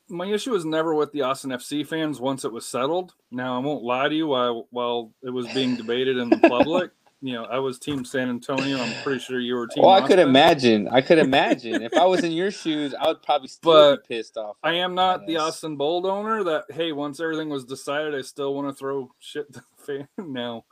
my 0.08 0.26
issue 0.26 0.52
was 0.52 0.64
never 0.64 0.94
with 0.94 1.12
the 1.12 1.22
Austin 1.22 1.50
FC 1.50 1.86
fans 1.86 2.20
once 2.20 2.44
it 2.44 2.52
was 2.52 2.64
settled. 2.66 3.14
Now 3.30 3.56
I 3.56 3.58
won't 3.58 3.82
lie 3.84 4.08
to 4.08 4.14
you 4.14 4.28
while 4.28 4.66
while 4.70 5.12
it 5.22 5.30
was 5.30 5.46
being 5.52 5.76
debated 5.76 6.16
in 6.16 6.30
the 6.30 6.38
public. 6.38 6.90
You 7.22 7.32
know, 7.32 7.44
I 7.44 7.58
was 7.58 7.78
Team 7.78 8.04
San 8.04 8.28
Antonio. 8.28 8.78
I'm 8.78 9.02
pretty 9.02 9.20
sure 9.20 9.40
you 9.40 9.54
were 9.54 9.66
Team. 9.66 9.84
Oh, 9.84 9.88
I 9.88 10.06
could 10.06 10.18
imagine. 10.18 10.86
I 10.88 11.00
could 11.00 11.18
imagine. 11.18 11.82
if 11.82 11.94
I 11.94 12.04
was 12.04 12.22
in 12.22 12.32
your 12.32 12.50
shoes, 12.62 12.94
I 12.94 13.08
would 13.08 13.22
probably 13.22 13.48
still 13.48 13.72
But 13.72 14.08
be 14.08 14.16
pissed 14.16 14.36
off. 14.36 14.56
I 14.62 14.74
am 14.74 14.94
not 14.94 15.26
the 15.26 15.38
Austin 15.38 15.76
Bold 15.76 16.04
owner 16.06 16.44
that 16.44 16.64
hey, 16.70 16.92
once 16.92 17.18
everything 17.18 17.48
was 17.48 17.64
decided, 17.64 18.14
I 18.14 18.20
still 18.20 18.54
want 18.54 18.68
to 18.68 18.74
throw 18.74 19.10
shit 19.18 19.52
to 19.52 19.60
the 19.60 19.84
fan 19.84 20.08
now. 20.18 20.64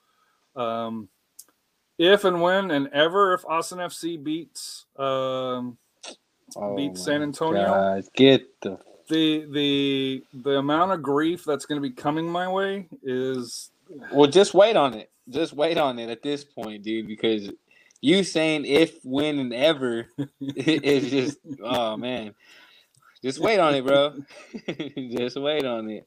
Um, 0.54 1.08
if 1.98 2.24
and 2.24 2.42
when 2.42 2.70
and 2.70 2.88
ever 2.88 3.34
if 3.34 3.44
Austin 3.46 3.78
FC 3.78 4.22
beats 4.22 4.86
um, 4.96 5.78
Oh 6.56 6.76
beat 6.76 6.96
San 6.96 7.22
Antonio. 7.22 7.64
God, 7.66 8.04
Get 8.14 8.60
the 8.60 8.78
the 9.08 9.46
the 9.50 10.24
the 10.32 10.58
amount 10.58 10.92
of 10.92 11.02
grief 11.02 11.44
that's 11.44 11.66
going 11.66 11.82
to 11.82 11.88
be 11.88 11.94
coming 11.94 12.26
my 12.26 12.48
way 12.48 12.86
is 13.02 13.70
well. 14.12 14.30
Just 14.30 14.54
wait 14.54 14.76
on 14.76 14.94
it. 14.94 15.10
Just 15.28 15.52
wait 15.52 15.78
on 15.78 15.98
it 15.98 16.10
at 16.10 16.22
this 16.22 16.44
point, 16.44 16.82
dude. 16.82 17.06
Because 17.06 17.50
you 18.00 18.24
saying 18.24 18.66
if, 18.66 18.98
when, 19.02 19.38
and 19.38 19.54
ever 19.54 20.08
is 20.40 21.10
just 21.10 21.38
oh 21.62 21.96
man. 21.96 22.34
Just 23.22 23.38
wait 23.38 23.58
on 23.58 23.74
it, 23.74 23.86
bro. 23.86 24.18
just 25.16 25.40
wait 25.40 25.64
on 25.64 25.88
it. 25.88 26.06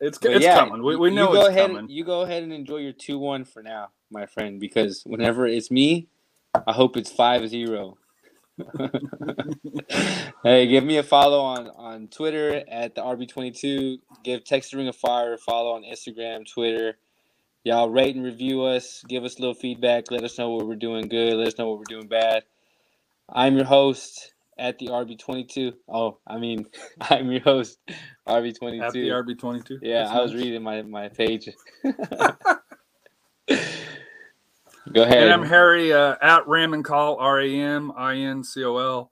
it's 0.00 0.18
it's 0.22 0.44
yeah, 0.44 0.58
coming. 0.58 0.82
We, 0.82 0.96
we 0.96 1.10
you 1.10 1.14
know 1.14 1.32
go 1.32 1.42
it's 1.42 1.50
ahead, 1.50 1.70
coming. 1.70 1.88
You 1.88 2.04
go 2.04 2.22
ahead 2.22 2.42
and 2.42 2.52
enjoy 2.52 2.78
your 2.78 2.92
two 2.92 3.18
one 3.18 3.44
for 3.44 3.62
now, 3.62 3.90
my 4.10 4.26
friend. 4.26 4.58
Because 4.58 5.02
whenever 5.06 5.46
it's 5.46 5.70
me, 5.70 6.08
I 6.54 6.72
hope 6.72 6.96
it's 6.96 7.12
5-0. 7.12 7.94
hey, 10.42 10.66
give 10.66 10.84
me 10.84 10.98
a 10.98 11.02
follow 11.02 11.40
on 11.40 11.68
on 11.68 12.08
Twitter 12.08 12.62
at 12.68 12.94
the 12.94 13.02
RB22. 13.02 13.98
Give 14.24 14.44
Text 14.44 14.72
Ring 14.72 14.88
a 14.88 14.92
Fire 14.92 15.34
a 15.34 15.38
follow 15.38 15.72
on 15.72 15.82
Instagram, 15.82 16.46
Twitter. 16.50 16.98
Y'all 17.64 17.90
rate 17.90 18.16
and 18.16 18.24
review 18.24 18.62
us. 18.62 19.04
Give 19.08 19.24
us 19.24 19.36
a 19.36 19.40
little 19.40 19.54
feedback. 19.54 20.10
Let 20.10 20.24
us 20.24 20.38
know 20.38 20.50
what 20.50 20.66
we're 20.66 20.76
doing 20.76 21.08
good. 21.08 21.34
Let 21.34 21.48
us 21.48 21.58
know 21.58 21.68
what 21.68 21.78
we're 21.78 21.84
doing 21.84 22.08
bad. 22.08 22.44
I'm 23.28 23.56
your 23.56 23.66
host 23.66 24.32
at 24.58 24.78
the 24.78 24.86
RB22. 24.88 25.74
Oh, 25.88 26.18
I 26.26 26.38
mean, 26.38 26.66
I'm 27.00 27.30
your 27.30 27.42
host, 27.42 27.78
RB22. 28.26 28.82
At 28.82 28.92
the 28.92 29.08
RB 29.08 29.38
twenty 29.38 29.60
two. 29.60 29.78
Yeah, 29.82 30.08
I 30.10 30.20
was 30.20 30.34
reading 30.34 30.62
my, 30.62 30.82
my 30.82 31.08
page. 31.08 31.48
Go 34.92 35.02
ahead. 35.04 35.22
And 35.22 35.32
I'm 35.32 35.44
Harry 35.44 35.92
uh, 35.92 36.16
at 36.20 36.46
Ram 36.48 36.74
and 36.74 36.84
Call 36.84 37.16
R 37.16 37.40
A 37.40 37.54
M 37.54 37.92
I 37.96 38.16
N 38.16 38.42
C 38.42 38.64
O 38.64 38.76
L. 38.76 39.10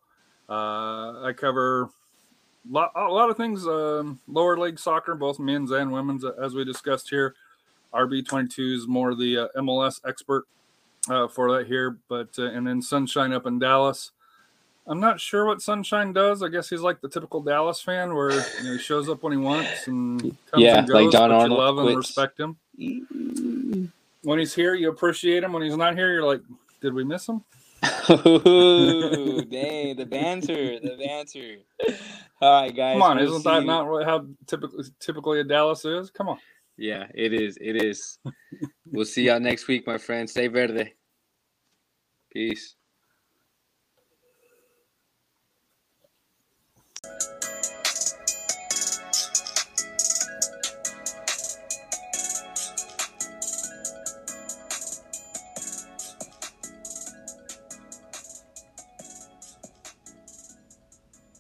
Uh, 0.49 1.22
I 1.24 1.33
cover 1.37 1.91
lot, 2.68 2.91
a 2.97 3.09
lot 3.09 3.31
of 3.31 3.37
things 3.37 3.66
um, 3.66 4.18
lower 4.26 4.57
league 4.57 4.79
soccer, 4.79 5.14
both 5.14 5.39
men's 5.39 5.70
and 5.70 5.93
women's, 5.93 6.24
uh, 6.24 6.33
as 6.43 6.55
we 6.55 6.64
discussed 6.64 7.11
here. 7.11 7.35
RB 7.95 8.26
twenty 8.26 8.49
two 8.49 8.74
is 8.76 8.89
more 8.89 9.14
the 9.14 9.39
uh, 9.39 9.49
MLS 9.59 10.01
expert 10.07 10.47
uh, 11.09 11.29
for 11.29 11.57
that 11.57 11.68
here, 11.68 11.99
but 12.09 12.31
uh, 12.39 12.45
and 12.45 12.66
then 12.66 12.83
Sunshine 12.83 13.33
up 13.33 13.47
in 13.47 13.59
Dallas. 13.59 14.11
I'm 14.87 15.01
not 15.01 15.20
sure 15.20 15.47
what 15.47 15.61
Sunshine 15.61 16.12
does. 16.12 16.43
I 16.43 16.49
guess 16.49 16.70
he's 16.70 16.81
like 16.81 17.01
the 17.03 17.09
typical 17.09 17.43
Dallas 17.43 17.81
fan, 17.81 18.14
where 18.14 18.31
you 18.31 18.64
know, 18.64 18.72
he 18.72 18.79
shows 18.79 19.09
up 19.09 19.22
when 19.22 19.33
he 19.33 19.39
wants 19.39 19.87
and 19.87 20.20
comes 20.20 20.62
Yeah, 20.62 20.79
and 20.79 20.89
goes, 20.89 20.95
like 20.95 21.11
Don 21.12 21.31
but 21.31 21.37
Arnold 21.37 21.51
You 21.51 21.64
love 21.64 21.79
and 21.79 21.97
respect 21.97 22.41
him 22.41 22.57
when 24.29 24.39
he's 24.39 24.55
here, 24.55 24.74
you 24.74 24.91
appreciate 24.91 25.43
him. 25.43 25.55
When 25.55 25.62
he's 25.62 25.74
not 25.74 25.97
here, 25.97 26.12
you're 26.12 26.22
like, 26.22 26.43
did 26.83 26.93
we 26.93 27.03
miss 27.03 27.26
him? 27.26 27.43
Ooh, 28.11 29.43
dang, 29.51 29.97
the 29.97 30.05
banter, 30.05 30.79
the 30.81 30.97
banter. 30.99 31.57
All 32.43 32.62
right, 32.62 32.76
guys. 32.76 32.93
Come 32.95 33.03
on, 33.03 33.16
we'll 33.16 33.29
isn't 33.31 33.45
that 33.45 33.61
you- 33.62 33.66
not 33.66 33.89
what- 33.89 34.05
how 34.05 34.26
typically 34.47 34.85
typically 35.01 35.41
a 35.41 35.45
Dallas 35.45 35.83
is? 35.87 36.11
Come 36.11 36.29
on. 36.29 36.39
Yeah, 36.76 37.07
it 37.14 37.33
is. 37.33 37.57
It 37.59 37.83
is. 37.83 38.18
we'll 38.93 39.07
see 39.07 39.22
y'all 39.24 39.41
next 39.41 39.66
week, 39.66 39.87
my 39.87 39.97
friends. 39.97 40.33
Stay 40.33 40.49
verde. 40.49 40.93
Peace. 42.31 42.74